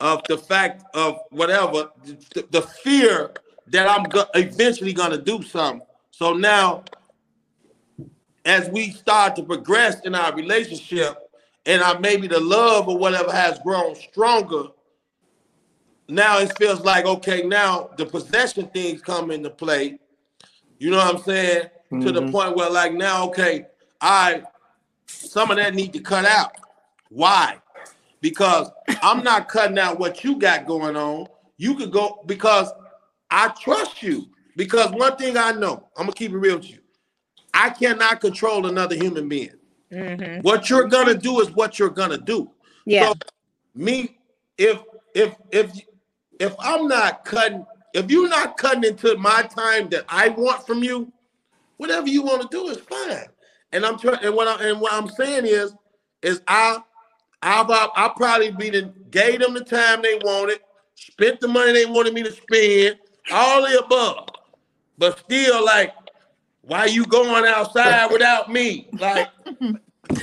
[0.00, 3.32] of the fact of whatever the, the fear
[3.68, 5.86] that I'm go- eventually gonna do something.
[6.10, 6.84] So now,
[8.44, 11.16] as we start to progress in our relationship,
[11.66, 14.68] and I maybe the love or whatever has grown stronger.
[16.08, 17.42] Now it feels like okay.
[17.42, 19.98] Now the possession things come into play.
[20.78, 21.68] You know what I'm saying?
[21.90, 22.32] To the Mhm.
[22.32, 23.66] point where like now, okay,
[24.00, 24.42] I
[25.06, 26.52] some of that need to cut out.
[27.08, 27.58] Why?
[28.20, 28.70] Because
[29.02, 31.28] I'm not cutting out what you got going on.
[31.56, 32.70] You could go because
[33.30, 34.26] I trust you.
[34.56, 36.80] Because one thing I know, I'm gonna keep it real with you.
[37.54, 39.54] I cannot control another human being.
[39.90, 40.42] Mhm.
[40.42, 42.50] What you're gonna do is what you're gonna do.
[42.84, 43.08] Yeah.
[43.08, 43.14] So
[43.74, 44.18] me,
[44.58, 44.78] if
[45.14, 45.70] if if
[46.38, 50.82] if I'm not cutting, if you're not cutting into my time that I want from
[50.82, 51.10] you,
[51.78, 53.26] whatever you want to do is fine.
[53.72, 55.74] And I'm trying, and what I and what I'm saying is,
[56.22, 56.78] is I,
[57.42, 60.60] I've I'll, I'll probably be the gave them the time they wanted,
[60.94, 62.98] spent the money they wanted me to spend,
[63.32, 64.28] all the above,
[64.96, 65.92] but still like,
[66.62, 68.88] why you going outside without me?
[68.98, 69.28] Like,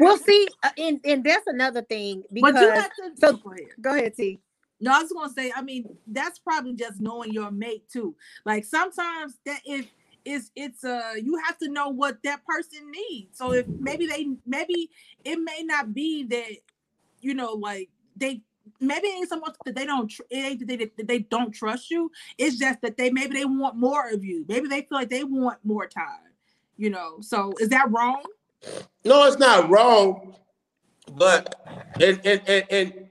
[0.00, 3.50] well, see, uh, and, and that's another thing because But you have to so- go
[3.50, 3.64] ahead.
[3.80, 4.40] go ahead, T.
[4.80, 8.14] No, I was gonna say, I mean, that's probably just knowing your mate too.
[8.44, 9.86] Like sometimes that if
[10.24, 13.38] it's it's uh you have to know what that person needs.
[13.38, 14.90] So if maybe they maybe
[15.24, 16.56] it may not be that
[17.20, 18.42] you know like they
[18.80, 21.18] maybe it ain't so much that they don't tr- it ain't that they, that they
[21.20, 22.10] don't trust you.
[22.38, 24.44] It's just that they maybe they want more of you.
[24.48, 26.32] Maybe they feel like they want more time.
[26.76, 27.18] You know.
[27.20, 28.22] So is that wrong?
[29.04, 30.34] No, it's not wrong,
[31.12, 31.54] but
[32.00, 33.08] and and and, and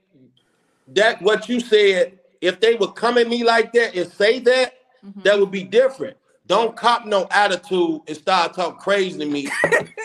[0.88, 4.74] that what you said, if they would come at me like that and say that,
[5.06, 5.24] Mhm.
[5.24, 6.18] that would be different.
[6.48, 9.48] Don't cop no attitude and start talking crazy to me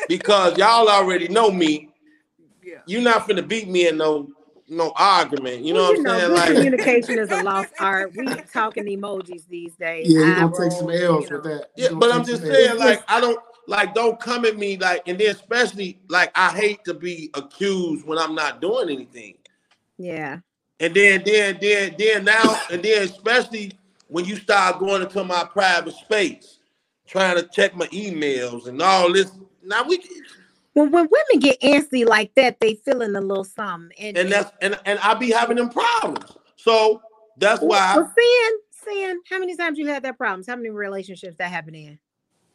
[0.08, 1.88] because y'all already know me.
[2.62, 2.76] yeah.
[2.86, 4.28] You're not finna beat me in no
[4.68, 5.64] no argument.
[5.64, 6.32] You know Well, what I'm saying?
[6.34, 8.12] Like communication is a lost art.
[8.16, 10.06] We talking emojis these days.
[10.08, 11.36] Yeah, you're gonna take some L's you know.
[11.36, 11.66] with that.
[11.76, 12.78] Yeah, You're gonna but I'm just saying, L's.
[12.78, 16.84] like, I don't like don't come at me like, and then especially like I hate
[16.84, 19.34] to be accused when I'm not doing anything.
[19.98, 20.38] Yeah.
[20.80, 23.72] And then, then, then, then now, and then especially
[24.08, 26.58] when you start going into my private space,
[27.06, 29.30] trying to check my emails and all this.
[29.62, 29.98] Now we
[30.74, 33.96] Well, when women get antsy like that, they feeling a little something.
[33.98, 36.36] And, and that's and and I be having them problems.
[36.56, 37.02] So
[37.36, 39.20] that's why well, sin, sin.
[39.30, 40.46] How many times you had that problems?
[40.46, 41.98] How many relationships that happened in?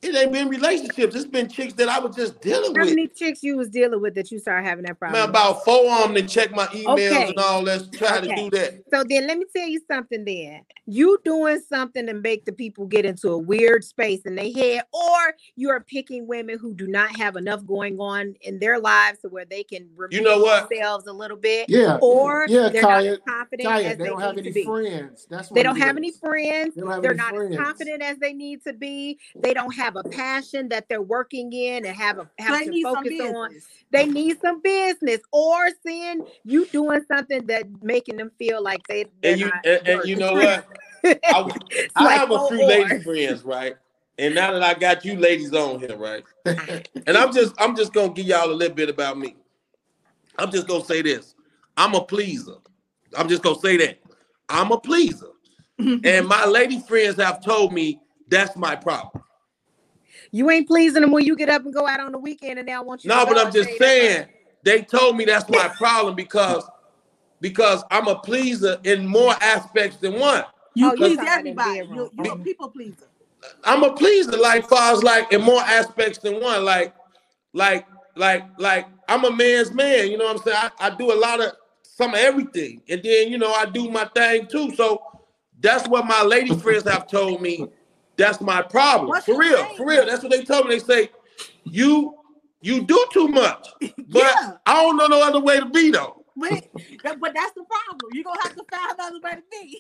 [0.04, 1.16] It ain't been relationships.
[1.16, 2.90] It's been chicks that I was just dealing How with.
[2.90, 5.20] How many chicks you was dealing with that you started having that problem?
[5.20, 5.30] Man, with?
[5.32, 7.30] about four of them to check my emails Okay.
[7.30, 8.36] and all that, trying Okay.
[8.36, 8.84] to do that.
[8.92, 10.62] So then let me tell you something then.
[10.86, 14.84] You doing something to make the people get into a weird space in their head,
[14.92, 19.20] or you are picking women who do not have enough going on in their lives
[19.22, 20.70] to where they can remove know what?
[20.70, 24.04] themselves a little bit, yeah, or yeah, they're Kaya, not as confident Kaya, as they
[24.04, 24.66] they, don't have need to any be.
[24.66, 25.28] friends.
[25.30, 26.76] That's what They don't have any friends.
[26.76, 27.56] They don't have They're any not friends.
[27.56, 29.20] as confident as they need to be.
[29.42, 32.84] They don't have a passion that they're working in and have a have they to
[32.84, 33.50] focus on.
[33.92, 39.06] They need some business, or seeing you doing something that making them feel like they.
[39.22, 40.68] they're And you not and, and you know what?
[41.04, 41.14] I,
[41.96, 43.76] I like have a four few oh, lady friends, right?
[44.18, 46.24] And now that I got you ladies on here, right?
[47.06, 49.36] And I'm just I'm just gonna give y'all a little bit about me.
[50.38, 51.36] I'm just gonna say this.
[51.76, 52.56] I'm a pleaser.
[53.18, 54.00] I'm just gonna say that.
[54.50, 55.28] I'm a pleaser.
[55.78, 58.00] and my lady friends have told me
[58.30, 59.24] that's my problem.
[60.34, 62.68] You ain't pleasing them when you get up and go out on the weekend, and
[62.68, 63.10] they don't want you.
[63.10, 64.26] No, to but go I'm just saying
[64.64, 66.68] they told me that's my problem because
[67.40, 70.44] because I'm a pleaser in more aspects than one.
[70.74, 71.82] You Oh, please talking about in everybody.
[71.82, 72.10] bedroom.
[72.16, 73.08] You, you a people pleaser.
[73.64, 76.66] I'm a pleaser, like far as like in more aspects than one.
[76.66, 76.96] Like,
[77.54, 77.86] like,
[78.16, 80.10] like, like I'm a man's man.
[80.10, 80.58] You know what I'm saying?
[80.80, 81.52] I, I do a lot of
[81.84, 84.74] some of everything, and then you know I do my thing too.
[84.74, 85.00] So
[85.60, 87.68] that's what my lady friends have told me.
[88.24, 89.10] That's my problem.
[89.10, 89.78] What's for real, thing?
[89.78, 90.06] for real.
[90.06, 90.76] That's what they tell me.
[90.76, 91.10] They say
[91.66, 92.16] you
[92.62, 94.54] you do too much, but Yeah.
[94.66, 96.20] I don't know no other way to be though.
[96.36, 98.10] But, but that's the problem.
[98.12, 99.80] You're gonna have to find another way to be.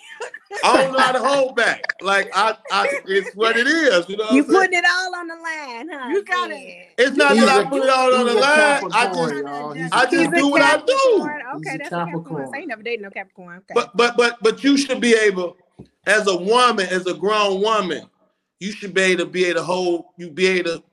[0.63, 1.81] I don't know how to hold back.
[2.01, 4.07] Like I, I it's what it is.
[4.07, 4.59] You know, what You I'm saying?
[4.61, 6.09] putting it all on the line, huh?
[6.09, 6.89] You got it.
[6.99, 8.43] It's not He's that I a- put it all on the line.
[8.43, 9.73] I Capricorn, just y'all.
[9.73, 10.83] He's just do what I do.
[11.55, 12.05] Okay, He's a that's a Capricorn.
[12.05, 12.47] Capricorn.
[12.53, 13.57] So you never dated no Capricorn.
[13.57, 13.73] Okay.
[13.73, 15.57] But but but but you should be able,
[16.05, 18.03] as a woman, as a grown woman,
[18.64, 20.84] you should be able to be able to hold, you be able to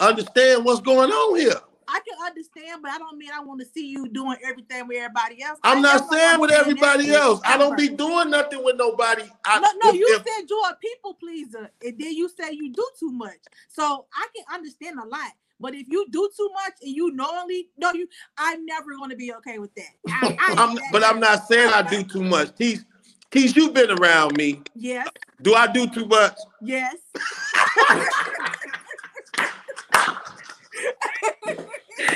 [0.00, 1.60] understand what's going on here.
[1.86, 4.96] I can understand, but I don't mean I want to see you doing everything with
[4.96, 5.60] everybody else.
[5.62, 7.40] I'm I not saying with everybody that else.
[7.44, 9.22] I don't be doing nothing with nobody.
[9.44, 12.50] I, No, no, if- you if- said you're a people pleaser, and then you say
[12.52, 13.38] you do too much.
[13.68, 15.30] So I can understand a lot.
[15.60, 19.16] But if you do too much and you knowingly no, you, I'm never going to
[19.16, 19.90] be okay with that.
[20.08, 22.56] I, I, I'm, but I'm not saying I do too much.
[22.56, 22.84] Tease,
[23.34, 24.62] Tease, you've been around me.
[24.76, 25.08] Yes,
[25.42, 26.36] Do I do too much?
[26.62, 26.94] yes.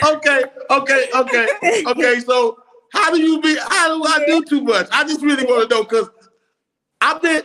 [0.04, 1.46] Okay, okay, okay,
[1.86, 2.20] okay.
[2.20, 2.58] So
[2.92, 3.56] how do you be?
[3.68, 4.88] How do I do too much?
[4.90, 6.08] I just really want to know because
[7.00, 7.42] I've been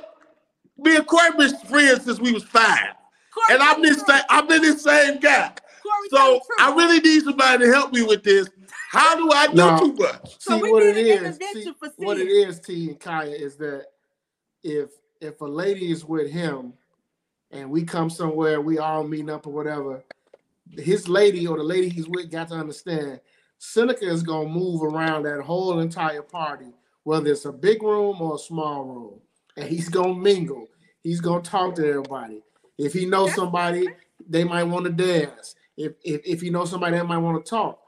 [0.77, 2.95] me and Corey been friends since we was five,
[3.33, 5.51] Corey, and i'm the same i'm been the same guy.
[5.83, 6.41] Corey, So.
[6.59, 8.49] I really need somebody to help me with this.
[8.93, 9.77] How do I do No.
[9.77, 10.37] too much?
[10.39, 11.37] So See we what need it an is.
[11.37, 13.87] See, for what it is, T and Kaya, is that
[14.63, 14.91] if
[15.21, 16.73] if a lady is with him
[17.51, 20.03] and we come somewhere, we all meeting up or whatever,
[20.77, 23.21] his lady or the lady he's with got to understand
[23.59, 28.35] Seneca is gonna move around that whole entire party, whether it's a big room or
[28.35, 29.21] a small room,
[29.57, 30.67] and he's gonna mingle.
[31.03, 32.43] He's gonna talk to everybody.
[32.77, 33.87] If he knows somebody,
[34.29, 35.55] they might want to dance.
[35.77, 37.79] If if if he knows somebody that might want to talk,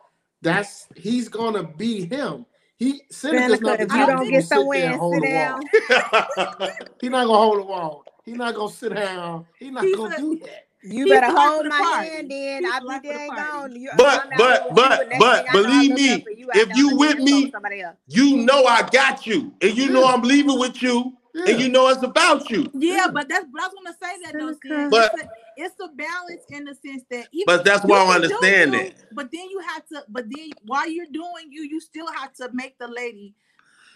[0.45, 2.45] that's he's gonna be him.
[2.77, 4.85] He Seneca's Seneca, not the if type you don't dude get to sit somewhere there
[4.85, 5.61] and and hold sit the down,
[6.59, 6.69] wall.
[7.01, 8.05] He's not gonna hold the wall.
[8.25, 9.45] He's not gonna sit down.
[9.59, 10.67] He's not He's gonna a- do that.
[10.83, 12.09] you He's better the life of hold my party.
[12.09, 12.31] hand.
[12.31, 13.75] Then He's I'll the be life of the dang gone.
[13.75, 16.49] You, But- but- but- you, and next but thing I know, I believe me, you
[16.53, 17.95] if you with me, with somebody else.
[18.07, 21.45] You know I got you, and you know I'm leaving with you, Yeah.
[21.53, 22.69] and you know it's about you.
[22.73, 24.53] Yeah, but that's but I was gonna say that though.
[24.61, 24.89] Seneca.
[24.89, 28.35] But- it's, a, balance in the sense that even But that's why I can do
[28.35, 28.93] understand you, that.
[29.13, 30.03] But then you have to.
[30.09, 33.33] But then while you're doing you, you still have to make the lady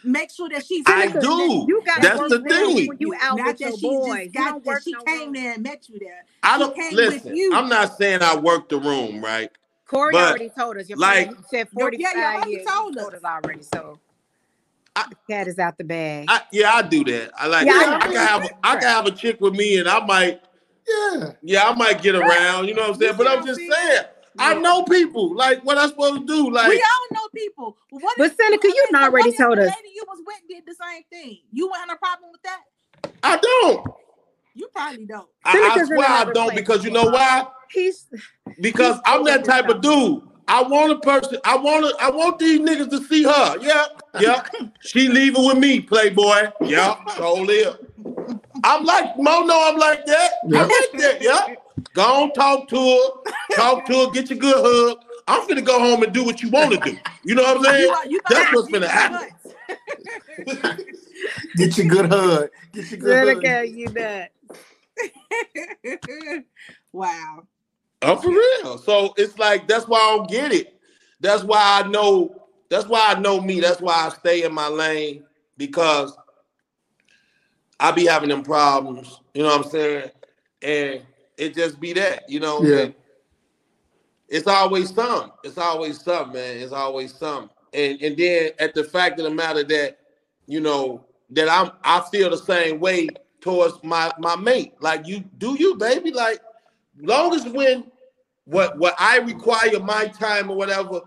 [0.04, 0.84] make sure that she's.
[0.88, 1.66] I Seneca, do.
[1.68, 2.88] You got That's work the now thing.
[2.88, 4.08] when you out Not with that your she boys.
[4.26, 5.34] just You got don't that she no came room.
[5.34, 6.26] there and met you there.
[6.44, 7.36] I She don't came with listen.
[7.36, 7.54] you.
[7.54, 9.50] I'm not saying I work the room, right?
[9.86, 10.88] Corey But, already told us.
[10.88, 12.68] Your like- friend said Yo, 45 yeah, you already years.
[12.68, 13.20] told He told us.
[13.20, 13.64] us already.
[13.64, 14.00] So
[14.96, 16.26] I- the cat is out the bag.
[16.30, 17.32] I, yeah, I do that.
[17.38, 17.66] I like.
[17.66, 18.50] Yeah, I, I can have.
[18.64, 20.42] I can have a chick with me, and I might.
[20.90, 21.32] Yeah.
[21.42, 22.68] Yeah, I might get around.
[22.68, 23.12] You know what I'm saying?
[23.12, 23.72] You But I'm just I'm saying?
[23.72, 24.06] saying.
[24.38, 25.36] I know people.
[25.36, 26.50] Like, what I supposed to do?
[26.52, 27.78] Like, we all know people.
[27.92, 29.68] But, what But Seneca, you okay, so already told the us.
[29.68, 31.40] lady you was with did the same thing.
[31.52, 32.62] You wouldn't a problem with that.
[33.24, 33.88] I don't.
[34.56, 35.28] You probably don't.
[35.46, 37.48] I, I swear I don't because you know why?
[37.72, 38.08] He's
[38.60, 40.24] Because He's I'm that of type of dude.
[40.48, 41.38] I want a person.
[41.46, 42.04] I want to.
[42.04, 43.58] I want these niggas to see her.
[43.62, 43.86] Yeah,
[44.20, 44.44] yeah.
[44.82, 46.50] she leaving with me, playboy.
[46.62, 47.78] Yeah, so live.
[48.64, 49.54] I'm like Mono.
[49.54, 50.32] I'm like that.
[50.48, 50.60] Yeah.
[50.60, 51.22] I like that.
[51.22, 51.56] Yeah.
[51.94, 53.32] Go on, talk to her.
[53.56, 54.12] Talk to her.
[54.12, 55.04] Get your good hug.
[55.28, 56.98] I'm finna go home and do what you want to do.
[57.24, 57.82] You know what I'm saying?
[57.82, 59.30] You, you That's thought what's you finna happen.
[61.56, 62.50] Get your good hug.
[62.74, 63.70] Get your good hug.
[63.70, 64.32] You nut.
[66.92, 67.44] wow.
[68.02, 68.78] I'm for real.
[68.78, 70.80] So it's like that's why I don't get it.
[71.20, 72.48] That's why I know.
[72.70, 73.60] That's why I know me.
[73.60, 75.24] That's why I stay in my lane
[75.58, 76.18] because
[77.80, 79.20] I be having them problems.
[79.34, 80.12] You know what I'm saying?
[80.62, 81.02] And
[81.38, 82.30] it just be that.
[82.30, 82.64] You know.
[82.64, 82.78] Yeah.
[82.78, 82.96] And
[84.28, 85.32] It's always some.
[85.44, 86.58] It's always some, man.
[86.58, 87.50] It's always some.
[87.74, 90.00] And and then at the fact of the matter that
[90.48, 93.08] you know that I'm I feel the same way
[93.42, 94.74] towards my my mate.
[94.82, 96.12] Like you do you, baby.
[96.12, 96.40] Like
[97.00, 97.92] long as when
[98.46, 101.02] what what I require my time or whatever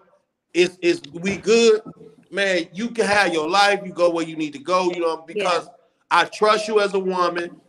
[0.54, 1.82] is is we good,
[2.30, 2.68] man.
[2.72, 3.80] You can have your life.
[3.84, 4.90] You go where you need to go.
[4.92, 5.68] You know because
[6.12, 7.60] I trust you as a woman,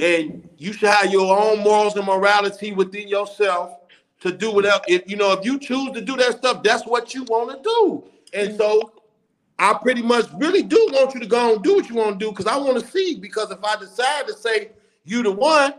[0.00, 3.76] and you should have your own morals and morality within yourself
[4.22, 4.82] to do whatever.
[4.88, 7.62] If you know if you choose to do that stuff, that's what you want to
[7.62, 8.04] do.
[8.34, 8.94] And so
[9.58, 12.24] I pretty much really do want you to go and do what you want to
[12.26, 13.16] do because I want to see.
[13.16, 14.70] Because if I decide to say
[15.04, 15.74] you the one,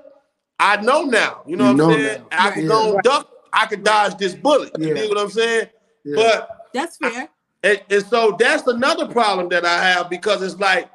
[0.59, 1.41] I know now.
[1.47, 2.19] You know You what know I'm saying?
[2.19, 2.27] now.
[2.31, 2.69] I can Yeah.
[2.69, 3.29] go and duck.
[3.53, 4.71] I can dodge this bullet.
[4.77, 4.93] You Yeah.
[4.95, 5.67] dig what I'm saying?
[6.03, 6.15] Yeah.
[6.15, 7.29] But That's fair.
[7.63, 10.89] and, and so that's another problem that I have because it's like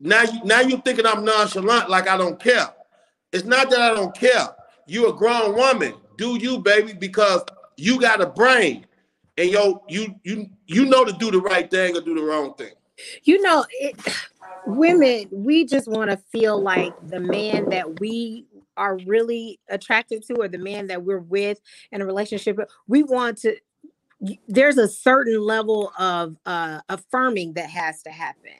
[0.00, 2.68] now now you're thinking I'm nonchalant, like I don't care.
[3.32, 4.48] It's not that I don't care.
[4.86, 5.94] You a grown woman.
[6.16, 6.92] Do you, baby?
[6.94, 7.42] Because
[7.76, 8.86] you got a brain,
[9.36, 12.54] and yo, you you you know to do the right thing or do the wrong
[12.54, 12.72] thing.
[13.24, 13.96] you know it,
[14.66, 18.46] women we just want to feel like the man that we
[18.76, 21.60] are really attracted to or the man that we're with
[21.92, 23.56] in a relationship we want to
[24.48, 28.52] there's a certain level of uh affirming that has to happen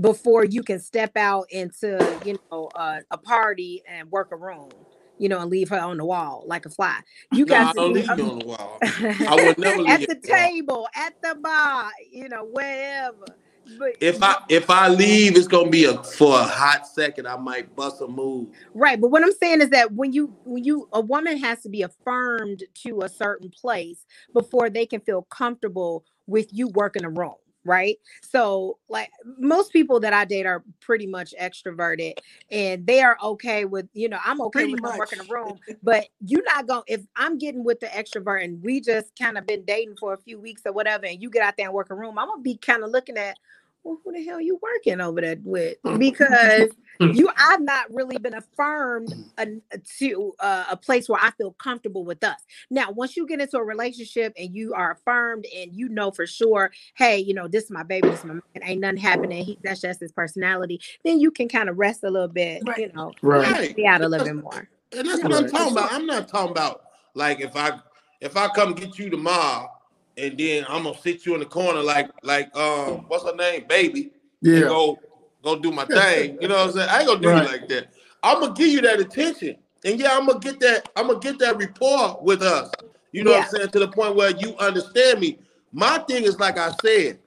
[0.00, 4.70] before you can step out into you know uh, a party and work a room
[5.18, 6.98] you know and leave her on the wall like a fly
[7.30, 8.82] you No, got don't to leave you on the wall.
[9.26, 10.50] I would never leave at the on the wall.
[10.50, 15.70] table at the bar you know wherever but If I if I leave, it's gonna
[15.70, 17.26] be a for a hot second.
[17.28, 18.48] I might bust a move.
[18.72, 21.68] Right, but what I'm saying is that when you when you a woman has to
[21.68, 27.10] be affirmed to a certain place before they can feel comfortable with you working a
[27.10, 27.98] room, right?
[28.22, 32.14] So like most people that I date are pretty much extroverted
[32.50, 34.98] and they are okay with, you know, I'm okay Pretty with much.
[34.98, 38.62] working a room, but you're not going to if I'm getting with the extrovert and
[38.62, 41.42] we just kind of been dating for a few weeks or whatever and you get
[41.42, 43.36] out there and work a room, I'm going to be kind of looking at
[43.84, 45.76] well, who the hell you working over there with?
[45.98, 46.68] Because
[47.10, 49.62] you, I've not really been affirmed an-
[49.98, 52.40] to uh, a place where I feel comfortable with us.
[52.70, 56.26] Now, once you get into a relationship and you are affirmed and you know for
[56.26, 59.44] sure, hey, you know, this is my baby, this is my man, ain't nothing happening.
[59.44, 60.80] He, that's just his personality.
[61.04, 63.52] Then you can kind of rest a little bit, you know, Right.
[63.52, 63.76] Right.
[63.76, 64.68] be out a little bit more.
[64.96, 65.92] And that's what I'm talking about.
[65.92, 66.82] I'm not talking about
[67.14, 67.78] like if I
[68.20, 69.68] if I come get you tomorrow
[70.16, 73.64] and then I'm gonna sit you in the corner like like um what's her name,
[73.68, 74.12] baby,
[74.44, 74.60] and Yeah.
[74.68, 74.98] go
[75.42, 76.38] go do my thing.
[76.40, 76.88] You know what I'm saying?
[76.90, 77.42] I ain't gonna do Right.
[77.44, 77.88] you like that.
[78.22, 79.56] I'm gonna give you that attention.
[79.84, 82.70] And yeah, I'm gonna get that, I'm gonna get that rapport with us.
[83.10, 83.68] You know what I'm saying?
[83.70, 85.38] To the point where you understand me.
[85.72, 87.18] My thing is like I said,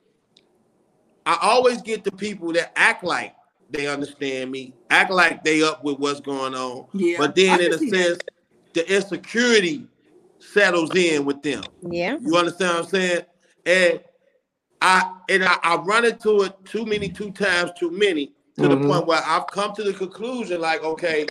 [1.26, 3.36] I always get the people that act like
[3.72, 6.86] they understand me, act like they up with what's going on.
[6.94, 7.18] Yeah.
[7.18, 8.04] But then in a see that.
[8.04, 8.20] sense,
[8.74, 9.88] the insecurity
[10.40, 11.64] settles in with them.
[11.82, 12.18] Yeah.
[12.22, 13.22] You understand what I'm saying?
[13.66, 14.00] And
[14.86, 18.78] I and I, I run into it too many, two times too many, to the
[18.78, 18.88] Mhm.
[18.88, 21.28] point where I've come to the conclusion, like, okay,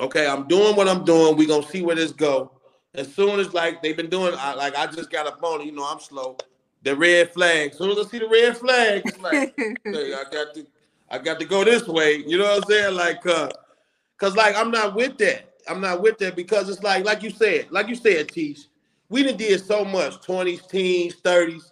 [0.00, 1.36] okay, I'm doing what I'm doing.
[1.36, 2.52] We're gonna see where this go.
[2.94, 5.72] As soon as like they've been doing, I, like I just got a phone, you
[5.72, 6.36] know, I'm slow.
[6.84, 7.72] The red flag.
[7.72, 9.44] As soon as I see the red flag, it's like,
[9.92, 10.66] hey, I got to,
[11.10, 12.16] I got to go this way.
[12.26, 12.96] You know what I'm saying?
[12.96, 13.50] Like, uh,
[14.18, 15.54] cause like I'm not with that.
[15.68, 18.60] I'm not with that because it's like, like you said, like you said, Teach.
[19.10, 21.71] We done did so much, 20s, teens, 30s.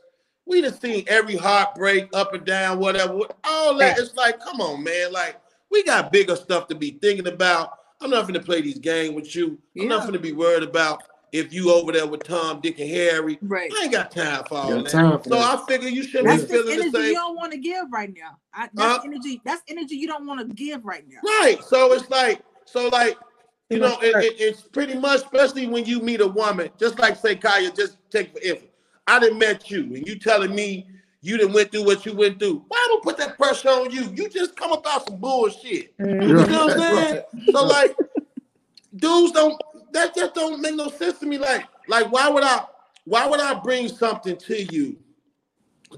[0.50, 3.20] We done seen every heartbreak up and down, whatever.
[3.44, 3.98] All that.
[4.00, 5.12] It's like, come on, man.
[5.12, 5.40] Like,
[5.70, 7.78] we got bigger stuff to be thinking about.
[8.00, 9.58] I'm not gonna play these games with you.
[9.78, 13.38] I'm not gonna be worried about if you over there with Tom, Dick, and Harry.
[13.42, 13.70] right.
[13.78, 14.86] I ain't got time for all that.
[14.90, 15.60] time for so that.
[15.60, 17.06] I figure you shouldn't That's be just feeling the energy same.
[17.10, 18.36] you don't want to give right now.
[18.52, 19.00] I, that's Huh?
[19.04, 19.40] energy.
[19.44, 21.20] That's energy you don't want to give right now.
[21.24, 21.58] Right.
[21.62, 23.16] So it's like, so like,
[23.68, 27.14] you know, it, it- it's pretty much, especially when you meet a woman, just like
[27.16, 28.69] say Kaya, just take for instance.
[29.10, 30.86] I didn't met you and you telling me
[31.20, 32.64] you didn't went through what you went through.
[32.68, 34.04] Why don't put that pressure on you?
[34.14, 35.98] You just come about some bullshit.
[35.98, 36.22] Mhm.
[36.22, 37.14] You know what I'm saying?
[37.14, 37.24] Right.
[37.52, 37.96] So like,
[38.94, 39.60] dudes don't
[39.92, 41.38] that just don't make no sense to me.
[41.38, 42.64] Like, like why would I
[43.04, 44.96] why would I bring something to you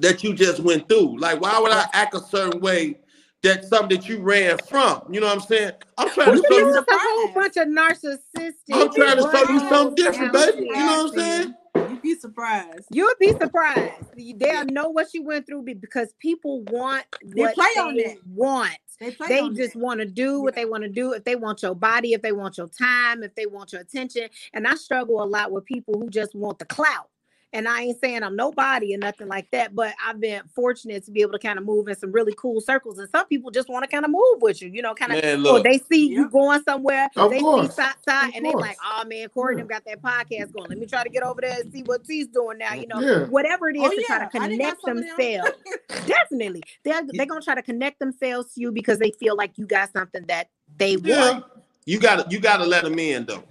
[0.00, 1.18] that you just went through?
[1.18, 2.98] Like, why would I act a certain way
[3.42, 5.02] that something that you ran from?
[5.10, 5.72] You know what I'm saying?
[5.98, 8.72] I'm trying to show you a whole bunch of narcissistic.
[8.72, 10.60] I'm trying to show you something different, baby.
[10.60, 11.54] You know what I'm saying?
[12.02, 12.88] You'd be surprised.
[12.90, 14.12] You'll be surprised.
[14.16, 18.18] They'll know what you went through because people want They play on they that.
[18.26, 18.78] want.
[19.00, 20.62] They They just want to do what Yeah.
[20.62, 21.12] they want to do.
[21.14, 24.30] If they want your body, if they want your time, if they want your attention.
[24.54, 27.10] And I struggle a lot with people who just want the clout.
[27.54, 31.10] And I ain't saying I'm nobody and nothing like that, but I've been fortunate to
[31.10, 32.98] be able to kind of move in some really cool circles.
[32.98, 35.22] And some people just want to kind of move with you, you know, kind of
[35.22, 35.64] Man, or look.
[35.64, 37.68] they see you going somewhere, Of they course.
[37.68, 39.64] see side side, and they like, oh man, Corey Yeah.
[39.64, 40.70] got that podcast going.
[40.70, 42.72] Let me try to get over there and see what T's doing now.
[42.74, 43.26] You know, Yeah.
[43.26, 45.16] whatever it is Oh, to try to I done got connect some of them.
[45.18, 45.52] themselves.
[46.06, 49.66] Definitely, they're they're gonna try to connect themselves to you because they feel like you
[49.66, 50.48] got something that
[50.78, 51.32] they Yeah.
[51.32, 51.44] want.
[51.84, 53.44] You gotta you gotta let them in though.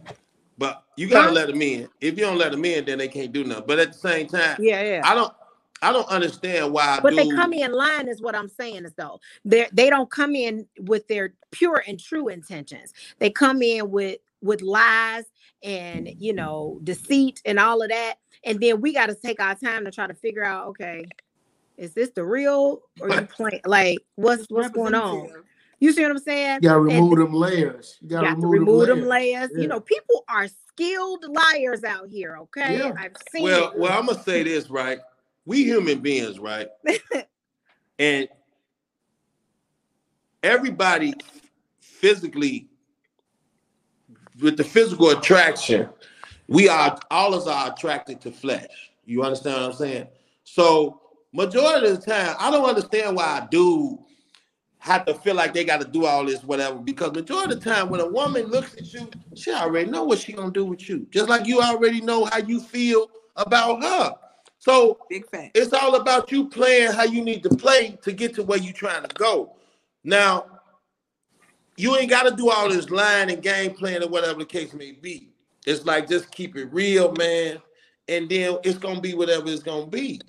[0.62, 1.34] But you gotta Huh?
[1.34, 1.90] let them in.
[2.02, 3.66] If you don't let them in, then they can't do nothing.
[3.68, 5.04] But at the same time, Yeah, yeah.
[5.04, 5.34] I don't
[5.84, 9.20] I don't understand why But they come in line is what I'm saying is though.
[9.46, 12.94] They they don't come in with their pure and true intentions.
[13.20, 15.26] They come in with with lies
[15.64, 18.16] and you know deceit and all of that.
[18.46, 21.12] And then we got to take our time to try to figure out, okay,
[21.78, 25.30] is this the real or you playing like what's what's going on?
[25.82, 25.88] Representative.
[25.88, 26.60] You see what I'm saying?
[26.62, 27.98] You gotta And remove them layers.
[28.02, 29.34] You you gotta have to remove, remove them them layers.
[29.34, 29.52] layers.
[29.56, 29.62] Yeah.
[29.62, 32.38] You know, people are skilled liars out here.
[32.42, 32.94] Okay, Yeah.
[32.98, 33.78] I've seen Well, it.
[33.80, 35.00] well, I'm gonna say this, right?
[35.46, 36.68] We human beings, right?
[38.00, 38.28] and
[40.44, 41.14] everybody
[41.80, 42.68] physically
[44.42, 45.90] with the physical attraction,
[46.48, 48.92] we are all of us are attracted to flesh.
[49.06, 50.08] You understand what I'm saying?
[50.44, 51.02] So
[51.34, 54.00] majority of the time, I don't understand why a dude
[54.82, 56.80] have to feel like they got to do all this, whatever.
[56.80, 60.18] Because majority of the time, when a woman looks at you, she already know what
[60.18, 61.06] she gonna do with you.
[61.12, 64.16] Just like you already know how you feel about her.
[64.58, 68.58] So it's all about you playing how you need to play to get to where
[68.58, 69.56] you're trying to go.
[70.04, 70.46] Now,
[71.78, 74.74] you ain't got to do all this lying and game playing or whatever the case
[74.74, 75.30] may be.
[75.68, 77.62] It's like just keep it real, man,
[78.08, 80.22] and then it's gonna be whatever it's gonna be.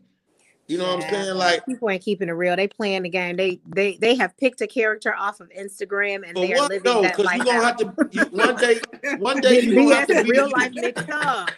[0.68, 1.36] You know what I'm saying?
[1.36, 2.56] Like, people ain't keeping it real.
[2.56, 3.36] They playing the game.
[3.36, 6.70] They they they have picked a character off of Instagram and but they are what?
[6.70, 7.80] living No, that life you're gonna out.
[7.80, 8.08] have to.
[8.10, 8.80] You, one day,
[9.18, 11.50] one day you're gonna have to be real life mixed up.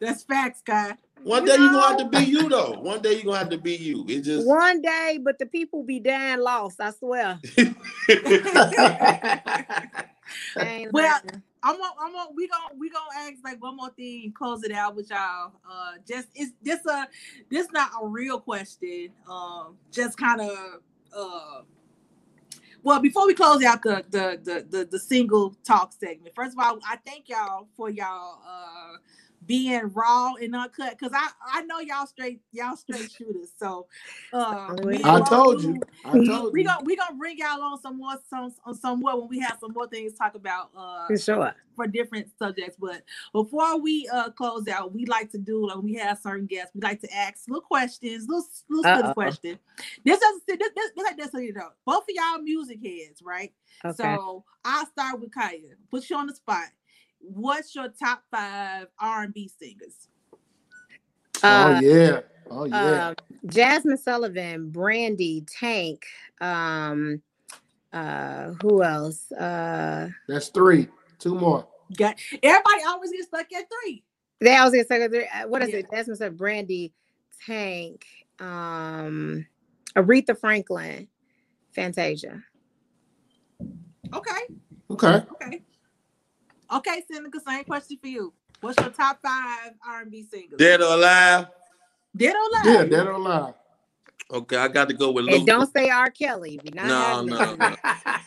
[0.00, 0.94] That's facts, guy.
[1.22, 2.78] One You day you're gonna have to be you though.
[2.80, 4.04] One day you're gonna have to be you.
[4.08, 6.80] It just One day, but the people be dying lost.
[6.80, 7.40] I swear.
[10.58, 11.42] Ain't Well, lying.
[11.64, 14.62] I'm on, I'm on, we gonna we gonna ask like one more thing, and close
[14.64, 15.52] it out with y'all.
[15.68, 17.08] Uh just it's this a
[17.50, 19.08] this not a real question.
[19.28, 20.80] Um just kind of
[21.16, 21.62] uh
[22.82, 26.64] well before we close out the the, the the the single talk segment, first of
[26.64, 28.96] all, I thank y'all for y'all uh
[29.46, 33.50] being raw and uncut because I I know y'all straight y'all straight shooters.
[33.58, 33.86] So
[34.32, 35.80] uh I told you.
[36.04, 36.66] I told we you.
[36.66, 39.58] gonna we gonna bring y'all on some more some on some more when we have
[39.60, 41.54] some more things to talk about uh For sure.
[41.76, 42.76] for different subjects.
[42.80, 43.02] But
[43.32, 46.72] before we uh close out, we like to do like when we have certain guests,
[46.74, 49.14] we like to ask little questions, little little Uh-oh.
[49.14, 49.58] question.
[50.04, 53.52] This doesn't this, this, this ain't you know Both of y'all music heads, right?
[53.84, 53.96] Okay.
[53.96, 55.58] So I'll start with Kaya.
[55.90, 56.68] Put you on the spot.
[57.28, 60.08] What's your top five R and B singers?
[61.42, 62.20] Uh, oh yeah.
[62.50, 63.08] Oh yeah.
[63.08, 63.14] um,
[63.46, 66.04] Jazmine Sullivan, Brandy, Tank,
[66.40, 67.22] um,
[67.92, 69.30] uh, who else?
[69.32, 70.88] Uh, That's three.
[71.18, 71.66] Two more.
[71.96, 74.04] Got everybody always gets stuck at three.
[74.40, 75.76] they I was gonna say there- uh, what is Yeah.
[75.80, 75.90] it?
[75.90, 76.92] Jazmine Sullivan, Brandy,
[77.46, 78.06] Tank,
[78.40, 79.46] um,
[79.96, 81.08] Aretha Franklin,
[81.74, 82.42] Fantasia.
[84.12, 84.40] Okay,
[84.90, 85.22] Okay.
[85.32, 85.62] okay.
[86.72, 88.32] Okay, Seneca, same question for you.
[88.60, 90.58] What's your top five R and B singers?
[90.58, 91.46] dead or alive.
[92.16, 92.64] Dead or alive?
[92.66, 93.54] Yeah, dead or alive.
[94.32, 95.46] Okay, I got to go with And Luke.
[95.46, 96.10] don't say R.
[96.10, 96.58] Kelly.
[96.64, 97.76] We not No, having no, no.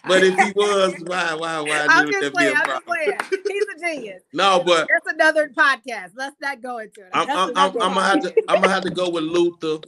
[0.07, 2.55] But if he was, why, why, why I'm just playing.
[2.55, 3.11] a I'm just playing.
[3.29, 4.21] He's a genius.
[4.33, 6.11] No, but That's another podcast.
[6.15, 7.09] Let's not go into it.
[7.13, 9.79] I'm, I'm, I'm, I'm gonna have to, I'm gonna have to go with Luther.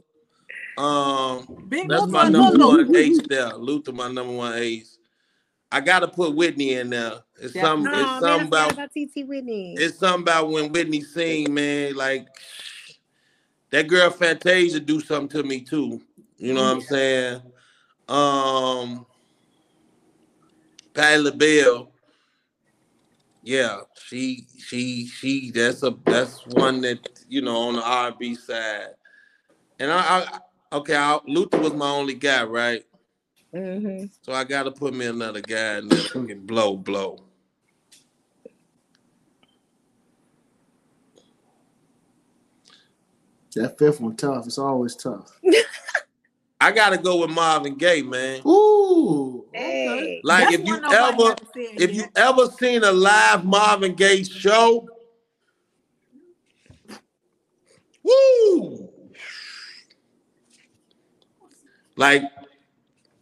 [0.78, 2.86] Um, Big that's Luther, my number Luther.
[2.86, 3.54] one ace there.
[3.54, 4.98] Luther, my number one ace.
[5.72, 7.20] I gotta put Whitney in there.
[7.40, 7.62] It's Yeah.
[7.62, 9.76] some, Oh, it's something about, about TT Whitney.
[9.78, 11.96] it's something about when Whitney sing, man.
[11.96, 12.28] Like
[13.70, 16.02] that girl Fantasia do something to me too.
[16.38, 17.41] You know what I'm saying?
[18.08, 19.06] Um,
[20.94, 21.91] Patti LaBelle.
[23.44, 25.52] Yeah, she, she, she.
[25.52, 28.90] That's a that's one that you know on the R&B side.
[29.80, 30.00] And I,
[30.72, 32.84] I okay, I, Luther was my only guy, right?
[33.54, 37.20] Hmm So I got to put me another guy in there who can blow, blow.
[43.56, 44.46] That fifth one tough.
[44.46, 45.40] It's always tough.
[46.62, 48.42] I got to go with Marvin Gaye, man.
[48.46, 49.46] Ooh.
[49.54, 50.22] Hey.
[50.24, 51.36] Like That's if you ever,
[51.78, 54.88] if you ever seen a live Marvin Gaye show,
[58.04, 58.90] woo!
[61.96, 62.24] Like,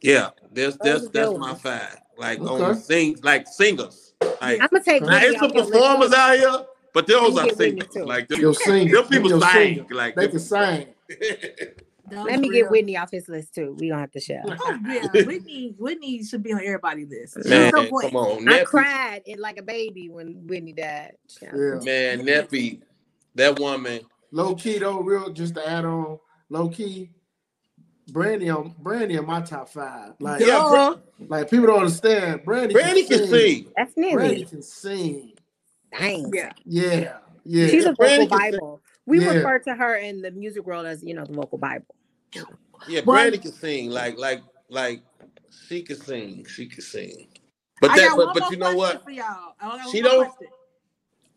[0.08, 1.62] yeah, there's Those that's that's my ones.
[1.62, 1.98] five.
[2.18, 2.64] Like Okay.
[2.64, 4.14] on sing, like singers.
[4.42, 5.74] Like I'm gonna take now it's some off your list.
[5.74, 7.96] performers out here, but those me are singers.
[7.96, 8.90] Like them, Yo, sing.
[8.92, 9.76] them people Yo, sing.
[9.76, 9.88] sing.
[9.92, 10.88] Like They them can sing.
[12.10, 12.72] That Let was me get.
[12.72, 13.76] Whitney off his list too.
[13.80, 14.42] We gonna have to share.
[14.48, 15.76] Oh yeah, Whitney.
[15.78, 17.36] Whitney should be on everybody's list.
[17.36, 18.14] She's Man, so come great.
[18.16, 21.14] on, I cried it like a baby when Whitney died.
[21.42, 21.52] Yeah.
[21.84, 22.82] man, Neppy,
[23.36, 24.02] that woman.
[24.32, 26.18] Low key though, real just to add on,
[26.50, 27.10] low key,
[28.10, 30.14] Brandy on Brandy on my top five.
[30.20, 30.96] Like, Yeah, Bra- uh-huh.
[31.28, 32.44] like people don't understand.
[32.46, 33.72] Brandy, Brandy can sing.
[33.76, 34.16] That's nearly.
[34.16, 35.34] Brandy can sing.
[35.98, 36.32] Dang.
[36.34, 36.52] Yeah.
[36.66, 37.68] Yeah, yeah.
[37.68, 38.60] She's a Brandy vocal can sing.
[38.60, 38.82] Bible.
[39.06, 39.32] We Yeah.
[39.34, 41.86] refer to her in the music world as, you know, the vocal Bible.
[42.34, 43.90] Yeah, Well- Brandy can sing.
[43.90, 45.02] Like, like, like,
[45.68, 46.46] she can sing.
[46.46, 47.28] She can sing.
[47.82, 49.04] But I that, but, but you know what?
[49.04, 49.54] For y'all.
[49.60, 50.48] I got one She more don't- question.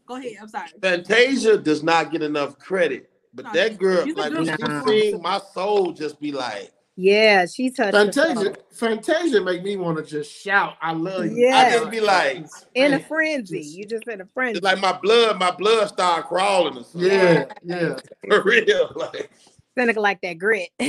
[0.06, 0.32] Go ahead.
[0.40, 0.68] I'm sorry.
[0.82, 3.10] Fantasia does not get enough credit.
[3.32, 4.86] But No, that girl, like good when she performer.
[4.89, 8.57] sing, my soul just be like, Yeah, she touched Fantasia.
[8.73, 11.57] Fantasia make me want to just shout, "I love you." Yeah.
[11.57, 12.44] I just be like,
[12.74, 13.61] in a frenzy.
[13.61, 14.59] just- You just in a frenzy.
[14.59, 17.11] it's like my blood, my blood start crawling or something.
[17.11, 17.97] Yeah, yeah.
[18.28, 18.93] For real.
[18.97, 19.31] Like,
[19.78, 20.70] Seneca like that grit.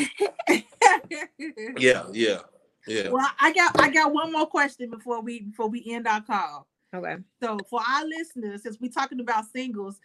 [1.77, 2.39] yeah, yeah,
[2.88, 3.09] yeah.
[3.09, 6.68] well, I got I got one more question before we before we end our call.
[6.93, 7.18] okay.
[7.41, 9.99] So for our listeners, since we're talking about singles,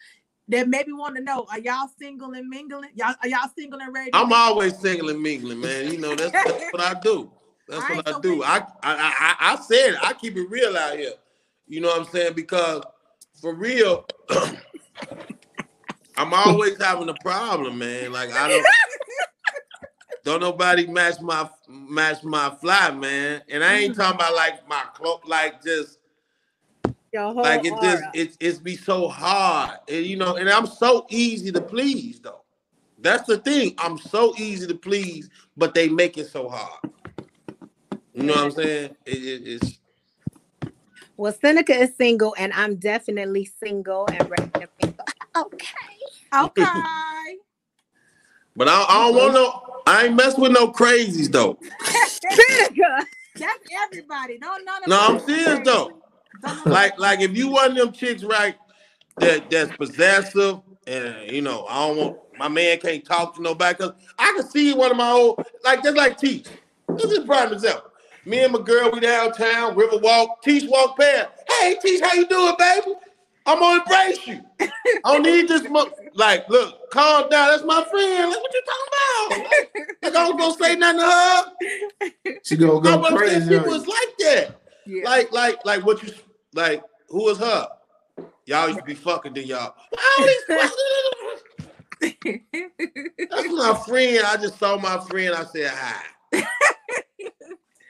[0.48, 2.90] that maybe want to know: Are y'all single and mingling?
[2.94, 4.10] Y'all are y'all single and ready?
[4.12, 5.93] I'm always singling and mingling, man.
[5.93, 7.31] You know, that's, that's what I do.
[7.68, 8.43] That's right, what I so do.
[8.43, 9.98] I, I I I said it.
[10.02, 11.12] I keep it real out here.
[11.66, 12.35] You know what I'm saying?
[12.35, 12.82] Because
[13.40, 14.06] for real,
[16.16, 18.12] I'm always having a problem, man.
[18.12, 18.66] Like I don't
[20.24, 23.43] don't nobody match my match my fly, man.
[23.48, 24.01] And I ain't mm-hmm.
[24.01, 25.98] talking about like my clo like just
[27.16, 28.10] Your whole like it just aura.
[28.12, 29.78] it it's be so hard.
[29.88, 32.43] And you know, and I'm so easy to please though.
[32.98, 33.74] That's the thing.
[33.78, 36.93] I'm so easy to please, but they make it so hard.
[38.12, 38.97] You know what I'm saying?
[39.06, 39.78] It, it, it's
[41.16, 45.06] Well, Seneca is single, and I'm definitely single and ready to mingle.
[45.38, 45.64] Okay.
[46.34, 46.62] Okay.
[48.56, 49.82] but I, I don't want no.
[49.86, 51.59] I ain't mess with no crazies though.
[52.20, 53.06] Seneca.
[53.36, 54.36] That's everybody.
[54.38, 56.02] No, no, of No, I'm is serious though.
[56.64, 58.56] Like like if you one of them chicks right
[59.18, 63.74] that that's possessive and you know I don't want my man can't talk to nobody
[63.74, 66.48] because I can see one of my old like just like Teach.
[66.96, 67.90] This is prime example.
[68.26, 70.42] Me and my girl, we downtown, River Walk.
[70.42, 71.28] Teach walk past.
[71.48, 72.94] Hey, Teach, how you doing, baby?
[73.46, 74.40] I'm gonna embrace you.
[74.60, 75.68] I don't need this.
[75.68, 77.50] Mo- like, look, calm down.
[77.50, 78.30] That's my friend.
[78.30, 79.50] Like, what you talking about?
[80.02, 81.06] Like, I don't go say nothing to
[82.26, 82.38] her.
[82.42, 83.48] She gonna go saying crazy.
[83.48, 84.60] people was like that.
[84.86, 85.04] Yeah.
[85.04, 86.12] Like, like, like what you
[86.56, 86.82] like?
[87.08, 87.68] Who was her?
[88.46, 89.74] Y'all used to be fucking then y'all.
[90.18, 90.76] All these questions.
[93.30, 94.24] That's my friend.
[94.24, 95.34] I just saw my friend.
[95.34, 96.02] I said hi.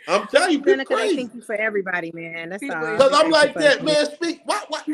[0.08, 1.16] I'm telling you, people Seneca, they crazy.
[1.16, 2.50] think you for everybody, man.
[2.50, 2.96] That's all.
[2.96, 4.06] Cause I'm like that, man.
[4.14, 4.42] Speak.
[4.44, 4.70] What?
[4.70, 4.86] What?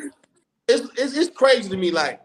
[0.69, 1.91] It's, it's it's crazy to me.
[1.91, 2.21] Like,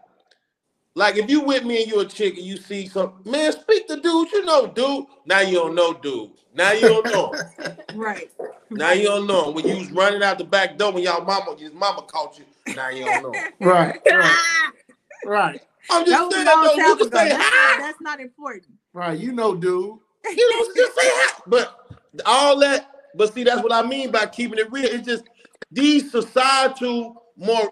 [0.98, 3.86] like if you with me and you're a chick and you see some man, speak
[3.86, 4.32] to dude.
[4.32, 5.06] You know, dude.
[5.26, 6.32] Now you don't know, dude.
[6.54, 7.34] Now you don't know.
[7.94, 8.28] right.
[8.68, 11.54] Now you don't know when you was running out the back door when y'all mama,
[11.56, 12.74] his mama caught you.
[12.74, 13.40] Now you don't know.
[13.60, 14.72] Right, right,
[15.24, 16.74] right, I'm just was saying long though.
[16.74, 17.78] You time can say That's hi.
[17.78, 18.72] not, that's not important.
[18.92, 19.16] right.
[19.16, 19.98] You know, dude.
[20.24, 21.42] You know, just say hi.
[21.46, 21.96] But
[22.26, 22.90] all that.
[23.14, 24.84] But see, that's what I mean by keeping it real.
[24.86, 25.22] It's just
[25.70, 27.70] these societal more.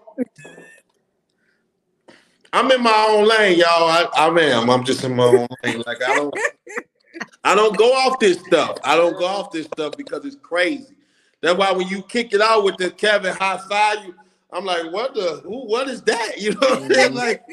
[2.57, 3.67] I'm in my own lane, y'all.
[3.87, 4.67] I, I am.
[4.71, 5.83] I'm just in my own lane.
[5.85, 6.33] Like I don't.
[7.43, 8.79] I don't go off this stuff.
[8.83, 10.95] I don't go off this stuff because it's crazy.
[11.41, 14.15] That's why when you kick it out with the Kevin high five, you,
[14.51, 15.41] I'm like, what the?
[15.43, 15.67] Who?
[15.67, 16.37] What is that?
[16.39, 17.07] You know what I'm saying?
[17.09, 17.17] Mm-hmm.
[17.17, 17.43] Like,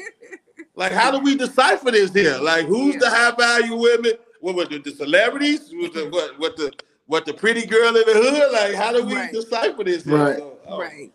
[0.75, 2.39] like how do we decipher this here?
[2.41, 4.13] Like, who's the high value women?
[4.39, 5.69] What was the, the celebrities?
[5.71, 6.39] What the what?
[6.39, 6.73] What the
[7.05, 8.51] what the pretty girl in the hood?
[8.51, 9.31] Like, how do we Right.
[9.31, 10.03] decipher this?
[10.03, 10.17] here?
[10.17, 10.37] Right.
[10.37, 10.79] So, oh.
[10.79, 11.11] Right.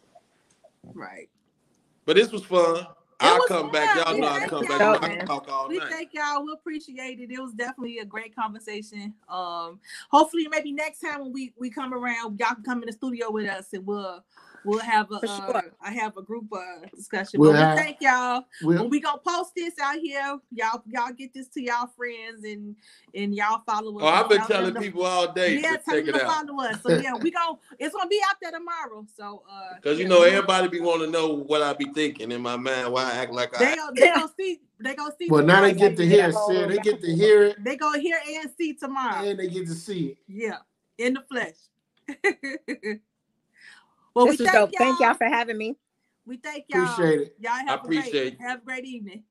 [0.95, 1.29] Right.
[2.07, 2.87] But this was fun.
[3.21, 4.07] I'll come back.
[4.07, 4.79] Y'all know I'll come y'all.
[4.79, 5.03] back.
[5.05, 5.91] I can talk all We night.
[5.91, 6.45] thank y'all.
[6.45, 7.31] We appreciate it.
[7.31, 9.15] It was definitely a great conversation.
[9.29, 9.79] Um,
[10.11, 13.31] hopefully, maybe next time when we we come around, y'all can come in the studio
[13.31, 14.25] with us and we'll
[14.65, 15.63] we'll have a For uh.
[15.81, 17.41] I have a group uh, discussion.
[17.41, 18.45] We'll but we have- thank y'all.
[18.63, 22.45] When We'll, we gonna post this out here, y'all y'all get this to y'all friends
[22.45, 22.77] and
[23.15, 24.03] and y'all follow us.
[24.05, 26.19] Oh, I've been Y'all telling them- people all day Yeah, to tell check them it
[26.19, 26.47] to out.
[26.47, 26.83] follow us.
[26.83, 29.07] So yeah, we gon' it's gonna be out there tomorrow.
[29.17, 32.41] So uh, Cause you know everybody be want to know what I be thinking in
[32.41, 32.93] my mind.
[32.93, 33.77] Why I act like they I.
[33.77, 35.29] gonna they gonna see they gonna see.
[35.29, 38.19] well, now they get to hear, see, they get to hear it, They gonna hear
[38.39, 39.25] and see tomorrow.
[39.25, 40.19] and they get to see it.
[40.27, 40.57] Yeah,
[40.99, 41.57] in the flesh.
[44.15, 44.73] well, This we was thank dope.
[44.73, 44.87] y'all.
[44.87, 45.77] Thank y'all for having me.
[46.27, 46.85] We thank y'all.
[46.85, 47.35] Appreciate it.
[47.39, 48.41] Y'all have a appreciate great it.
[48.41, 49.25] have a great evening.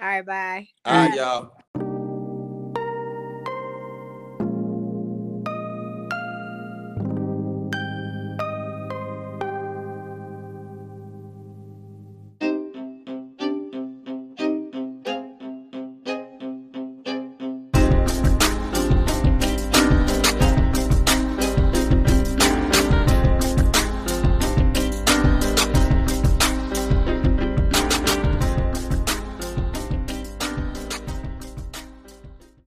[0.00, 0.68] All right, bye.
[0.84, 1.52] All right, y'all.